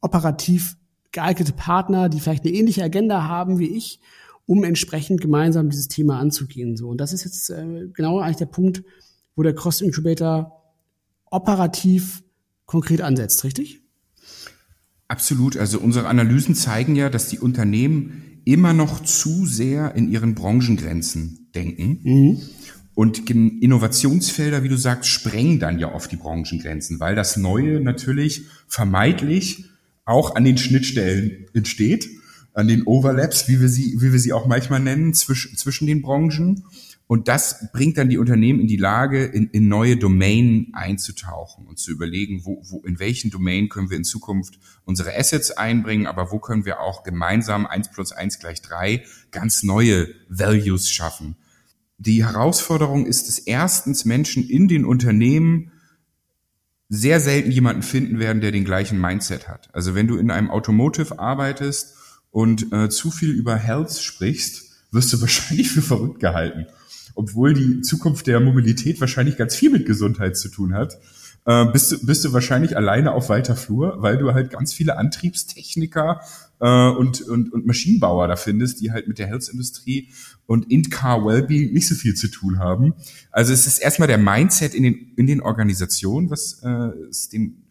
operativ 0.01 0.75
geeignete 1.11 1.53
Partner, 1.53 2.09
die 2.09 2.19
vielleicht 2.19 2.45
eine 2.45 2.53
ähnliche 2.53 2.83
Agenda 2.83 3.23
haben 3.27 3.59
wie 3.59 3.75
ich, 3.75 3.99
um 4.45 4.63
entsprechend 4.63 5.21
gemeinsam 5.21 5.69
dieses 5.69 5.87
Thema 5.87 6.19
anzugehen. 6.19 6.75
So 6.75 6.89
und 6.89 6.97
das 6.97 7.13
ist 7.13 7.23
jetzt 7.23 7.49
äh, 7.49 7.87
genau 7.93 8.19
eigentlich 8.19 8.37
der 8.37 8.45
Punkt, 8.45 8.83
wo 9.35 9.43
der 9.43 9.55
Cross 9.55 9.81
Incubator 9.81 10.63
operativ 11.31 12.23
konkret 12.65 13.01
ansetzt, 13.01 13.43
richtig? 13.43 13.78
Absolut. 15.09 15.57
Also 15.57 15.79
unsere 15.79 16.07
Analysen 16.07 16.55
zeigen 16.55 16.95
ja, 16.95 17.09
dass 17.09 17.27
die 17.27 17.39
Unternehmen 17.39 18.41
immer 18.45 18.73
noch 18.73 19.03
zu 19.03 19.45
sehr 19.45 19.95
in 19.95 20.09
ihren 20.09 20.35
Branchengrenzen 20.35 21.49
denken. 21.53 21.99
Mhm. 22.03 22.41
Und 22.93 23.29
Innovationsfelder, 23.29 24.61
wie 24.63 24.69
du 24.69 24.77
sagst, 24.77 25.09
sprengen 25.09 25.59
dann 25.59 25.79
ja 25.79 25.93
oft 25.93 26.11
die 26.11 26.15
Branchengrenzen, 26.15 26.99
weil 26.99 27.15
das 27.15 27.37
Neue 27.37 27.79
natürlich 27.79 28.45
vermeidlich 28.67 29.65
auch 30.05 30.35
an 30.35 30.43
den 30.43 30.57
Schnittstellen 30.57 31.45
entsteht, 31.53 32.09
an 32.53 32.67
den 32.67 32.83
Overlaps, 32.83 33.47
wie 33.47 33.61
wir 33.61 33.69
sie, 33.69 33.95
wie 33.99 34.11
wir 34.11 34.19
sie 34.19 34.33
auch 34.33 34.47
manchmal 34.47 34.79
nennen, 34.79 35.13
zwischen, 35.13 35.55
zwischen 35.55 35.87
den 35.87 36.01
Branchen. 36.01 36.65
Und 37.11 37.27
das 37.27 37.71
bringt 37.71 37.97
dann 37.97 38.09
die 38.09 38.19
Unternehmen 38.19 38.59
in 38.59 38.67
die 38.67 38.77
Lage, 38.77 39.25
in, 39.25 39.47
in 39.47 39.67
neue 39.67 39.97
Domainen 39.97 40.67
einzutauchen 40.73 41.65
und 41.65 41.79
zu 41.79 41.89
überlegen, 41.89 42.45
wo, 42.45 42.61
wo, 42.69 42.83
in 42.83 42.99
welchen 42.99 43.31
Domain 43.31 43.67
können 43.67 43.89
wir 43.89 43.97
in 43.97 44.03
Zukunft 44.03 44.59
unsere 44.85 45.17
Assets 45.17 45.49
einbringen, 45.49 46.05
aber 46.05 46.31
wo 46.31 46.37
können 46.37 46.65
wir 46.65 46.81
auch 46.81 47.01
gemeinsam 47.01 47.65
eins 47.65 47.89
plus 47.89 48.11
eins 48.11 48.37
gleich 48.37 48.61
drei 48.61 49.03
ganz 49.31 49.63
neue 49.63 50.09
Values 50.27 50.91
schaffen. 50.91 51.35
Die 51.97 52.23
Herausforderung 52.23 53.07
ist 53.07 53.27
es 53.27 53.39
erstens, 53.39 54.05
Menschen 54.05 54.47
in 54.47 54.67
den 54.67 54.85
Unternehmen 54.85 55.71
sehr 56.89 57.19
selten 57.19 57.49
jemanden 57.49 57.81
finden 57.81 58.19
werden, 58.19 58.39
der 58.39 58.51
den 58.51 58.65
gleichen 58.65 59.01
Mindset 59.01 59.47
hat. 59.47 59.73
Also 59.73 59.95
wenn 59.95 60.07
du 60.07 60.17
in 60.17 60.29
einem 60.29 60.51
Automotive 60.51 61.17
arbeitest 61.17 61.95
und 62.29 62.71
äh, 62.71 62.87
zu 62.89 63.09
viel 63.09 63.31
über 63.31 63.55
Health 63.55 63.93
sprichst, 63.93 64.85
wirst 64.91 65.11
du 65.11 65.21
wahrscheinlich 65.21 65.71
für 65.71 65.81
verrückt 65.81 66.19
gehalten 66.19 66.67
obwohl 67.19 67.53
die 67.53 67.81
Zukunft 67.81 68.27
der 68.27 68.39
Mobilität 68.39 69.01
wahrscheinlich 69.01 69.35
ganz 69.35 69.53
viel 69.53 69.69
mit 69.69 69.85
Gesundheit 69.85 70.37
zu 70.37 70.47
tun 70.47 70.73
hat, 70.73 70.97
äh, 71.45 71.65
bist, 71.65 71.91
du, 71.91 72.05
bist 72.05 72.23
du 72.23 72.31
wahrscheinlich 72.31 72.77
alleine 72.77 73.11
auf 73.11 73.27
weiter 73.27 73.57
Flur, 73.57 73.97
weil 74.01 74.17
du 74.17 74.33
halt 74.33 74.51
ganz 74.51 74.71
viele 74.71 74.97
Antriebstechniker 74.97 76.21
äh, 76.61 76.89
und, 76.89 77.21
und, 77.21 77.51
und 77.51 77.65
Maschinenbauer 77.65 78.29
da 78.29 78.37
findest, 78.37 78.79
die 78.79 78.93
halt 78.93 79.09
mit 79.09 79.19
der 79.19 79.27
Health-Industrie 79.27 80.13
und 80.45 80.71
In-Car 80.71 81.25
Wellbeing 81.25 81.73
nicht 81.73 81.89
so 81.89 81.95
viel 81.95 82.15
zu 82.15 82.29
tun 82.29 82.59
haben. 82.59 82.93
Also 83.31 83.51
es 83.51 83.67
ist 83.67 83.79
erstmal 83.79 84.07
der 84.07 84.17
Mindset 84.17 84.73
in 84.73 84.83
den, 84.83 85.13
in 85.17 85.27
den 85.27 85.41
Organisationen, 85.41 86.29
was 86.29 86.61
äh, 86.63 86.69
es 87.09 87.27
den, 87.27 87.65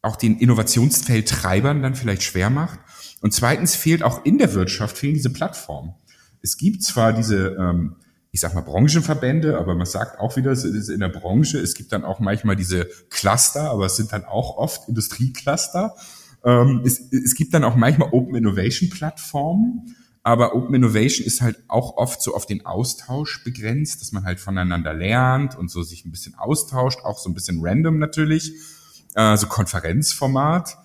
auch 0.00 0.14
den 0.14 0.38
Innovationsfeldtreibern 0.38 1.82
dann 1.82 1.96
vielleicht 1.96 2.22
schwer 2.22 2.50
macht. 2.50 2.78
Und 3.20 3.34
zweitens 3.34 3.74
fehlt 3.74 4.04
auch 4.04 4.24
in 4.24 4.38
der 4.38 4.54
Wirtschaft 4.54 4.96
fehlen 4.96 5.14
diese 5.14 5.30
Plattformen. 5.30 5.94
Es 6.40 6.56
gibt 6.56 6.84
zwar 6.84 7.12
diese 7.12 7.56
ähm, 7.58 7.96
ich 8.32 8.40
sag 8.40 8.54
mal 8.54 8.60
Branchenverbände, 8.60 9.58
aber 9.58 9.74
man 9.74 9.86
sagt 9.86 10.20
auch 10.20 10.36
wieder, 10.36 10.52
es 10.52 10.64
ist 10.64 10.88
in 10.88 11.00
der 11.00 11.08
Branche, 11.08 11.58
es 11.58 11.74
gibt 11.74 11.92
dann 11.92 12.04
auch 12.04 12.20
manchmal 12.20 12.56
diese 12.56 12.88
Cluster, 13.08 13.70
aber 13.70 13.86
es 13.86 13.96
sind 13.96 14.12
dann 14.12 14.24
auch 14.24 14.56
oft 14.56 14.88
Industriecluster. 14.88 15.96
Ähm, 16.44 16.82
es, 16.84 17.00
es 17.12 17.34
gibt 17.34 17.52
dann 17.54 17.64
auch 17.64 17.74
manchmal 17.74 18.10
Open 18.12 18.36
Innovation 18.36 18.88
Plattformen, 18.88 19.96
aber 20.22 20.54
Open 20.54 20.74
Innovation 20.74 21.26
ist 21.26 21.40
halt 21.40 21.58
auch 21.66 21.96
oft 21.96 22.22
so 22.22 22.34
auf 22.34 22.46
den 22.46 22.66
Austausch 22.66 23.42
begrenzt, 23.42 24.00
dass 24.00 24.12
man 24.12 24.24
halt 24.24 24.38
voneinander 24.38 24.94
lernt 24.94 25.58
und 25.58 25.70
so 25.70 25.82
sich 25.82 26.04
ein 26.04 26.12
bisschen 26.12 26.34
austauscht, 26.36 27.00
auch 27.04 27.18
so 27.18 27.28
ein 27.30 27.34
bisschen 27.34 27.58
random 27.62 27.98
natürlich, 27.98 28.52
äh, 29.16 29.36
so 29.36 29.48
Konferenzformat. 29.48 30.76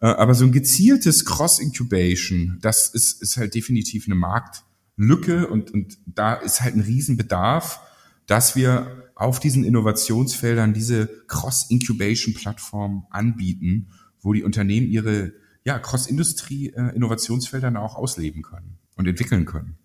Äh, 0.00 0.06
aber 0.06 0.34
so 0.34 0.44
ein 0.44 0.52
gezieltes 0.52 1.24
Cross-Incubation, 1.24 2.58
das 2.60 2.88
ist, 2.88 3.22
ist 3.22 3.36
halt 3.36 3.54
definitiv 3.54 4.06
eine 4.06 4.16
Markt, 4.16 4.64
Lücke 5.00 5.46
und, 5.46 5.72
und 5.72 5.98
da 6.06 6.34
ist 6.34 6.60
halt 6.60 6.74
ein 6.74 6.80
Riesenbedarf, 6.80 7.80
dass 8.26 8.54
wir 8.54 9.10
auf 9.14 9.40
diesen 9.40 9.64
Innovationsfeldern 9.64 10.72
diese 10.72 11.08
Cross-Incubation-Plattform 11.26 13.06
anbieten, 13.10 13.88
wo 14.20 14.32
die 14.32 14.44
Unternehmen 14.44 14.88
ihre 14.88 15.32
ja, 15.64 15.78
Cross-Industrie-Innovationsfelder 15.78 17.80
auch 17.80 17.96
ausleben 17.96 18.42
können 18.42 18.78
und 18.96 19.06
entwickeln 19.06 19.46
können. 19.46 19.76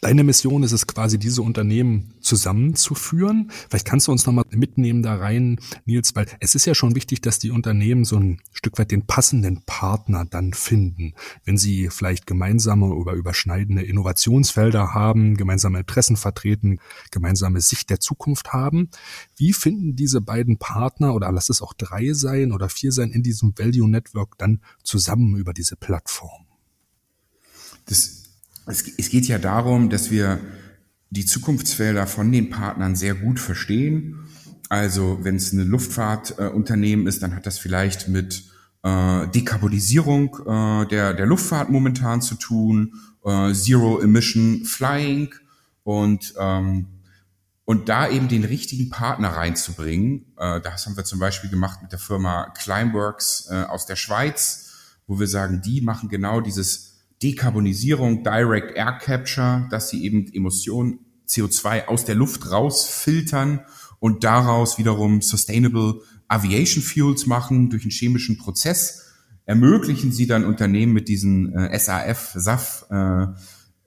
Deine 0.00 0.22
Mission 0.22 0.62
ist 0.62 0.72
es 0.72 0.86
quasi, 0.86 1.18
diese 1.18 1.42
Unternehmen 1.42 2.14
zusammenzuführen. 2.20 3.50
Vielleicht 3.68 3.86
kannst 3.86 4.06
du 4.06 4.12
uns 4.12 4.26
nochmal 4.26 4.44
mitnehmen 4.50 5.02
da 5.02 5.16
rein, 5.16 5.58
Nils, 5.86 6.14
weil 6.14 6.26
es 6.40 6.54
ist 6.54 6.66
ja 6.66 6.74
schon 6.74 6.94
wichtig, 6.94 7.20
dass 7.20 7.40
die 7.40 7.50
Unternehmen 7.50 8.04
so 8.04 8.16
ein 8.16 8.40
Stück 8.52 8.78
weit 8.78 8.92
den 8.92 9.06
passenden 9.06 9.62
Partner 9.62 10.24
dann 10.24 10.52
finden. 10.52 11.14
Wenn 11.44 11.56
sie 11.56 11.88
vielleicht 11.90 12.26
gemeinsame 12.26 12.86
oder 12.86 13.12
überschneidende 13.12 13.82
Innovationsfelder 13.82 14.94
haben, 14.94 15.36
gemeinsame 15.36 15.80
Interessen 15.80 16.16
vertreten, 16.16 16.78
gemeinsame 17.10 17.60
Sicht 17.60 17.90
der 17.90 17.98
Zukunft 17.98 18.52
haben. 18.52 18.90
Wie 19.36 19.52
finden 19.52 19.96
diese 19.96 20.20
beiden 20.20 20.58
Partner 20.58 21.14
oder 21.14 21.32
lass 21.32 21.48
es 21.48 21.60
auch 21.60 21.72
drei 21.74 22.12
sein 22.12 22.52
oder 22.52 22.68
vier 22.68 22.92
sein 22.92 23.10
in 23.10 23.24
diesem 23.24 23.58
Value 23.58 23.88
Network 23.88 24.38
dann 24.38 24.60
zusammen 24.84 25.36
über 25.36 25.52
diese 25.52 25.76
Plattform? 25.76 26.46
Das 27.86 28.17
es, 28.68 28.84
es 28.96 29.10
geht 29.10 29.26
ja 29.26 29.38
darum, 29.38 29.90
dass 29.90 30.10
wir 30.10 30.38
die 31.10 31.24
Zukunftsfelder 31.24 32.06
von 32.06 32.30
den 32.30 32.50
Partnern 32.50 32.94
sehr 32.94 33.14
gut 33.14 33.40
verstehen. 33.40 34.20
Also 34.68 35.18
wenn 35.22 35.36
es 35.36 35.52
eine 35.52 35.64
Luftfahrtunternehmen 35.64 37.06
äh, 37.06 37.08
ist, 37.08 37.22
dann 37.22 37.34
hat 37.34 37.46
das 37.46 37.58
vielleicht 37.58 38.08
mit 38.08 38.44
äh, 38.82 39.26
Dekarbonisierung 39.28 40.36
äh, 40.46 40.86
der, 40.86 41.14
der 41.14 41.26
Luftfahrt 41.26 41.70
momentan 41.70 42.20
zu 42.20 42.34
tun, 42.34 42.94
äh, 43.24 43.52
Zero 43.54 44.00
Emission 44.00 44.64
Flying 44.64 45.34
und 45.84 46.34
ähm, 46.38 46.86
und 47.64 47.90
da 47.90 48.08
eben 48.08 48.28
den 48.28 48.44
richtigen 48.44 48.88
Partner 48.88 49.28
reinzubringen. 49.28 50.24
Äh, 50.38 50.60
das 50.62 50.86
haben 50.86 50.96
wir 50.96 51.04
zum 51.04 51.18
Beispiel 51.18 51.50
gemacht 51.50 51.80
mit 51.82 51.92
der 51.92 51.98
Firma 51.98 52.50
Climeworks 52.56 53.48
äh, 53.50 53.64
aus 53.64 53.84
der 53.84 53.96
Schweiz, 53.96 54.70
wo 55.06 55.20
wir 55.20 55.26
sagen, 55.26 55.60
die 55.62 55.82
machen 55.82 56.08
genau 56.08 56.40
dieses 56.40 56.87
Dekarbonisierung, 57.22 58.22
Direct 58.22 58.76
Air 58.76 58.98
Capture, 59.00 59.66
dass 59.70 59.90
sie 59.90 60.04
eben 60.04 60.32
Emissionen 60.32 61.00
CO2 61.28 61.86
aus 61.86 62.04
der 62.04 62.14
Luft 62.14 62.50
rausfiltern 62.50 63.60
und 63.98 64.24
daraus 64.24 64.78
wiederum 64.78 65.20
Sustainable 65.22 66.00
Aviation 66.28 66.82
Fuels 66.82 67.26
machen 67.26 67.70
durch 67.70 67.82
einen 67.82 67.90
chemischen 67.90 68.38
Prozess, 68.38 69.06
ermöglichen 69.46 70.12
sie 70.12 70.26
dann 70.26 70.44
Unternehmen 70.44 70.92
mit 70.92 71.08
diesen 71.08 71.54
äh, 71.54 71.78
SAF, 71.78 72.32
SAF 72.34 72.86
äh, 72.90 73.26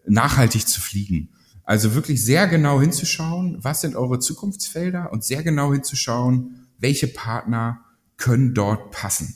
nachhaltig 0.07 0.67
zu 0.67 0.81
fliegen. 0.81 1.29
Also 1.63 1.93
wirklich 1.93 2.23
sehr 2.25 2.47
genau 2.47 2.81
hinzuschauen, 2.81 3.57
was 3.61 3.81
sind 3.81 3.95
eure 3.95 4.19
Zukunftsfelder 4.19 5.11
und 5.13 5.23
sehr 5.23 5.43
genau 5.43 5.71
hinzuschauen, 5.71 6.67
welche 6.79 7.07
Partner 7.07 7.85
können 8.17 8.53
dort 8.53 8.91
passen. 8.91 9.35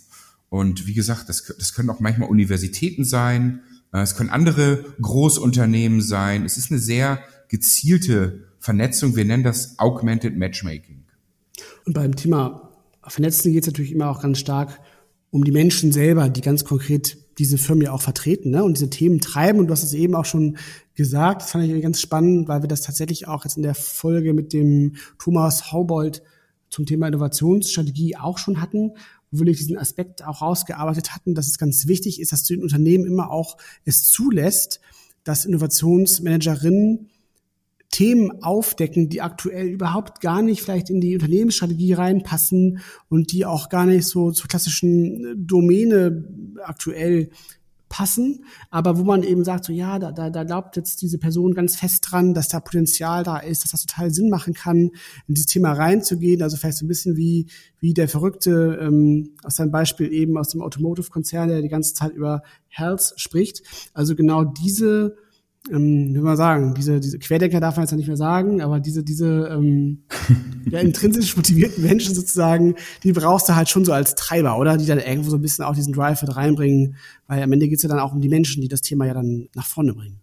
Und 0.50 0.88
wie 0.88 0.94
gesagt, 0.94 1.30
das, 1.30 1.54
das 1.58 1.74
können 1.74 1.90
auch 1.90 2.00
manchmal 2.00 2.30
Universitäten 2.30 3.06
sein, 3.06 3.62
es 3.92 4.16
können 4.16 4.30
andere 4.30 4.86
Großunternehmen 5.02 6.02
sein. 6.02 6.46
Es 6.46 6.58
ist 6.58 6.72
eine 6.72 6.80
sehr 6.80 7.20
gezielte 7.48 8.46
Vernetzung. 8.60 9.16
Wir 9.16 9.26
nennen 9.26 9.44
das 9.44 9.80
Augmented 9.80 10.36
Matchmaking. 10.38 11.06
Und 11.86 11.94
beim 11.94 12.16
Thema 12.16 12.72
Vernetzen 13.04 13.52
geht 13.52 13.64
es 13.64 13.68
natürlich 13.68 13.92
immer 13.92 14.10
auch 14.10 14.22
ganz 14.22 14.40
stark 14.40 14.80
um 15.30 15.44
die 15.44 15.52
Menschen 15.52 15.92
selber, 15.92 16.30
die 16.30 16.42
ganz 16.42 16.66
konkret 16.66 17.18
diese 17.38 17.58
Firmen 17.58 17.86
ja 17.86 17.92
auch 17.92 18.02
vertreten 18.02 18.52
ne? 18.52 18.64
und 18.64 18.78
diese 18.78 18.90
Themen 18.90 19.20
treiben. 19.20 19.60
Und 19.60 19.68
du 19.68 19.74
hast 19.74 19.84
es 19.84 19.94
eben 19.94 20.16
auch 20.16 20.26
schon 20.26 20.58
gesagt, 20.96 21.42
das 21.42 21.52
fand 21.52 21.66
ich 21.66 21.82
ganz 21.82 22.00
spannend, 22.00 22.48
weil 22.48 22.64
wir 22.64 22.70
das 22.70 22.82
tatsächlich 22.82 23.28
auch 23.28 23.44
jetzt 23.44 23.58
in 23.58 23.64
der 23.64 23.76
Folge 23.76 24.34
mit 24.34 24.54
dem 24.54 24.96
Thomas 25.20 25.72
Haubold 25.72 26.24
zum 26.70 26.86
Thema 26.86 27.08
Innovationsstrategie 27.08 28.16
auch 28.16 28.38
schon 28.38 28.62
hatten 28.62 28.94
wo 29.40 29.46
wir 29.46 29.54
diesen 29.54 29.78
Aspekt 29.78 30.24
auch 30.24 30.42
rausgearbeitet 30.42 31.14
hatten, 31.14 31.36
dass 31.36 31.48
es 31.48 31.58
ganz 31.58 31.88
wichtig 31.88 32.20
ist, 32.20 32.32
dass 32.32 32.44
du 32.44 32.54
den 32.56 32.64
Unternehmen 32.64 33.06
immer 33.06 33.32
auch 33.32 33.58
es 33.84 34.04
zulässt, 34.04 34.80
dass 35.24 35.46
Innovationsmanagerinnen 35.46 37.10
Themen 37.96 38.44
aufdecken, 38.44 39.08
die 39.08 39.22
aktuell 39.22 39.68
überhaupt 39.68 40.20
gar 40.20 40.42
nicht 40.42 40.62
vielleicht 40.62 40.90
in 40.90 41.00
die 41.00 41.14
Unternehmensstrategie 41.14 41.94
reinpassen 41.94 42.80
und 43.10 43.32
die 43.32 43.46
auch 43.46 43.70
gar 43.70 43.86
nicht 43.86 44.06
so 44.06 44.32
zur 44.32 44.50
klassischen 44.50 45.48
Domäne 45.48 46.26
aktuell 46.62 47.30
passen, 47.90 48.46
aber 48.72 48.98
wo 48.98 49.04
man 49.04 49.24
eben 49.24 49.44
sagt, 49.44 49.66
so 49.66 49.74
ja, 49.74 50.00
da, 50.00 50.12
da, 50.12 50.30
da 50.30 50.44
glaubt 50.44 50.76
jetzt 50.76 51.02
diese 51.02 51.18
Person 51.18 51.54
ganz 51.54 51.76
fest 51.76 52.06
dran, 52.10 52.34
dass 52.34 52.48
da 52.48 52.60
Potenzial 52.60 53.24
da 53.24 53.38
ist, 53.38 53.64
dass 53.64 53.72
das 53.72 53.86
total 53.86 54.12
Sinn 54.12 54.30
machen 54.30 54.54
kann, 54.54 54.92
in 55.28 55.34
dieses 55.36 55.46
Thema 55.46 55.74
reinzugehen. 55.74 56.42
Also 56.42 56.58
vielleicht 56.58 56.78
so 56.78 56.86
ein 56.86 56.90
bisschen 56.90 57.16
wie, 57.16 57.48
wie 57.80 57.94
der 57.94 58.10
Verrückte 58.10 58.80
ähm, 58.82 59.36
aus 59.44 59.56
seinem 59.56 59.72
Beispiel 59.72 60.12
eben 60.12 60.38
aus 60.38 60.50
dem 60.50 60.62
Automotive-Konzern, 60.62 61.50
der 61.50 61.62
die 61.62 61.70
ganze 61.70 61.94
Zeit 61.94 62.14
über 62.14 62.42
Health 62.68 63.14
spricht. 63.18 63.62
Also 63.94 64.16
genau 64.16 64.44
diese 64.44 65.16
ähm, 65.72 66.14
wie 66.14 66.20
man 66.20 66.38
sagen, 66.38 66.74
diese, 66.76 67.00
diese 67.00 67.20
Querdenker 67.20 67.60
darf 67.60 67.76
man 67.76 67.84
jetzt 67.84 67.92
ja 67.92 67.98
nicht 67.98 68.08
mehr 68.08 68.18
sagen, 68.18 68.62
aber 68.62 68.80
diese, 68.80 69.04
diese 69.04 69.50
ähm, 69.52 70.04
ja, 70.70 70.80
intrinsisch 70.80 71.36
motivierten 71.36 71.84
Menschen 71.84 72.14
sozusagen, 72.14 72.76
die 73.04 73.14
brauchst 73.14 73.50
du 73.50 73.56
halt 73.56 73.70
schon 73.70 73.86
so 73.86 73.94
als 73.94 74.16
Treiber, 74.16 74.58
oder? 74.58 74.78
Die 74.78 74.86
dann 74.86 75.00
irgendwo 75.00 75.30
so 75.30 75.38
ein 75.38 75.42
bisschen 75.42 75.66
auch 75.66 75.76
diesen 75.76 75.94
Drive 75.94 76.22
mit 76.22 76.36
reinbringen, 76.36 76.96
weil 77.28 77.42
am 77.42 77.52
Ende 77.52 77.68
geht's 77.68 77.84
ja 77.84 77.90
dann 77.90 78.00
auch 78.00 78.14
um 78.14 78.22
die 78.22 78.30
Menschen, 78.30 78.62
die 78.62 78.68
das 78.68 78.82
Thema 78.82 79.06
ja 79.06 79.14
dann 79.14 79.50
nach 79.56 79.66
vorne 79.66 79.94
bringen. 79.94 80.20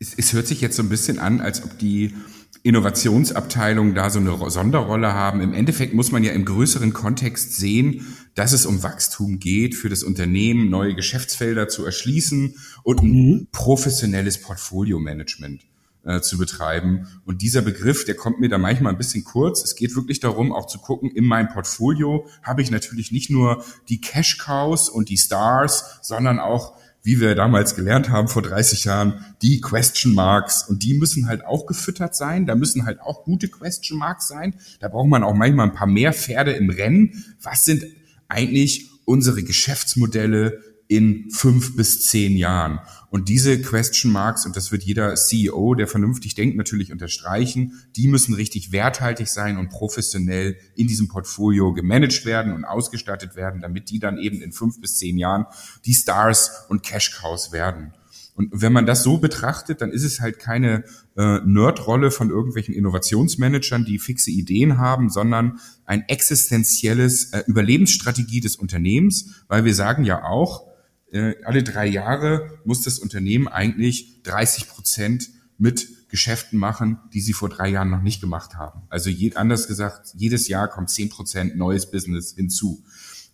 Es, 0.00 0.14
es 0.16 0.32
hört 0.32 0.46
sich 0.46 0.60
jetzt 0.60 0.76
so 0.76 0.82
ein 0.82 0.88
bisschen 0.88 1.18
an, 1.18 1.40
als 1.40 1.64
ob 1.64 1.78
die 1.78 2.14
Innovationsabteilungen 2.62 3.94
da 3.94 4.10
so 4.10 4.18
eine 4.18 4.50
Sonderrolle 4.50 5.12
haben. 5.12 5.40
Im 5.40 5.54
Endeffekt 5.54 5.94
muss 5.94 6.10
man 6.10 6.24
ja 6.24 6.32
im 6.32 6.44
größeren 6.44 6.92
Kontext 6.92 7.56
sehen, 7.56 8.06
dass 8.34 8.52
es 8.52 8.66
um 8.66 8.82
Wachstum 8.82 9.38
geht, 9.38 9.74
für 9.74 9.88
das 9.88 10.02
Unternehmen 10.02 10.70
neue 10.70 10.94
Geschäftsfelder 10.94 11.68
zu 11.68 11.84
erschließen 11.84 12.54
und 12.82 13.02
ein 13.02 13.10
mhm. 13.10 13.48
professionelles 13.52 14.40
Portfolio-Management 14.40 15.62
äh, 16.04 16.20
zu 16.20 16.38
betreiben. 16.38 17.06
Und 17.24 17.42
dieser 17.42 17.62
Begriff, 17.62 18.04
der 18.04 18.14
kommt 18.14 18.40
mir 18.40 18.48
da 18.48 18.58
manchmal 18.58 18.92
ein 18.92 18.98
bisschen 18.98 19.24
kurz. 19.24 19.62
Es 19.62 19.76
geht 19.76 19.94
wirklich 19.94 20.20
darum, 20.20 20.52
auch 20.52 20.66
zu 20.66 20.78
gucken, 20.78 21.10
in 21.10 21.24
meinem 21.24 21.48
Portfolio 21.48 22.26
habe 22.42 22.62
ich 22.62 22.70
natürlich 22.70 23.12
nicht 23.12 23.30
nur 23.30 23.64
die 23.88 24.00
Cash 24.00 24.38
Cows 24.38 24.88
und 24.88 25.08
die 25.08 25.18
Stars, 25.18 25.98
sondern 26.02 26.38
auch 26.38 26.78
wie 27.02 27.20
wir 27.20 27.34
damals 27.34 27.74
gelernt 27.74 28.10
haben 28.10 28.28
vor 28.28 28.42
30 28.42 28.84
Jahren, 28.84 29.24
die 29.40 29.60
Question 29.60 30.14
Marks. 30.14 30.68
Und 30.68 30.82
die 30.82 30.94
müssen 30.94 31.26
halt 31.26 31.44
auch 31.44 31.66
gefüttert 31.66 32.14
sein. 32.14 32.44
Da 32.46 32.54
müssen 32.54 32.84
halt 32.84 33.00
auch 33.00 33.24
gute 33.24 33.48
Question 33.48 33.98
Marks 33.98 34.28
sein. 34.28 34.54
Da 34.80 34.88
braucht 34.88 35.08
man 35.08 35.22
auch 35.22 35.34
manchmal 35.34 35.68
ein 35.68 35.74
paar 35.74 35.86
mehr 35.86 36.12
Pferde 36.12 36.52
im 36.52 36.70
Rennen. 36.70 37.24
Was 37.40 37.64
sind 37.64 37.84
eigentlich 38.28 38.90
unsere 39.04 39.42
Geschäftsmodelle 39.42 40.62
in 40.88 41.30
fünf 41.30 41.76
bis 41.76 42.06
zehn 42.06 42.36
Jahren. 42.36 42.80
Und 43.10 43.28
diese 43.28 43.60
Question 43.60 44.10
Marks, 44.10 44.46
und 44.46 44.56
das 44.56 44.72
wird 44.72 44.82
jeder 44.82 45.14
CEO, 45.14 45.74
der 45.74 45.86
vernünftig 45.86 46.34
denkt, 46.34 46.56
natürlich 46.56 46.92
unterstreichen, 46.92 47.72
die 47.96 48.08
müssen 48.08 48.34
richtig 48.34 48.72
werthaltig 48.72 49.28
sein 49.28 49.58
und 49.58 49.68
professionell 49.68 50.56
in 50.76 50.86
diesem 50.86 51.08
Portfolio 51.08 51.74
gemanagt 51.74 52.24
werden 52.24 52.52
und 52.54 52.64
ausgestattet 52.64 53.36
werden, 53.36 53.60
damit 53.60 53.90
die 53.90 53.98
dann 53.98 54.18
eben 54.18 54.40
in 54.40 54.52
fünf 54.52 54.80
bis 54.80 54.96
zehn 54.96 55.18
Jahren 55.18 55.44
die 55.84 55.94
Stars 55.94 56.50
und 56.68 56.82
Cash 56.82 57.12
Cows 57.12 57.52
werden. 57.52 57.92
Und 58.38 58.50
wenn 58.52 58.72
man 58.72 58.86
das 58.86 59.02
so 59.02 59.18
betrachtet, 59.18 59.80
dann 59.80 59.90
ist 59.90 60.04
es 60.04 60.20
halt 60.20 60.38
keine 60.38 60.84
äh, 61.16 61.40
Nerdrolle 61.44 62.12
von 62.12 62.30
irgendwelchen 62.30 62.72
Innovationsmanagern, 62.72 63.84
die 63.84 63.98
fixe 63.98 64.30
Ideen 64.30 64.78
haben, 64.78 65.10
sondern 65.10 65.58
ein 65.86 66.04
existenzielles 66.06 67.32
äh, 67.32 67.42
Überlebensstrategie 67.48 68.40
des 68.40 68.54
Unternehmens, 68.54 69.42
weil 69.48 69.64
wir 69.64 69.74
sagen 69.74 70.04
ja 70.04 70.22
auch, 70.22 70.68
äh, 71.10 71.34
alle 71.44 71.64
drei 71.64 71.88
Jahre 71.88 72.60
muss 72.64 72.82
das 72.82 73.00
Unternehmen 73.00 73.48
eigentlich 73.48 74.22
30 74.22 74.68
Prozent 74.68 75.30
mit 75.58 75.88
Geschäften 76.08 76.60
machen, 76.60 77.00
die 77.12 77.20
sie 77.20 77.32
vor 77.32 77.48
drei 77.48 77.68
Jahren 77.68 77.90
noch 77.90 78.02
nicht 78.02 78.20
gemacht 78.20 78.54
haben. 78.54 78.82
Also 78.88 79.10
je, 79.10 79.34
anders 79.34 79.66
gesagt, 79.66 80.12
jedes 80.14 80.46
Jahr 80.46 80.68
kommt 80.68 80.90
10 80.90 81.08
Prozent 81.08 81.56
neues 81.56 81.90
Business 81.90 82.34
hinzu. 82.36 82.84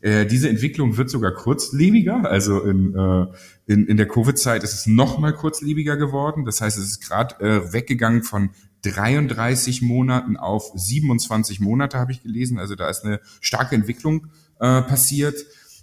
Äh, 0.05 0.27
diese 0.27 0.51
Entwicklung 0.51 0.99
wird 0.99 1.09
sogar 1.09 1.33
kurzlebiger. 1.33 2.31
Also 2.31 2.61
in, 2.61 2.95
äh, 2.95 3.27
in, 3.73 3.87
in 3.87 3.97
der 3.97 4.07
Covid-Zeit 4.07 4.63
ist 4.63 4.75
es 4.75 4.87
noch 4.87 5.19
mal 5.19 5.33
kurzlebiger 5.33 5.97
geworden. 5.97 6.45
Das 6.45 6.61
heißt, 6.61 6.77
es 6.77 6.85
ist 6.85 7.01
gerade 7.01 7.43
äh, 7.43 7.73
weggegangen 7.73 8.23
von 8.23 8.51
33 8.83 9.81
Monaten 9.81 10.37
auf 10.37 10.71
27 10.75 11.61
Monate, 11.61 11.99
habe 11.99 12.13
ich 12.13 12.23
gelesen. 12.23 12.59
Also 12.59 12.75
da 12.75 12.91
ist 12.91 13.07
eine 13.07 13.19
starke 13.41 13.75
Entwicklung 13.75 14.27
äh, 14.61 14.83
passiert. 14.83 15.37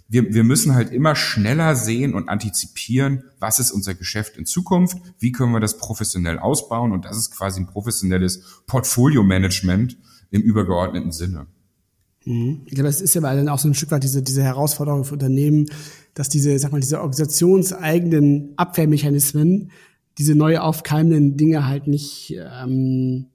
Wir, 0.06 0.32
wir 0.32 0.44
müssen 0.44 0.76
halt 0.76 0.92
immer 0.92 1.16
schneller 1.16 1.74
sehen 1.74 2.14
und 2.14 2.28
antizipieren, 2.28 3.24
was 3.40 3.58
ist 3.58 3.72
unser 3.72 3.94
Geschäft 3.94 4.36
in 4.36 4.46
Zukunft, 4.46 4.98
wie 5.18 5.32
können 5.32 5.52
wir 5.52 5.58
das 5.58 5.78
professionell 5.78 6.38
ausbauen 6.38 6.92
und 6.92 7.06
das 7.06 7.16
ist 7.16 7.36
quasi 7.36 7.60
ein 7.60 7.66
professionelles 7.66 8.62
Portfolio-Management 8.68 9.98
im 10.30 10.42
übergeordneten 10.42 11.10
Sinne. 11.10 11.48
Mhm. 12.24 12.62
Ich 12.66 12.74
glaube, 12.74 12.88
es 12.88 13.00
ist 13.00 13.14
ja 13.14 13.20
dann 13.20 13.48
auch 13.48 13.58
so 13.58 13.68
ein 13.68 13.74
Stück 13.74 13.90
weit 13.90 14.02
diese, 14.02 14.22
diese 14.22 14.42
Herausforderung 14.42 15.04
für 15.04 15.14
Unternehmen, 15.14 15.66
dass 16.14 16.28
diese, 16.28 16.58
sag 16.58 16.72
mal, 16.72 16.80
diese 16.80 16.98
organisationseigenen 16.98 18.52
Abwehrmechanismen, 18.56 19.70
diese 20.18 20.34
neu 20.34 20.58
aufkeimenden 20.58 21.36
Dinge 21.36 21.66
halt 21.66 21.86
nicht 21.86 22.36
ähm, 22.36 23.26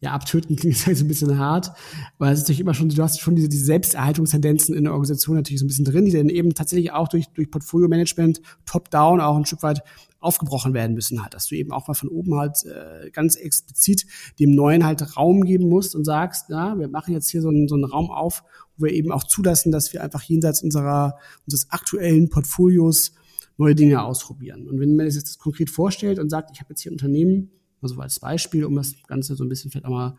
ja, 0.00 0.12
abtöten 0.12 0.56
klingt 0.56 0.86
halt 0.86 0.96
so 0.96 1.04
ein 1.04 1.08
bisschen 1.08 1.38
hart, 1.38 1.72
weil 2.18 2.32
es 2.32 2.40
ist 2.40 2.44
natürlich 2.44 2.60
immer 2.60 2.74
schon, 2.74 2.88
du 2.88 3.02
hast 3.02 3.20
schon 3.20 3.36
diese, 3.36 3.48
diese 3.48 3.64
Selbsterhaltungstendenzen 3.66 4.74
in 4.74 4.84
der 4.84 4.92
Organisation 4.92 5.36
natürlich 5.36 5.60
so 5.60 5.66
ein 5.66 5.68
bisschen 5.68 5.84
drin, 5.84 6.06
die 6.06 6.12
dann 6.12 6.28
eben 6.28 6.54
tatsächlich 6.54 6.92
auch 6.92 7.08
durch, 7.08 7.26
durch 7.34 7.50
Portfolio-Management 7.50 8.40
top-down 8.64 9.20
auch 9.20 9.36
ein 9.36 9.44
Stück 9.44 9.62
weit 9.62 9.82
aufgebrochen 10.20 10.74
werden 10.74 10.94
müssen 10.94 11.22
halt, 11.22 11.34
dass 11.34 11.46
du 11.46 11.56
eben 11.56 11.72
auch 11.72 11.88
mal 11.88 11.94
von 11.94 12.08
oben 12.08 12.34
halt 12.36 12.64
äh, 12.64 13.10
ganz 13.10 13.36
explizit 13.36 14.06
dem 14.38 14.54
Neuen 14.54 14.84
halt 14.84 15.16
Raum 15.16 15.44
geben 15.44 15.68
musst 15.68 15.94
und 15.94 16.04
sagst, 16.04 16.50
ja, 16.50 16.78
wir 16.78 16.88
machen 16.88 17.14
jetzt 17.14 17.30
hier 17.30 17.42
so 17.42 17.48
einen, 17.48 17.68
so 17.68 17.74
einen 17.74 17.84
Raum 17.84 18.10
auf, 18.10 18.44
wo 18.76 18.86
wir 18.86 18.92
eben 18.92 19.12
auch 19.12 19.24
zulassen, 19.24 19.72
dass 19.72 19.92
wir 19.92 20.02
einfach 20.02 20.22
jenseits 20.22 20.62
unserer 20.62 21.18
unseres 21.46 21.70
aktuellen 21.70 22.28
Portfolios 22.28 23.12
neue 23.56 23.74
Dinge 23.74 24.02
ausprobieren. 24.02 24.68
Und 24.68 24.80
wenn 24.80 24.96
man 24.96 25.10
sich 25.10 25.22
das 25.22 25.38
konkret 25.38 25.70
vorstellt 25.70 26.18
und 26.18 26.30
sagt, 26.30 26.50
ich 26.52 26.60
habe 26.60 26.70
jetzt 26.70 26.82
hier 26.82 26.90
ein 26.90 26.94
Unternehmen, 26.94 27.50
also 27.82 27.98
als 28.00 28.20
Beispiel, 28.20 28.64
um 28.64 28.74
das 28.74 28.94
Ganze 29.06 29.36
so 29.36 29.44
ein 29.44 29.48
bisschen 29.48 29.70
vielleicht 29.70 29.86
auch 29.86 29.90
mal 29.90 30.16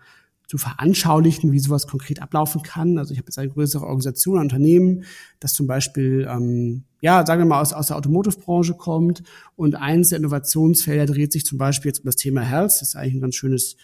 zu 0.52 0.58
veranschaulichen, 0.58 1.54
wie 1.54 1.60
sowas 1.60 1.88
konkret 1.88 2.22
ablaufen 2.22 2.62
kann. 2.62 2.98
Also 2.98 3.14
ich 3.14 3.20
habe 3.20 3.28
jetzt 3.30 3.40
eine 3.40 3.48
größere 3.48 3.86
Organisation, 3.86 4.38
ein 4.38 4.42
Unternehmen, 4.42 5.06
das 5.40 5.54
zum 5.54 5.66
Beispiel, 5.66 6.28
ähm, 6.30 6.84
ja, 7.00 7.26
sagen 7.26 7.42
wir 7.42 7.46
mal, 7.46 7.62
aus, 7.62 7.72
aus 7.72 7.88
der 7.88 7.96
Automotive-Branche 7.96 8.74
kommt 8.74 9.24
und 9.56 9.76
eins 9.76 10.10
der 10.10 10.18
Innovationsfelder 10.18 11.06
dreht 11.06 11.32
sich 11.32 11.46
zum 11.46 11.58
Beispiel 11.58 11.88
jetzt 11.88 12.00
um 12.00 12.06
das 12.06 12.18
Thema 12.18 12.42
Health. 12.42 12.66
Das 12.66 12.82
ist 12.82 12.98
eigentlich 12.98 13.14
ein 13.14 13.22
ganz 13.22 13.36
schönes 13.36 13.78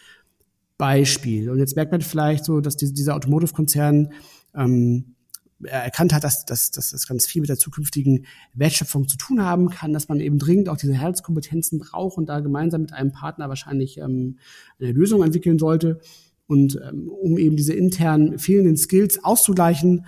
Beispiel. 0.78 1.50
Und 1.50 1.60
jetzt 1.60 1.78
merkt 1.78 1.94
man 1.94 2.02
vielleicht 2.02 2.44
so, 2.44 2.60
dass 2.60 2.76
diese, 2.76 2.92
dieser 2.92 3.16
Automotive-Konzern 3.16 4.12
ähm, 4.54 5.16
erkannt 5.64 6.14
hat, 6.14 6.26
dass, 6.26 6.44
dass, 6.44 6.72
dass 6.72 6.90
das 6.90 7.08
ganz 7.08 7.28
viel 7.28 7.40
mit 7.40 7.50
der 7.50 7.58
zukünftigen 7.58 8.26
Wertschöpfung 8.56 9.08
zu 9.08 9.16
tun 9.16 9.42
haben 9.42 9.70
kann, 9.70 9.94
dass 9.94 10.10
man 10.10 10.20
eben 10.20 10.38
dringend 10.38 10.68
auch 10.68 10.76
diese 10.76 10.96
Herzkompetenzen 10.96 11.80
braucht 11.80 12.18
und 12.18 12.28
da 12.28 12.42
gemeinsam 12.42 12.82
mit 12.82 12.92
einem 12.92 13.14
Partner 13.14 13.48
wahrscheinlich 13.48 14.00
ähm, 14.00 14.38
eine 14.82 14.92
Lösung 14.92 15.24
entwickeln 15.24 15.60
sollte. 15.60 16.02
Und 16.48 16.80
ähm, 16.88 17.10
um 17.10 17.38
eben 17.38 17.58
diese 17.58 17.74
internen 17.74 18.40
fehlenden 18.40 18.78
Skills 18.78 19.24
auszugleichen, 19.24 20.06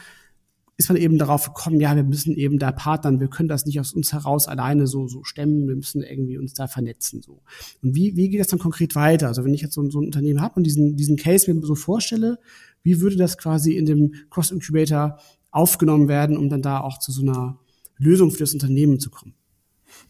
ist 0.80 0.88
man 0.88 0.98
eben 0.98 1.18
darauf 1.18 1.46
gekommen, 1.46 1.82
ja, 1.82 1.94
wir 1.94 2.06
müssen 2.06 2.34
eben 2.36 2.58
da 2.58 2.72
partnern, 2.72 3.20
wir 3.20 3.28
können 3.28 3.50
das 3.50 3.66
nicht 3.66 3.82
aus 3.82 3.92
uns 3.92 4.14
heraus 4.14 4.48
alleine 4.48 4.88
so, 4.88 5.10
so 5.10 5.26
stemmen, 5.26 5.68
wir 5.68 5.76
müssen 5.76 6.02
irgendwie 6.02 6.38
uns 6.38 6.54
da 6.54 6.68
vernetzen. 6.68 7.22
So. 7.22 7.42
Und 7.84 7.96
wie, 7.96 8.16
wie 8.16 8.30
geht 8.30 8.40
das 8.40 8.48
dann 8.48 8.60
konkret 8.60 8.96
weiter? 8.96 9.28
Also 9.28 9.44
wenn 9.44 9.54
ich 9.54 9.60
jetzt 9.60 9.74
so, 9.74 9.90
so 9.90 10.00
ein 10.00 10.06
Unternehmen 10.06 10.42
habe 10.42 10.56
und 10.56 10.64
diesen, 10.64 10.96
diesen 10.96 11.18
Case 11.18 11.54
mir 11.54 11.62
so 11.62 11.76
vorstelle, 11.76 12.40
wie 12.82 13.02
würde 13.02 13.18
das 13.18 13.38
quasi 13.38 13.74
in 13.74 13.86
dem 13.86 14.14
Cross-Incubator 14.30 15.20
aufgenommen 15.52 16.08
werden, 16.08 16.38
um 16.38 16.48
dann 16.48 16.62
da 16.62 16.80
auch 16.80 16.98
zu 16.98 17.12
so 17.12 17.24
einer 17.24 17.60
Lösung 17.98 18.32
für 18.32 18.40
das 18.40 18.54
Unternehmen 18.54 19.02
zu 19.02 19.10
kommen? 19.10 19.34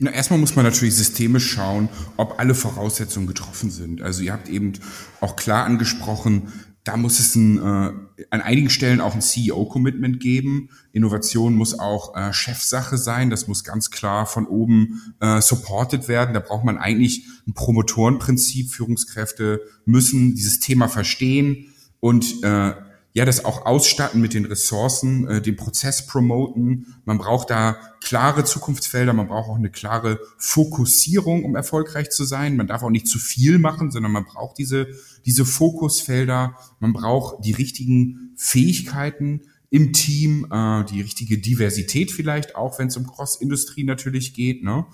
Na, 0.01 0.11
erstmal 0.11 0.39
muss 0.39 0.55
man 0.55 0.63
natürlich 0.63 0.95
systemisch 0.95 1.51
schauen, 1.51 1.89
ob 2.15 2.39
alle 2.39 2.55
Voraussetzungen 2.55 3.27
getroffen 3.27 3.69
sind. 3.69 4.01
Also 4.01 4.23
ihr 4.23 4.31
habt 4.31 4.47
eben 4.47 4.73
auch 5.19 5.35
klar 5.35 5.65
angesprochen, 5.65 6.53
da 6.85 6.95
muss 6.95 7.19
es 7.19 7.35
ein, 7.35 7.57
äh, 7.57 7.91
an 8.31 8.41
einigen 8.41 8.69
Stellen 8.69 9.01
auch 9.01 9.13
ein 9.13 9.21
CEO-Commitment 9.21 10.21
geben. 10.21 10.69
Innovation 10.93 11.53
muss 11.53 11.77
auch 11.77 12.15
äh, 12.15 12.31
Chefsache 12.31 12.97
sein. 12.97 13.29
Das 13.29 13.47
muss 13.47 13.65
ganz 13.65 13.91
klar 13.91 14.25
von 14.25 14.47
oben 14.47 15.13
äh, 15.19 15.41
supported 15.41 16.07
werden. 16.07 16.33
Da 16.33 16.39
braucht 16.39 16.63
man 16.63 16.77
eigentlich 16.77 17.27
ein 17.45 17.53
Promotorenprinzip. 17.53 18.71
Führungskräfte 18.71 19.61
müssen 19.85 20.33
dieses 20.33 20.59
Thema 20.59 20.87
verstehen 20.87 21.73
und 21.99 22.41
äh, 22.43 22.73
ja, 23.13 23.25
das 23.25 23.43
auch 23.43 23.65
ausstatten 23.65 24.21
mit 24.21 24.33
den 24.33 24.45
Ressourcen, 24.45 25.27
äh, 25.27 25.41
den 25.41 25.55
Prozess 25.55 26.05
promoten. 26.05 26.95
Man 27.05 27.17
braucht 27.17 27.49
da 27.49 27.77
klare 28.01 28.43
Zukunftsfelder, 28.43 29.13
man 29.13 29.27
braucht 29.27 29.49
auch 29.49 29.57
eine 29.57 29.71
klare 29.71 30.19
Fokussierung, 30.37 31.43
um 31.43 31.55
erfolgreich 31.55 32.11
zu 32.11 32.23
sein. 32.23 32.55
Man 32.55 32.67
darf 32.67 32.83
auch 32.83 32.91
nicht 32.91 33.07
zu 33.07 33.17
viel 33.17 33.57
machen, 33.57 33.89
sondern 33.91 34.11
man 34.11 34.25
braucht 34.25 34.59
diese, 34.59 34.87
diese 35.25 35.45
Fokusfelder. 35.45 36.55
Man 36.79 36.93
braucht 36.93 37.43
die 37.43 37.53
richtigen 37.53 38.33
Fähigkeiten 38.35 39.41
im 39.71 39.91
Team, 39.91 40.47
äh, 40.51 40.83
die 40.85 41.01
richtige 41.01 41.39
Diversität 41.39 42.11
vielleicht 42.11 42.55
auch, 42.55 42.77
wenn 42.77 42.89
es 42.89 42.97
um 42.97 43.07
Cross-Industrie 43.07 43.85
natürlich 43.85 44.35
geht. 44.35 44.63
Ne? 44.63 44.85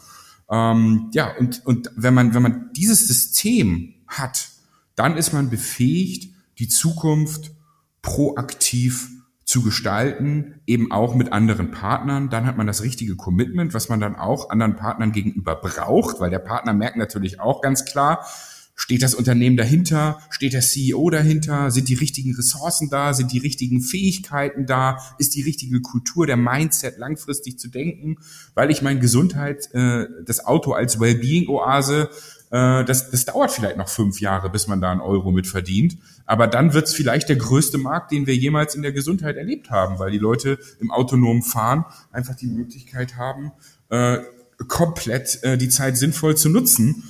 Ähm, 0.50 1.10
ja, 1.14 1.36
und, 1.38 1.66
und 1.66 1.92
wenn 1.96 2.14
man, 2.14 2.34
wenn 2.34 2.44
man 2.44 2.70
dieses 2.74 3.08
System 3.08 3.94
hat, 4.08 4.50
dann 4.96 5.18
ist 5.18 5.34
man 5.34 5.50
befähigt, 5.50 6.34
die 6.60 6.70
Zukunft 6.70 7.52
proaktiv 8.06 9.10
zu 9.46 9.64
gestalten, 9.64 10.62
eben 10.68 10.92
auch 10.92 11.16
mit 11.16 11.34
anderen 11.34 11.72
Partnern. 11.72 12.30
Dann 12.30 12.46
hat 12.46 12.56
man 12.56 12.68
das 12.68 12.84
richtige 12.84 13.16
Commitment, 13.16 13.74
was 13.74 13.90
man 13.90 14.00
dann 14.00 14.16
auch 14.16 14.50
anderen 14.52 14.76
Partnern 14.76 15.12
gegenüber 15.12 15.56
braucht, 15.56 16.20
weil 16.20 16.30
der 16.30 16.40
Partner 16.40 16.74
merkt 16.74 16.98
natürlich 16.98 17.40
auch 17.40 17.62
ganz 17.62 17.84
klar, 17.84 18.26
steht 18.76 19.02
das 19.02 19.16
Unternehmen 19.16 19.58
dahinter, 19.58 20.20
steht 20.30 20.54
der 20.54 20.62
CEO 20.62 21.10
dahinter, 21.10 21.72
sind 21.72 21.90
die 21.90 21.96
richtigen 21.96 22.36
Ressourcen 22.36 22.90
da, 22.90 23.14
sind 23.14 23.32
die 23.32 23.40
richtigen 23.40 23.82
Fähigkeiten 23.82 24.66
da, 24.66 24.98
ist 25.18 25.34
die 25.34 25.42
richtige 25.42 25.82
Kultur, 25.82 26.28
der 26.28 26.38
Mindset 26.38 26.98
langfristig 26.98 27.58
zu 27.58 27.70
denken, 27.70 28.18
weil 28.54 28.70
ich 28.70 28.82
meine 28.82 29.00
Gesundheit, 29.00 29.74
äh, 29.74 30.08
das 30.26 30.46
Auto 30.46 30.74
als 30.74 31.00
Wellbeing-Oase 31.00 32.10
das, 32.52 33.12
das 33.12 33.26
dauert 33.26 33.52
vielleicht 33.52 33.76
noch 33.76 33.90
fünf 33.90 34.22
Jahre, 34.22 34.50
bis 34.50 34.68
man 34.68 34.80
da 34.80 34.92
einen 34.92 35.02
Euro 35.02 35.32
mit 35.32 35.48
verdient. 35.48 35.98
Aber 36.26 36.48
dann 36.48 36.74
wird 36.74 36.88
es 36.88 36.94
vielleicht 36.94 37.30
der 37.30 37.36
größte 37.36 37.78
Markt, 37.78 38.12
den 38.12 38.28
wir 38.28 38.36
jemals 38.36 38.76
in 38.76 38.82
der 38.82 38.92
Gesundheit 38.92 39.36
erlebt 39.36 39.70
haben, 39.70 40.00
weil 40.00 40.12
die 40.12 40.18
Leute 40.18 40.58
im 40.80 40.92
autonomen 40.92 41.44
Fahren 41.44 41.86
einfach 42.12 42.36
die 42.36 42.48
Möglichkeit 42.48 43.18
haben, 43.18 43.52
äh, 43.90 44.20
komplett 44.68 45.44
äh, 45.44 45.58
die 45.58 45.70
Zeit 45.70 45.98
sinnvoll 45.98 46.36
zu 46.38 46.50
nutzen. 46.50 47.04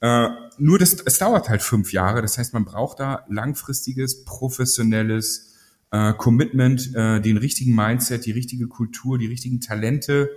Äh, 0.00 0.28
nur 0.58 0.78
das, 0.78 0.94
es 1.04 1.18
dauert 1.18 1.48
halt 1.48 1.62
fünf 1.62 1.92
Jahre. 1.92 2.22
Das 2.22 2.38
heißt, 2.38 2.52
man 2.52 2.64
braucht 2.64 3.00
da 3.00 3.24
langfristiges, 3.28 4.24
professionelles 4.24 5.54
äh, 5.90 6.12
Commitment, 6.14 6.94
äh, 6.94 7.20
den 7.20 7.36
richtigen 7.36 7.74
Mindset, 7.74 8.24
die 8.26 8.32
richtige 8.32 8.68
Kultur, 8.68 9.18
die 9.18 9.26
richtigen 9.26 9.60
Talente. 9.60 10.30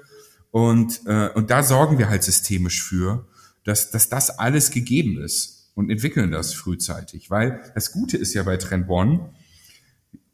Und, 0.52 1.02
äh, 1.06 1.30
und 1.30 1.52
da 1.52 1.64
sorgen 1.64 1.98
wir 1.98 2.10
halt 2.10 2.24
systemisch 2.24 2.84
für 2.84 3.28
dass, 3.66 3.92
dass 3.92 4.08
das 4.08 4.40
alles 4.40 4.72
gegeben 4.72 5.22
ist 5.22 5.72
und 5.74 5.90
entwickeln 5.90 6.32
das 6.32 6.54
frühzeitig. 6.54 7.30
Weil 7.30 7.62
das 7.76 7.92
Gute 7.92 8.16
ist 8.16 8.34
ja 8.34 8.44
bei 8.44 8.56
Trend 8.56 8.88
One, 8.88 9.32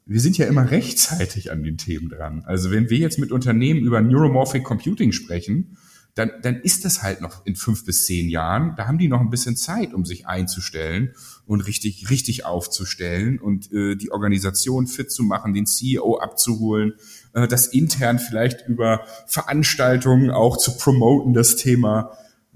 wir 0.05 0.19
sind 0.19 0.37
ja 0.37 0.45
immer 0.45 0.69
rechtzeitig 0.69 1.51
an 1.51 1.63
den 1.63 1.77
Themen 1.77 2.09
dran. 2.09 2.43
Also 2.45 2.69
wenn 2.69 2.89
wir 2.89 2.97
jetzt 2.97 3.17
mit 3.17 3.31
Unternehmen 3.31 3.81
über 3.81 4.01
Neuromorphic 4.01 4.63
Computing 4.63 5.11
sprechen, 5.11 5.77
dann, 6.15 6.29
dann 6.41 6.59
ist 6.59 6.83
das 6.83 7.03
halt 7.03 7.21
noch 7.21 7.45
in 7.45 7.55
fünf 7.55 7.85
bis 7.85 8.05
zehn 8.05 8.29
Jahren. 8.29 8.75
Da 8.75 8.85
haben 8.87 8.97
die 8.97 9.07
noch 9.07 9.21
ein 9.21 9.29
bisschen 9.29 9.55
Zeit, 9.55 9.93
um 9.93 10.03
sich 10.03 10.27
einzustellen 10.27 11.13
und 11.45 11.61
richtig, 11.61 12.09
richtig 12.09 12.43
aufzustellen 12.43 13.39
und 13.39 13.71
äh, 13.71 13.95
die 13.95 14.11
Organisation 14.11 14.87
fit 14.87 15.09
zu 15.09 15.23
machen, 15.23 15.53
den 15.53 15.65
CEO 15.65 16.17
abzuholen, 16.17 16.95
äh, 17.33 17.47
das 17.47 17.67
intern 17.67 18.19
vielleicht 18.19 18.67
über 18.67 19.05
Veranstaltungen 19.25 20.31
auch 20.31 20.57
zu 20.57 20.75
promoten, 20.75 21.33
das 21.33 21.55
Thema 21.55 22.11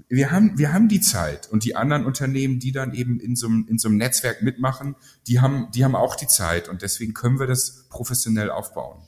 wir 0.08 0.30
haben, 0.30 0.58
wir 0.58 0.72
haben 0.72 0.88
die 0.88 1.00
Zeit 1.00 1.48
und 1.50 1.64
die 1.64 1.74
anderen 1.74 2.04
Unternehmen, 2.06 2.60
die 2.60 2.72
dann 2.72 2.94
eben 2.94 3.18
in 3.18 3.34
so, 3.34 3.48
einem, 3.48 3.66
in 3.68 3.78
so 3.78 3.88
einem 3.88 3.96
Netzwerk 3.96 4.42
mitmachen, 4.42 4.94
die 5.26 5.40
haben, 5.40 5.68
die 5.74 5.84
haben 5.84 5.96
auch 5.96 6.16
die 6.16 6.28
Zeit 6.28 6.68
und 6.68 6.82
deswegen 6.82 7.12
können 7.12 7.38
wir 7.40 7.46
das 7.46 7.86
professionell 7.88 8.50
aufbauen. 8.50 9.02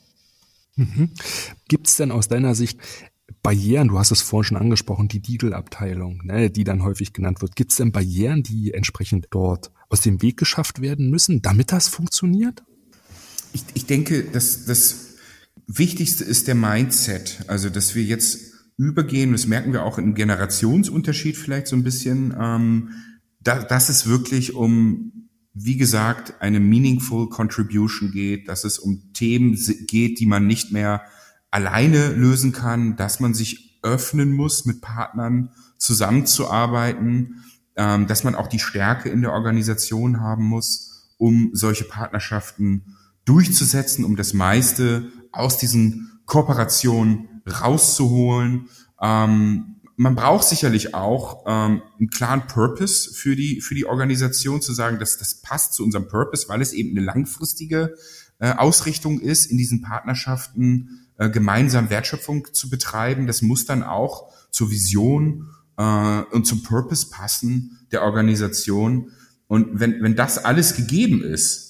Mhm. 0.76 1.10
Gibt 1.68 1.86
es 1.88 1.96
denn 1.96 2.10
aus 2.10 2.28
deiner 2.28 2.54
Sicht 2.54 2.78
Barrieren, 3.42 3.88
du 3.88 3.98
hast 3.98 4.10
es 4.10 4.20
vorhin 4.20 4.48
schon 4.48 4.56
angesprochen, 4.56 5.08
die 5.08 5.20
Legal-Abteilung, 5.24 6.22
ne, 6.24 6.50
die 6.50 6.64
dann 6.64 6.82
häufig 6.82 7.12
genannt 7.12 7.40
wird. 7.40 7.56
Gibt 7.56 7.70
es 7.70 7.76
denn 7.76 7.92
Barrieren, 7.92 8.42
die 8.42 8.74
entsprechend 8.74 9.28
dort 9.30 9.70
aus 9.88 10.00
dem 10.00 10.22
Weg 10.22 10.36
geschafft 10.36 10.80
werden 10.80 11.10
müssen, 11.10 11.40
damit 11.40 11.72
das 11.72 11.88
funktioniert? 11.88 12.62
Ich, 13.52 13.62
ich 13.74 13.86
denke, 13.86 14.24
dass 14.24 14.64
das 14.64 15.14
Wichtigste 15.66 16.24
ist 16.24 16.48
der 16.48 16.54
Mindset. 16.54 17.44
Also, 17.46 17.70
dass 17.70 17.94
wir 17.94 18.02
jetzt 18.02 18.57
übergehen, 18.78 19.32
das 19.32 19.46
merken 19.46 19.72
wir 19.72 19.82
auch 19.82 19.98
im 19.98 20.14
Generationsunterschied 20.14 21.36
vielleicht 21.36 21.66
so 21.66 21.76
ein 21.76 21.82
bisschen, 21.82 22.34
ähm, 22.40 22.90
da, 23.40 23.62
dass 23.62 23.88
es 23.88 24.06
wirklich 24.06 24.54
um, 24.54 25.28
wie 25.52 25.76
gesagt, 25.76 26.40
eine 26.40 26.60
meaningful 26.60 27.28
Contribution 27.28 28.12
geht, 28.12 28.48
dass 28.48 28.64
es 28.64 28.78
um 28.78 29.12
Themen 29.12 29.58
geht, 29.86 30.20
die 30.20 30.26
man 30.26 30.46
nicht 30.46 30.72
mehr 30.72 31.02
alleine 31.50 32.12
lösen 32.12 32.52
kann, 32.52 32.96
dass 32.96 33.20
man 33.20 33.34
sich 33.34 33.80
öffnen 33.82 34.32
muss, 34.32 34.64
mit 34.64 34.80
Partnern 34.80 35.50
zusammenzuarbeiten, 35.76 37.42
ähm, 37.76 38.06
dass 38.06 38.22
man 38.22 38.36
auch 38.36 38.46
die 38.46 38.58
Stärke 38.60 39.08
in 39.08 39.22
der 39.22 39.32
Organisation 39.32 40.20
haben 40.20 40.44
muss, 40.44 41.14
um 41.16 41.50
solche 41.52 41.84
Partnerschaften 41.84 42.96
durchzusetzen, 43.24 44.04
um 44.04 44.14
das 44.14 44.34
meiste 44.34 45.10
aus 45.32 45.58
diesen 45.58 46.20
Kooperationen 46.26 47.37
rauszuholen. 47.48 48.68
Ähm, 49.00 49.76
man 49.96 50.14
braucht 50.14 50.46
sicherlich 50.46 50.94
auch 50.94 51.44
ähm, 51.46 51.82
einen 51.98 52.10
klaren 52.10 52.46
Purpose 52.46 53.12
für 53.12 53.34
die 53.34 53.60
für 53.60 53.74
die 53.74 53.84
Organisation 53.84 54.62
zu 54.62 54.72
sagen, 54.72 54.98
dass 55.00 55.18
das 55.18 55.40
passt 55.42 55.74
zu 55.74 55.82
unserem 55.82 56.08
Purpose, 56.08 56.48
weil 56.48 56.62
es 56.62 56.72
eben 56.72 56.96
eine 56.96 57.04
langfristige 57.04 57.96
äh, 58.38 58.52
Ausrichtung 58.52 59.20
ist, 59.20 59.46
in 59.46 59.58
diesen 59.58 59.82
Partnerschaften 59.82 61.08
äh, 61.18 61.28
gemeinsam 61.30 61.90
Wertschöpfung 61.90 62.46
zu 62.52 62.70
betreiben. 62.70 63.26
Das 63.26 63.42
muss 63.42 63.66
dann 63.66 63.82
auch 63.82 64.32
zur 64.50 64.70
Vision 64.70 65.50
äh, 65.76 66.22
und 66.30 66.46
zum 66.46 66.62
Purpose 66.62 67.10
passen 67.10 67.78
der 67.90 68.02
Organisation. 68.02 69.10
Und 69.48 69.80
wenn, 69.80 70.02
wenn 70.02 70.14
das 70.14 70.38
alles 70.38 70.76
gegeben 70.76 71.22
ist, 71.22 71.68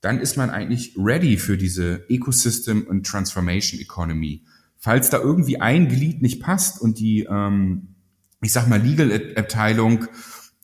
dann 0.00 0.18
ist 0.18 0.36
man 0.36 0.50
eigentlich 0.50 0.94
ready 0.98 1.38
für 1.38 1.56
diese 1.56 2.08
Ecosystem 2.08 2.86
und 2.86 3.06
Transformation 3.06 3.80
Economy. 3.80 4.44
Falls 4.82 5.10
da 5.10 5.18
irgendwie 5.18 5.60
ein 5.60 5.88
Glied 5.88 6.22
nicht 6.22 6.42
passt 6.42 6.80
und 6.80 6.98
die, 6.98 7.28
ähm, 7.30 7.96
ich 8.40 8.50
sag 8.50 8.66
mal, 8.66 8.80
Legal-Abteilung 8.80 10.06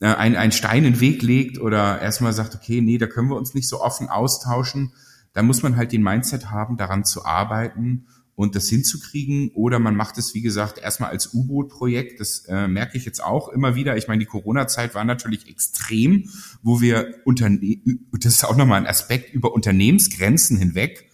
äh, 0.01 0.07
ein, 0.07 0.35
ein 0.35 0.51
Stein 0.51 0.85
in 0.85 0.93
den 0.93 0.99
Weg 0.99 1.21
legt 1.21 1.59
oder 1.59 2.01
erstmal 2.01 2.33
sagt, 2.33 2.55
okay, 2.55 2.81
nee, 2.81 2.97
da 2.97 3.05
können 3.05 3.29
wir 3.29 3.37
uns 3.37 3.53
nicht 3.53 3.69
so 3.69 3.79
offen 3.79 4.09
austauschen, 4.09 4.91
dann 5.33 5.45
muss 5.45 5.61
man 5.61 5.77
halt 5.77 5.91
den 5.91 6.01
Mindset 6.01 6.49
haben, 6.49 6.77
daran 6.77 7.05
zu 7.05 7.25
arbeiten 7.25 8.07
und 8.33 8.55
das 8.55 8.69
hinzukriegen. 8.69 9.51
Oder 9.53 9.77
man 9.77 9.95
macht 9.95 10.17
es, 10.17 10.33
wie 10.33 10.41
gesagt, 10.41 10.79
erstmal 10.79 11.11
als 11.11 11.33
U-Boot-Projekt. 11.35 12.19
Das 12.19 12.45
äh, 12.47 12.67
merke 12.67 12.97
ich 12.97 13.05
jetzt 13.05 13.23
auch 13.23 13.49
immer 13.49 13.75
wieder. 13.75 13.97
Ich 13.97 14.07
meine, 14.07 14.19
die 14.19 14.25
Corona-Zeit 14.25 14.95
war 14.95 15.05
natürlich 15.05 15.47
extrem, 15.47 16.29
wo 16.63 16.81
wir 16.81 17.15
Unterne 17.23 17.59
das 18.13 18.33
ist 18.33 18.45
auch 18.45 18.55
nochmal 18.55 18.81
ein 18.81 18.87
Aspekt 18.87 19.31
über 19.33 19.53
Unternehmensgrenzen 19.53 20.57
hinweg 20.57 21.07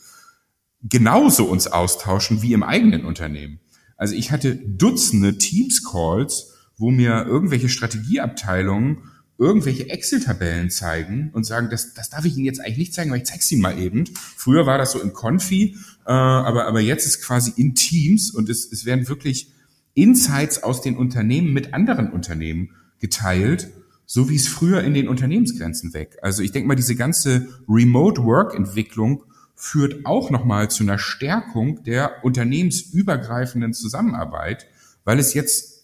genauso 0.83 1.45
uns 1.45 1.67
austauschen 1.67 2.41
wie 2.41 2.53
im 2.53 2.63
eigenen 2.63 3.05
Unternehmen. 3.05 3.59
Also 3.97 4.15
ich 4.15 4.31
hatte 4.31 4.55
Dutzende 4.55 5.37
Teams-Calls, 5.37 6.53
wo 6.77 6.91
mir 6.91 7.25
irgendwelche 7.25 7.69
Strategieabteilungen 7.69 9.03
irgendwelche 9.37 9.89
Excel-Tabellen 9.89 10.69
zeigen 10.69 11.31
und 11.33 11.43
sagen, 11.45 11.69
das, 11.69 11.93
das 11.93 12.09
darf 12.09 12.23
ich 12.25 12.35
Ihnen 12.37 12.45
jetzt 12.45 12.59
eigentlich 12.59 12.77
nicht 12.77 12.93
zeigen, 12.93 13.11
weil 13.11 13.19
ich 13.19 13.25
zeige 13.25 13.43
Ihnen 13.49 13.61
mal 13.61 13.79
eben. 13.79 14.05
Früher 14.37 14.65
war 14.65 14.77
das 14.77 14.91
so 14.91 15.01
in 15.01 15.13
Confi, 15.13 15.75
äh, 16.05 16.11
aber, 16.11 16.67
aber 16.67 16.79
jetzt 16.79 17.05
ist 17.05 17.21
quasi 17.21 17.51
in 17.55 17.75
Teams 17.75 18.31
und 18.31 18.49
es, 18.49 18.71
es 18.71 18.85
werden 18.85 19.07
wirklich 19.07 19.51
Insights 19.95 20.63
aus 20.63 20.81
den 20.81 20.97
Unternehmen 20.97 21.51
mit 21.53 21.73
anderen 21.73 22.11
Unternehmen 22.11 22.71
geteilt, 22.99 23.69
so 24.05 24.29
wie 24.29 24.35
es 24.35 24.47
früher 24.47 24.83
in 24.83 24.93
den 24.93 25.07
Unternehmensgrenzen 25.07 25.93
weg. 25.93 26.17
Also 26.21 26.43
ich 26.43 26.51
denke 26.51 26.67
mal, 26.67 26.75
diese 26.75 26.95
ganze 26.95 27.47
Remote-Work-Entwicklung 27.67 29.23
führt 29.55 30.05
auch 30.05 30.29
nochmal 30.29 30.69
zu 30.69 30.83
einer 30.83 30.97
Stärkung 30.97 31.83
der 31.83 32.23
unternehmensübergreifenden 32.23 33.73
Zusammenarbeit, 33.73 34.67
weil 35.03 35.19
es 35.19 35.33
jetzt 35.33 35.83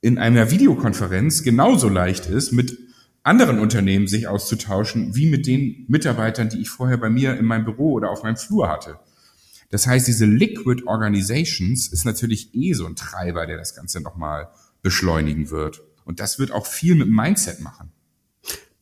in 0.00 0.18
einer 0.18 0.50
Videokonferenz 0.50 1.42
genauso 1.42 1.88
leicht 1.88 2.26
ist, 2.26 2.52
mit 2.52 2.78
anderen 3.22 3.58
Unternehmen 3.58 4.06
sich 4.06 4.28
auszutauschen, 4.28 5.16
wie 5.16 5.30
mit 5.30 5.46
den 5.46 5.86
Mitarbeitern, 5.88 6.50
die 6.50 6.60
ich 6.60 6.68
vorher 6.68 6.98
bei 6.98 7.08
mir 7.08 7.38
in 7.38 7.46
meinem 7.46 7.64
Büro 7.64 7.92
oder 7.92 8.10
auf 8.10 8.22
meinem 8.22 8.36
Flur 8.36 8.68
hatte. 8.68 8.98
Das 9.70 9.86
heißt, 9.86 10.06
diese 10.06 10.26
Liquid 10.26 10.84
Organizations 10.86 11.88
ist 11.88 12.04
natürlich 12.04 12.54
eh 12.54 12.74
so 12.74 12.86
ein 12.86 12.96
Treiber, 12.96 13.46
der 13.46 13.56
das 13.56 13.74
Ganze 13.74 14.00
nochmal 14.02 14.48
beschleunigen 14.82 15.50
wird. 15.50 15.82
Und 16.04 16.20
das 16.20 16.38
wird 16.38 16.52
auch 16.52 16.66
viel 16.66 16.94
mit 16.94 17.08
Mindset 17.08 17.60
machen. 17.60 17.90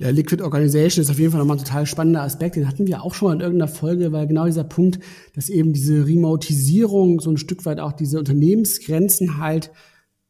Ja, 0.02 0.10
Liquid 0.10 0.42
Organization 0.42 1.00
ist 1.00 1.10
auf 1.10 1.18
jeden 1.20 1.30
Fall 1.30 1.38
nochmal 1.38 1.58
ein 1.58 1.64
total 1.64 1.86
spannender 1.86 2.22
Aspekt. 2.22 2.56
Den 2.56 2.66
hatten 2.66 2.88
wir 2.88 3.04
auch 3.04 3.14
schon 3.14 3.28
mal 3.28 3.34
in 3.34 3.40
irgendeiner 3.40 3.70
Folge, 3.70 4.10
weil 4.10 4.26
genau 4.26 4.46
dieser 4.46 4.64
Punkt, 4.64 4.98
dass 5.36 5.48
eben 5.48 5.72
diese 5.72 6.04
Remotisierung 6.08 7.20
so 7.20 7.30
ein 7.30 7.36
Stück 7.36 7.64
weit 7.66 7.78
auch 7.78 7.92
diese 7.92 8.18
Unternehmensgrenzen 8.18 9.38
halt 9.38 9.70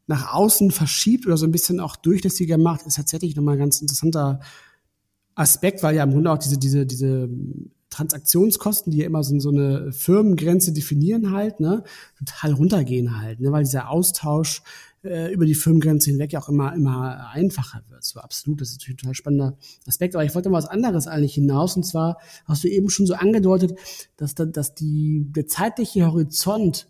nach 0.05 0.31
außen 0.31 0.69
verschiebt 0.69 1.25
oder 1.25 1.37
so 1.37 1.47
ein 1.47 1.51
bisschen 1.51 1.79
auch 1.79 1.95
durchlässiger 1.95 2.59
macht, 2.59 2.85
ist 2.85 2.97
tatsächlich 2.97 3.35
nochmal 3.35 3.55
ein 3.55 3.61
ganz 3.61 3.81
interessanter 3.81 4.41
Aspekt, 5.33 5.81
weil 5.81 5.95
ja 5.95 6.03
im 6.03 6.11
Grunde 6.11 6.31
auch 6.31 6.37
diese, 6.37 6.59
diese, 6.59 6.85
diese 6.85 7.27
Transaktionskosten, 7.89 8.91
die 8.91 8.99
ja 8.99 9.07
immer 9.07 9.23
so, 9.23 9.39
so 9.39 9.49
eine 9.49 9.91
Firmengrenze 9.91 10.71
definieren 10.71 11.31
halt, 11.31 11.59
ne, 11.59 11.83
total 12.19 12.53
runtergehen 12.53 13.19
halt, 13.19 13.39
ne, 13.39 13.51
weil 13.51 13.63
dieser 13.63 13.89
Austausch 13.89 14.61
äh, 15.03 15.33
über 15.33 15.45
die 15.45 15.55
Firmengrenze 15.55 16.09
hinweg 16.09 16.33
ja 16.33 16.41
auch 16.41 16.49
immer, 16.49 16.73
immer 16.73 17.29
einfacher 17.31 17.83
wird. 17.89 18.03
So 18.03 18.19
absolut, 18.19 18.61
das 18.61 18.69
ist 18.69 18.79
natürlich 18.79 18.95
ein 18.95 19.01
total 19.01 19.15
spannender 19.15 19.57
Aspekt. 19.87 20.15
Aber 20.15 20.25
ich 20.25 20.33
wollte 20.35 20.49
mal 20.49 20.57
was 20.57 20.65
anderes 20.65 21.07
eigentlich 21.07 21.35
hinaus. 21.35 21.75
Und 21.75 21.83
zwar 21.83 22.17
hast 22.45 22.63
du 22.63 22.69
eben 22.69 22.89
schon 22.89 23.05
so 23.05 23.13
angedeutet, 23.13 23.77
dass, 24.17 24.35
da, 24.35 24.45
dass 24.45 24.75
die, 24.75 25.25
der 25.29 25.47
zeitliche 25.47 26.07
Horizont 26.07 26.87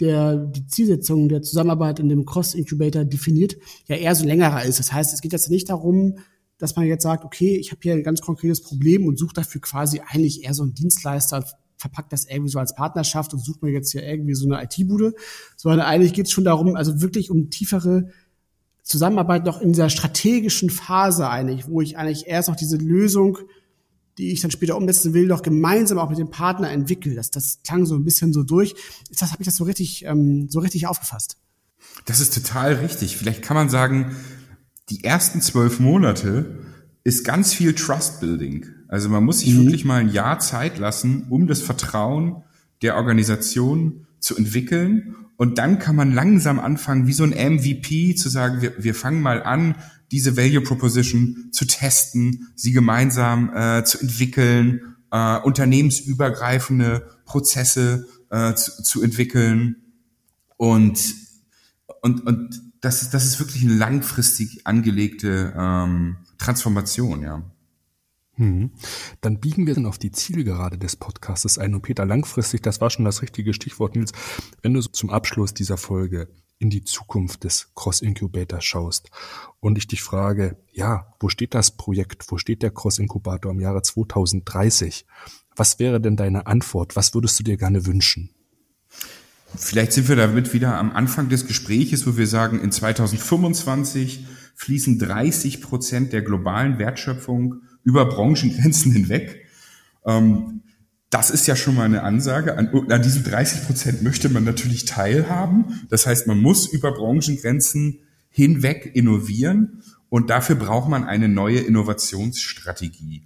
der 0.00 0.36
die 0.36 0.66
Zielsetzung 0.66 1.28
der 1.28 1.42
Zusammenarbeit 1.42 2.00
in 2.00 2.08
dem 2.08 2.24
Cross-Incubator 2.24 3.04
definiert, 3.04 3.56
ja 3.86 3.94
eher 3.94 4.14
so 4.14 4.26
längerer 4.26 4.64
ist. 4.64 4.80
Das 4.80 4.92
heißt, 4.92 5.14
es 5.14 5.20
geht 5.20 5.32
jetzt 5.32 5.50
nicht 5.50 5.68
darum, 5.70 6.18
dass 6.58 6.76
man 6.76 6.86
jetzt 6.86 7.02
sagt, 7.02 7.24
okay, 7.24 7.56
ich 7.56 7.70
habe 7.70 7.80
hier 7.82 7.94
ein 7.94 8.02
ganz 8.02 8.20
konkretes 8.20 8.62
Problem 8.62 9.06
und 9.06 9.18
suche 9.18 9.34
dafür 9.34 9.60
quasi 9.60 10.00
eigentlich 10.06 10.44
eher 10.44 10.54
so 10.54 10.62
einen 10.62 10.74
Dienstleister, 10.74 11.44
verpackt 11.84 12.12
das 12.12 12.24
irgendwie 12.24 12.50
so 12.50 12.58
als 12.58 12.74
Partnerschaft 12.74 13.34
und 13.34 13.40
sucht 13.40 13.62
mir 13.62 13.70
jetzt 13.70 13.92
hier 13.92 14.02
irgendwie 14.02 14.34
so 14.34 14.50
eine 14.50 14.62
IT-Bude, 14.64 15.14
sondern 15.56 15.80
eigentlich 15.80 16.14
geht 16.14 16.26
es 16.26 16.32
schon 16.32 16.44
darum, 16.44 16.76
also 16.76 17.02
wirklich 17.02 17.30
um 17.30 17.50
tiefere 17.50 18.08
Zusammenarbeit 18.82 19.44
noch 19.44 19.60
in 19.60 19.72
dieser 19.72 19.90
strategischen 19.90 20.70
Phase 20.70 21.28
eigentlich, 21.28 21.68
wo 21.68 21.80
ich 21.80 21.98
eigentlich 21.98 22.26
erst 22.26 22.48
noch 22.48 22.56
diese 22.56 22.76
Lösung 22.76 23.38
die 24.18 24.32
ich 24.32 24.40
dann 24.40 24.50
später 24.50 24.76
umsetzen 24.76 25.12
will, 25.12 25.28
doch 25.28 25.42
gemeinsam 25.42 25.98
auch 25.98 26.08
mit 26.08 26.18
dem 26.18 26.30
Partner 26.30 26.70
entwickle. 26.70 27.14
Das, 27.14 27.30
das 27.30 27.58
klang 27.64 27.84
so 27.84 27.96
ein 27.96 28.04
bisschen 28.04 28.32
so 28.32 28.44
durch. 28.44 28.74
Ist 29.10 29.22
das, 29.22 29.32
habe 29.32 29.42
ich 29.42 29.46
das 29.46 29.56
so 29.56 29.64
richtig, 29.64 30.04
ähm, 30.04 30.48
so 30.48 30.60
richtig 30.60 30.86
aufgefasst? 30.86 31.36
Das 32.04 32.20
ist 32.20 32.32
total 32.32 32.74
richtig. 32.74 33.16
Vielleicht 33.16 33.42
kann 33.42 33.56
man 33.56 33.68
sagen, 33.68 34.14
die 34.88 35.02
ersten 35.02 35.40
zwölf 35.40 35.80
Monate 35.80 36.60
ist 37.02 37.24
ganz 37.24 37.52
viel 37.52 37.74
Trust 37.74 38.20
Building. 38.20 38.66
Also 38.88 39.08
man 39.08 39.24
muss 39.24 39.40
sich 39.40 39.54
mhm. 39.54 39.64
wirklich 39.64 39.84
mal 39.84 40.00
ein 40.00 40.10
Jahr 40.10 40.38
Zeit 40.38 40.78
lassen, 40.78 41.26
um 41.28 41.46
das 41.46 41.60
Vertrauen 41.60 42.42
der 42.82 42.96
Organisation 42.96 44.06
zu 44.20 44.36
entwickeln. 44.36 45.16
Und 45.36 45.58
dann 45.58 45.78
kann 45.78 45.96
man 45.96 46.12
langsam 46.12 46.60
anfangen, 46.60 47.06
wie 47.06 47.12
so 47.12 47.24
ein 47.24 47.30
MVP 47.30 48.14
zu 48.14 48.28
sagen, 48.28 48.62
wir, 48.62 48.72
wir 48.78 48.94
fangen 48.94 49.20
mal 49.20 49.42
an, 49.42 49.74
diese 50.12 50.36
Value 50.36 50.60
Proposition 50.60 51.48
zu 51.50 51.64
testen, 51.64 52.48
sie 52.54 52.72
gemeinsam 52.72 53.50
äh, 53.54 53.84
zu 53.84 53.98
entwickeln, 53.98 54.94
äh, 55.10 55.38
unternehmensübergreifende 55.38 57.08
Prozesse 57.24 58.06
äh, 58.30 58.54
zu, 58.54 58.82
zu 58.82 59.02
entwickeln 59.02 59.76
und 60.56 60.98
und 62.00 62.26
und 62.26 62.62
das 62.80 63.02
ist 63.02 63.14
das 63.14 63.24
ist 63.24 63.40
wirklich 63.40 63.64
eine 63.64 63.74
langfristig 63.74 64.66
angelegte 64.66 65.54
ähm, 65.56 66.16
Transformation, 66.38 67.22
ja. 67.22 67.42
Hm. 68.36 68.72
Dann 69.20 69.38
biegen 69.38 69.66
wir 69.66 69.74
dann 69.74 69.86
auf 69.86 69.98
die 69.98 70.10
Zielgerade 70.10 70.76
des 70.76 70.96
Podcasts 70.96 71.58
ein. 71.58 71.74
Und 71.74 71.82
Peter, 71.82 72.04
langfristig, 72.04 72.62
das 72.62 72.80
war 72.80 72.90
schon 72.90 73.04
das 73.04 73.22
richtige 73.22 73.54
Stichwort, 73.54 73.94
Nils. 73.94 74.12
Wenn 74.62 74.74
du 74.74 74.80
zum 74.80 75.10
Abschluss 75.10 75.54
dieser 75.54 75.76
Folge 75.76 76.28
in 76.58 76.70
die 76.70 76.84
Zukunft 76.84 77.44
des 77.44 77.72
Cross 77.74 78.02
Incubator 78.02 78.60
schaust 78.60 79.10
und 79.60 79.78
ich 79.78 79.86
dich 79.86 80.02
frage, 80.02 80.56
ja, 80.72 81.14
wo 81.20 81.28
steht 81.28 81.54
das 81.54 81.76
Projekt, 81.76 82.30
wo 82.30 82.38
steht 82.38 82.62
der 82.62 82.70
Cross 82.70 82.98
Incubator 82.98 83.52
im 83.52 83.60
Jahre 83.60 83.82
2030? 83.82 85.06
Was 85.56 85.78
wäre 85.78 86.00
denn 86.00 86.16
deine 86.16 86.46
Antwort? 86.46 86.96
Was 86.96 87.14
würdest 87.14 87.38
du 87.38 87.44
dir 87.44 87.56
gerne 87.56 87.86
wünschen? 87.86 88.30
Vielleicht 89.56 89.92
sind 89.92 90.08
wir 90.08 90.16
damit 90.16 90.52
wieder 90.52 90.78
am 90.78 90.90
Anfang 90.90 91.28
des 91.28 91.46
Gespräches, 91.46 92.06
wo 92.06 92.16
wir 92.16 92.26
sagen, 92.26 92.60
in 92.60 92.72
2025 92.72 94.26
fließen 94.56 94.98
30 94.98 95.60
Prozent 95.60 96.12
der 96.12 96.22
globalen 96.22 96.78
Wertschöpfung 96.78 97.62
über 97.84 98.06
Branchengrenzen 98.06 98.92
hinweg. 98.92 99.46
Ähm, 100.06 100.62
das 101.10 101.30
ist 101.30 101.46
ja 101.46 101.54
schon 101.54 101.76
mal 101.76 101.84
eine 101.84 102.02
Ansage. 102.02 102.58
An, 102.58 102.68
an 102.90 103.02
diesen 103.02 103.22
30 103.22 103.66
Prozent 103.66 104.02
möchte 104.02 104.28
man 104.28 104.42
natürlich 104.42 104.84
teilhaben. 104.84 105.86
Das 105.88 106.06
heißt, 106.06 106.26
man 106.26 106.40
muss 106.40 106.66
über 106.66 106.92
Branchengrenzen 106.92 108.00
hinweg 108.30 108.90
innovieren 108.94 109.82
und 110.08 110.28
dafür 110.28 110.56
braucht 110.56 110.88
man 110.88 111.04
eine 111.04 111.28
neue 111.28 111.60
Innovationsstrategie. 111.60 113.22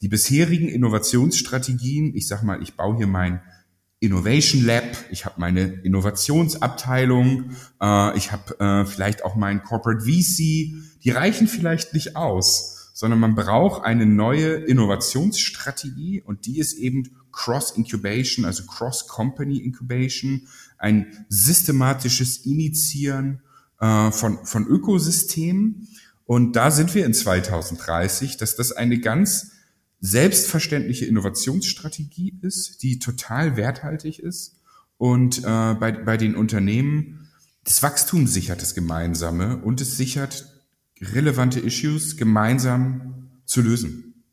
Die 0.00 0.08
bisherigen 0.08 0.68
Innovationsstrategien, 0.68 2.14
ich 2.16 2.26
sag 2.26 2.42
mal, 2.42 2.62
ich 2.62 2.74
baue 2.74 2.96
hier 2.96 3.06
mein 3.06 3.40
Innovation 4.00 4.64
Lab, 4.64 4.84
ich 5.10 5.24
habe 5.24 5.40
meine 5.40 5.62
Innovationsabteilung, 5.62 7.50
äh, 7.80 8.16
ich 8.16 8.30
habe 8.30 8.58
äh, 8.60 8.84
vielleicht 8.84 9.24
auch 9.24 9.34
meinen 9.34 9.62
Corporate 9.62 10.04
VC, 10.04 10.72
die 11.02 11.10
reichen 11.10 11.48
vielleicht 11.48 11.94
nicht 11.94 12.14
aus, 12.14 12.77
sondern 12.98 13.20
man 13.20 13.36
braucht 13.36 13.84
eine 13.84 14.06
neue 14.06 14.54
Innovationsstrategie 14.54 16.20
und 16.20 16.46
die 16.46 16.58
ist 16.58 16.72
eben 16.72 17.04
Cross-Incubation, 17.30 18.44
also 18.44 18.64
Cross-Company 18.66 19.58
Incubation, 19.58 20.48
ein 20.78 21.06
systematisches 21.28 22.38
Initiieren 22.38 23.40
äh, 23.78 24.10
von, 24.10 24.44
von 24.44 24.66
Ökosystemen. 24.66 25.86
Und 26.24 26.56
da 26.56 26.72
sind 26.72 26.92
wir 26.96 27.06
in 27.06 27.14
2030, 27.14 28.36
dass 28.36 28.56
das 28.56 28.72
eine 28.72 28.98
ganz 28.98 29.52
selbstverständliche 30.00 31.06
Innovationsstrategie 31.06 32.40
ist, 32.42 32.82
die 32.82 32.98
total 32.98 33.56
werthaltig 33.56 34.18
ist 34.18 34.56
und 34.96 35.38
äh, 35.38 35.42
bei, 35.44 35.92
bei 35.92 36.16
den 36.16 36.34
Unternehmen 36.34 37.28
das 37.62 37.80
Wachstum 37.80 38.26
sichert 38.26 38.60
das 38.60 38.74
Gemeinsame 38.74 39.58
und 39.58 39.80
es 39.80 39.96
sichert 39.96 40.57
relevante 41.00 41.60
Issues 41.60 42.16
gemeinsam 42.16 43.30
zu 43.44 43.62
lösen. 43.62 44.24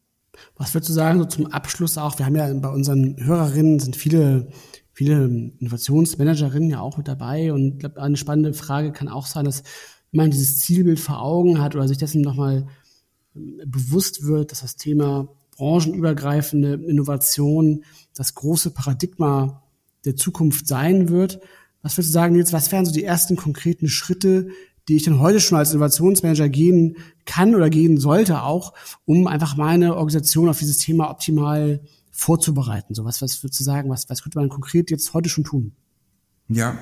Was 0.58 0.74
würdest 0.74 0.90
du 0.90 0.94
sagen, 0.94 1.20
so 1.20 1.26
zum 1.26 1.48
Abschluss 1.48 1.98
auch? 1.98 2.18
Wir 2.20 2.26
haben 2.26 2.36
ja 2.36 2.54
bei 2.54 2.70
unseren 2.70 3.16
Hörerinnen 3.24 3.80
sind 3.80 3.96
viele, 3.96 4.50
viele 4.92 5.26
Innovationsmanagerinnen 5.60 6.70
ja 6.70 6.80
auch 6.80 6.98
mit 6.98 7.08
dabei 7.08 7.54
und 7.54 7.74
ich 7.74 7.80
glaube, 7.80 8.02
eine 8.02 8.18
spannende 8.18 8.54
Frage 8.54 8.92
kann 8.92 9.08
auch 9.08 9.28
sein, 9.28 9.46
dass 9.46 9.64
man 10.12 10.32
dieses 10.32 10.60
Zielbild 10.60 11.00
vor 11.00 11.22
Augen 11.22 11.62
hat 11.62 11.76
oder 11.76 11.88
sich 11.88 11.98
dessen 11.98 12.22
nochmal 12.22 12.68
bewusst 13.34 14.24
wird, 14.24 14.52
dass 14.52 14.62
das 14.62 14.78
Thema 14.78 15.28
branchenübergreifende 15.58 16.74
Innovation 16.74 17.84
das 18.14 18.36
große 18.36 18.72
Paradigma 18.72 19.64
der 20.06 20.16
Zukunft 20.16 20.68
sein 20.68 21.10
wird. 21.10 21.40
Was 21.82 21.98
würdest 21.98 22.10
du 22.10 22.14
sagen, 22.14 22.36
jetzt, 22.36 22.54
was 22.54 22.72
wären 22.72 22.86
so 22.86 22.92
die 22.92 23.04
ersten 23.04 23.36
konkreten 23.36 23.88
Schritte, 23.88 24.50
die 24.88 24.96
ich 24.96 25.04
dann 25.04 25.20
heute 25.20 25.40
schon 25.40 25.58
als 25.58 25.72
Innovationsmanager 25.72 26.50
gehen 26.50 26.98
kann 27.26 27.56
oder 27.56 27.70
gehen 27.70 27.98
sollte 27.98 28.44
auch, 28.44 28.74
um 29.06 29.28
einfach 29.28 29.58
meine 29.58 29.96
Organisation 29.96 30.50
auf 30.50 30.60
dieses 30.60 30.78
Thema 30.78 31.10
optimal 31.10 31.82
vorzubereiten? 32.12 32.94
So 32.94 33.04
was, 33.04 33.22
was 33.22 33.44
würdest 33.44 33.60
du 33.60 33.64
sagen, 33.64 33.90
was, 33.90 34.10
was 34.10 34.24
könnte 34.24 34.38
man 34.38 34.50
konkret 34.50 34.92
jetzt 34.92 35.14
heute 35.14 35.30
schon 35.30 35.44
tun? 35.44 35.74
Ja, 36.48 36.78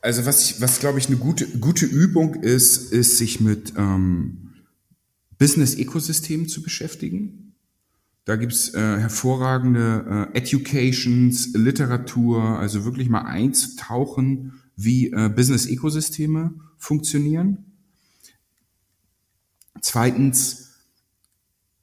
also 0.00 0.24
was, 0.26 0.50
ich, 0.50 0.60
was 0.60 0.80
glaube 0.80 0.98
ich 0.98 1.08
eine 1.08 1.16
gute, 1.16 1.46
gute 1.58 1.86
Übung 1.86 2.36
ist, 2.36 2.92
ist 2.92 3.18
sich 3.18 3.40
mit 3.40 3.74
ähm, 3.76 4.54
Business-Ökosystemen 5.38 6.48
zu 6.48 6.62
beschäftigen. 6.62 7.54
Da 8.24 8.36
gibt's 8.36 8.74
äh, 8.74 8.78
hervorragende 8.78 10.28
äh, 10.34 10.38
Educations, 10.38 11.54
Literatur, 11.54 12.58
also 12.58 12.84
wirklich 12.84 13.08
mal 13.08 13.22
einzutauchen, 13.22 14.52
wie 14.76 15.10
äh, 15.10 15.28
Business-Ökosysteme 15.34 16.54
funktionieren. 16.78 17.64
Zweitens, 19.80 20.74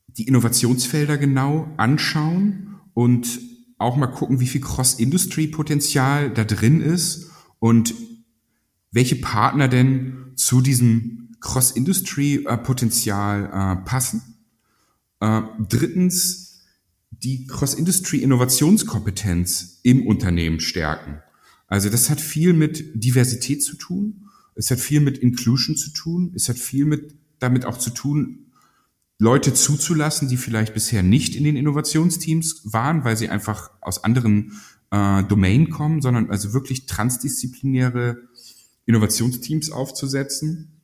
die 0.08 0.28
Innovationsfelder 0.28 1.18
genau 1.18 1.74
anschauen 1.78 2.82
und 2.93 3.39
auch 3.78 3.96
mal 3.98 4.08
gucken, 4.08 4.39
wie 4.39 4.48
viel 4.48 4.62
Cross-Industry-Potenzial 4.62 6.32
da 6.32 6.46
drin 6.46 6.82
ist 6.82 7.30
und 7.60 7.93
welche 8.91 9.18
Partner 9.18 9.68
denn 9.68 10.32
zu 10.36 10.62
diesem 10.62 11.36
Cross-Industry-Potenzial 11.41 13.46
äh, 13.46 13.76
passen. 13.86 14.24
Äh, 15.20 15.41
drittens, 15.68 16.64
die 17.12 17.46
Cross-Industry-Innovationskompetenz 17.48 19.82
im 19.84 20.08
Unternehmen 20.08 20.60
stärken. 20.60 21.22
Also 21.68 21.89
das 21.89 22.10
hat 22.10 22.20
viel 22.22 22.54
mit 22.54 23.04
Diversität 23.04 23.62
zu 23.64 23.76
tun, 23.76 24.24
es 24.56 24.72
hat 24.72 24.80
viel 24.80 25.01
mit 25.01 25.18
Inclusion 25.18 25.76
zu 25.76 25.91
tun, 25.91 26.32
es 26.36 26.49
hat 26.49 26.58
viel 26.58 26.86
mit 26.86 27.16
damit 27.39 27.66
auch 27.66 27.78
zu 27.78 27.89
tun, 27.89 28.45
Leute 29.18 29.53
zuzulassen, 29.53 30.28
die 30.28 30.38
vielleicht 30.38 30.74
bisher 30.74 31.03
nicht 31.03 31.36
in 31.36 31.43
den 31.43 31.56
Innovationsteams 31.56 32.62
waren, 32.74 33.03
weil 33.03 33.16
sie 33.16 33.30
einfach 33.30 33.72
aus 33.82 34.03
anderen 34.03 34.53
äh, 34.91 35.24
Domain 35.24 35.70
kommen, 35.70 36.01
sondern 36.01 36.30
also 36.30 36.53
wirklich 36.53 36.86
transdisziplinäre 36.86 38.24
Innovationsteams 38.86 39.72
aufzusetzen. 39.72 40.82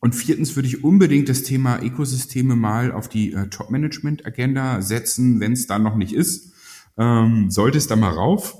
Und 0.00 0.14
viertens 0.14 0.56
würde 0.56 0.68
ich 0.68 0.84
unbedingt 0.84 1.28
das 1.28 1.44
Thema 1.44 1.80
Ökosysteme 1.82 2.56
mal 2.56 2.92
auf 2.92 3.08
die 3.08 3.32
äh, 3.32 3.48
Top-Management-Agenda 3.48 4.82
setzen, 4.82 5.40
wenn 5.40 5.52
es 5.52 5.66
da 5.66 5.78
noch 5.78 5.96
nicht 5.96 6.12
ist. 6.12 6.52
Ähm, 6.98 7.50
sollte 7.50 7.78
es 7.78 7.86
da 7.86 7.96
mal 7.96 8.10
rauf. 8.10 8.58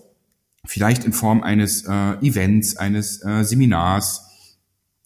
Vielleicht 0.64 1.04
in 1.04 1.12
Form 1.12 1.42
eines 1.42 1.84
äh, 1.84 2.12
Events, 2.26 2.76
eines 2.76 3.22
äh, 3.24 3.44
Seminars 3.44 4.31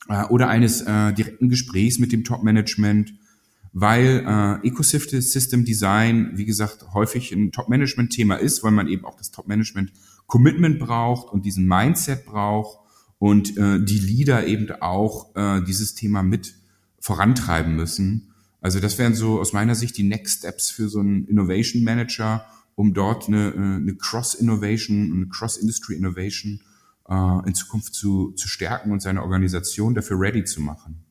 äh, 0.09 0.25
oder 0.25 0.49
eines 0.49 0.83
äh, 0.83 1.13
direkten 1.13 1.49
Gesprächs 1.49 1.99
mit 1.99 2.13
dem 2.13 2.25
Top-Management, 2.25 3.15
weil 3.73 4.25
äh, 4.27 4.67
Ecosystem 4.67 5.65
Design, 5.65 6.33
wie 6.35 6.47
gesagt, 6.47 6.95
häufig 6.95 7.33
ein 7.33 7.53
Top-Management-Thema 7.53 8.37
ist, 8.37 8.63
weil 8.65 8.73
man 8.73 8.89
eben 8.89 9.05
auch 9.05 9.17
das 9.17 9.31
Top-Management-Commitment 9.31 10.79
braucht 10.79 11.33
und 11.33 11.45
diesen 11.45 11.67
Mindset 11.67 12.25
braucht 12.25 12.79
und 13.19 13.57
äh, 13.57 13.85
die 13.85 13.99
Leader 13.99 14.47
eben 14.47 14.71
auch 14.81 15.35
äh, 15.37 15.63
dieses 15.63 15.95
Thema 15.95 16.23
mit 16.23 16.55
vorantreiben 17.01 17.77
müssen. 17.77 18.33
Also 18.61 18.81
das 18.81 18.99
wären 18.99 19.15
so 19.15 19.41
aus 19.41 19.53
meiner 19.53 19.75
Sicht 19.75 19.97
die 19.97 20.03
Next 20.03 20.39
Steps 20.39 20.71
für 20.71 20.89
so 20.89 21.01
einen 21.01 21.27
Innovation 21.27 21.85
Manager, 21.85 22.45
um 22.75 22.95
dort 22.95 23.29
eine, 23.29 23.51
äh, 23.51 23.59
eine 23.59 23.95
Cross-Innovation, 23.95 25.13
eine 25.13 25.27
Cross-Industry-Innovation 25.29 26.61
in 27.09 27.55
Zukunft 27.55 27.95
zu, 27.95 28.33
zu 28.33 28.49
stärken 28.49 28.91
und 28.91 29.01
seine 29.01 29.23
Organisation 29.23 29.95
dafür 29.95 30.19
ready 30.19 30.45
zu 30.45 30.61
machen. 30.61 31.05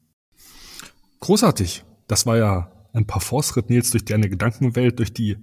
Großartig. 1.21 1.85
Das 2.07 2.25
war 2.25 2.37
ja 2.37 2.71
ein 2.93 3.07
paar 3.07 3.21
Fortschritt, 3.21 3.69
Nils, 3.69 3.91
durch 3.91 4.05
deine 4.05 4.29
Gedankenwelt, 4.29 4.99
durch 4.99 5.13
die 5.13 5.37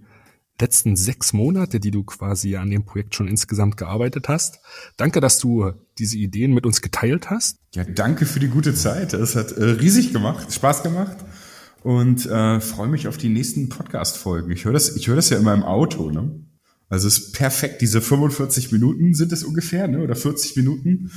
letzten 0.60 0.96
sechs 0.96 1.32
Monate, 1.32 1.80
die 1.80 1.90
du 1.90 2.04
quasi 2.04 2.56
an 2.56 2.70
dem 2.70 2.84
Projekt 2.84 3.14
schon 3.14 3.28
insgesamt 3.28 3.76
gearbeitet 3.76 4.28
hast. 4.28 4.60
Danke, 4.96 5.20
dass 5.20 5.38
du 5.38 5.72
diese 5.98 6.18
Ideen 6.18 6.54
mit 6.54 6.66
uns 6.66 6.82
geteilt 6.82 7.30
hast. 7.30 7.58
Ja, 7.74 7.84
danke 7.84 8.26
für 8.26 8.38
die 8.38 8.48
gute 8.48 8.74
Zeit. 8.74 9.12
Es 9.12 9.34
hat 9.34 9.52
äh, 9.52 9.64
riesig 9.64 10.12
gemacht, 10.12 10.52
Spaß 10.52 10.82
gemacht 10.82 11.16
und 11.82 12.26
äh, 12.26 12.60
freue 12.60 12.88
mich 12.88 13.08
auf 13.08 13.16
die 13.16 13.28
nächsten 13.28 13.68
Podcast-Folgen. 13.68 14.50
Ich 14.52 14.64
höre 14.64 14.72
das, 14.72 14.94
ich 14.96 15.08
höre 15.08 15.16
das 15.16 15.30
ja 15.30 15.38
immer 15.38 15.54
im 15.54 15.64
Auto. 15.64 16.10
Ne? 16.10 16.44
Also 16.92 17.08
es 17.08 17.16
ist 17.16 17.32
perfekt. 17.32 17.80
Diese 17.80 18.02
45 18.02 18.70
Minuten 18.70 19.14
sind 19.14 19.32
es 19.32 19.44
ungefähr, 19.44 19.88
ne? 19.88 20.02
oder 20.02 20.14
40 20.14 20.56
Minuten. 20.56 21.10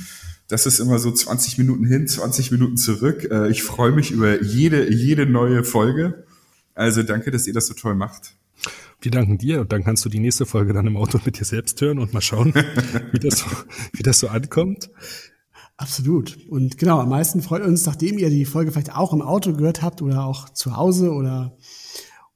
Das 0.48 0.64
ist 0.64 0.78
immer 0.78 0.98
so 0.98 1.12
20 1.12 1.58
Minuten 1.58 1.84
hin, 1.84 2.08
20 2.08 2.50
Minuten 2.50 2.78
zurück. 2.78 3.28
Äh, 3.30 3.50
ich 3.50 3.62
freue 3.62 3.92
mich 3.92 4.10
über 4.10 4.42
jede, 4.42 4.90
jede 4.90 5.26
neue 5.26 5.64
Folge. 5.64 6.24
Also 6.74 7.02
danke, 7.02 7.30
dass 7.30 7.46
ihr 7.46 7.52
das 7.52 7.66
so 7.66 7.74
toll 7.74 7.94
macht. 7.94 8.36
Wir 9.02 9.10
danken 9.10 9.36
dir 9.36 9.60
und 9.60 9.70
dann 9.70 9.84
kannst 9.84 10.02
du 10.06 10.08
die 10.08 10.18
nächste 10.18 10.46
Folge 10.46 10.72
dann 10.72 10.86
im 10.86 10.96
Auto 10.96 11.20
mit 11.26 11.38
dir 11.38 11.44
selbst 11.44 11.78
hören 11.82 11.98
und 11.98 12.14
mal 12.14 12.22
schauen, 12.22 12.54
wie, 13.12 13.18
das 13.18 13.40
so, 13.40 13.46
wie 13.92 14.02
das 14.02 14.18
so 14.18 14.28
ankommt. 14.28 14.88
Absolut. 15.76 16.38
Und 16.48 16.78
genau, 16.78 17.00
am 17.00 17.10
meisten 17.10 17.42
freut 17.42 17.62
uns, 17.62 17.84
nachdem 17.84 18.16
ihr 18.16 18.30
die 18.30 18.46
Folge 18.46 18.72
vielleicht 18.72 18.96
auch 18.96 19.12
im 19.12 19.20
Auto 19.20 19.52
gehört 19.52 19.82
habt 19.82 20.00
oder 20.00 20.24
auch 20.24 20.48
zu 20.48 20.74
Hause 20.74 21.10
oder 21.12 21.58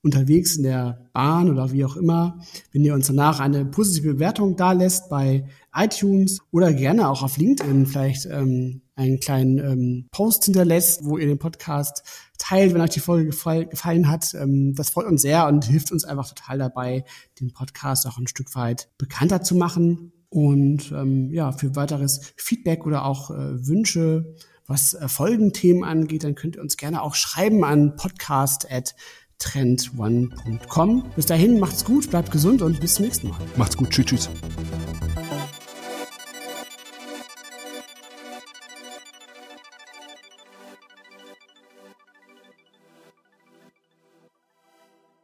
unterwegs 0.03 0.57
in 0.57 0.63
der 0.63 1.11
Bahn 1.13 1.51
oder 1.51 1.73
wie 1.73 1.85
auch 1.85 1.97
immer, 1.97 2.39
wenn 2.73 2.85
ihr 2.85 2.95
uns 2.95 3.09
danach 3.09 3.41
eine 3.41 3.65
positive 3.65 4.15
Bewertung 4.15 4.57
da 4.57 4.73
lässt 4.73 5.11
bei 5.11 5.47
iTunes 5.75 6.39
oder 6.51 6.73
gerne 6.73 7.09
auch 7.09 7.23
auf 7.23 7.37
LinkedIn 7.37 7.87
vielleicht 7.87 8.27
ähm, 8.27 8.83
einen 8.97 9.21
kleinen 9.21 9.59
ähm, 9.59 10.09
Post 10.11 10.45
hinterlässt, 10.45 11.05
wo 11.05 11.19
ihr 11.19 11.27
den 11.27 11.39
Podcast 11.39 12.03
teilt, 12.39 12.75
wenn 12.75 12.81
euch 12.81 12.91
die 12.91 13.01
Folge 13.01 13.27
gefall, 13.27 13.67
gefallen 13.67 14.09
hat. 14.09 14.35
Ähm, 14.35 14.75
das 14.75 14.91
freut 14.91 15.07
uns 15.07 15.23
sehr 15.23 15.47
und 15.47 15.65
hilft 15.65 15.93
uns 15.93 16.05
einfach 16.05 16.29
total 16.29 16.59
dabei, 16.59 17.05
den 17.41 17.53
Podcast 17.53 18.07
auch 18.07 18.19
ein 18.19 18.27
Stück 18.27 18.55
weit 18.55 18.89
bekannter 18.99 19.43
zu 19.43 19.55
machen. 19.55 20.13
Und 20.29 20.93
ähm, 20.93 21.31
ja, 21.33 21.53
für 21.53 21.75
weiteres 21.77 22.33
Feedback 22.37 22.87
oder 22.87 23.05
auch 23.05 23.31
äh, 23.31 23.67
Wünsche, 23.67 24.37
was 24.67 24.95
äh, 24.95 25.09
Folgenthemen 25.09 25.83
angeht, 25.83 26.23
dann 26.23 26.37
könnt 26.37 26.57
ihr 26.57 26.63
uns 26.63 26.77
gerne 26.77 27.03
auch 27.03 27.15
schreiben 27.15 27.65
an 27.65 27.97
podcast@ 27.97 28.95
trendone.com. 29.41 31.05
Bis 31.17 31.27
dahin, 31.27 31.59
macht's 31.59 31.85
gut, 31.85 32.09
bleibt 32.11 32.31
gesund 32.31 32.63
und 32.63 32.81
bis 32.81 32.95
zum 32.95 33.07
nächsten 33.07 33.29
Mal. 33.31 33.39
Macht's 33.57 33.77
gut, 33.77 33.91
tschüss, 33.91 34.07
tschüss. 34.07 34.31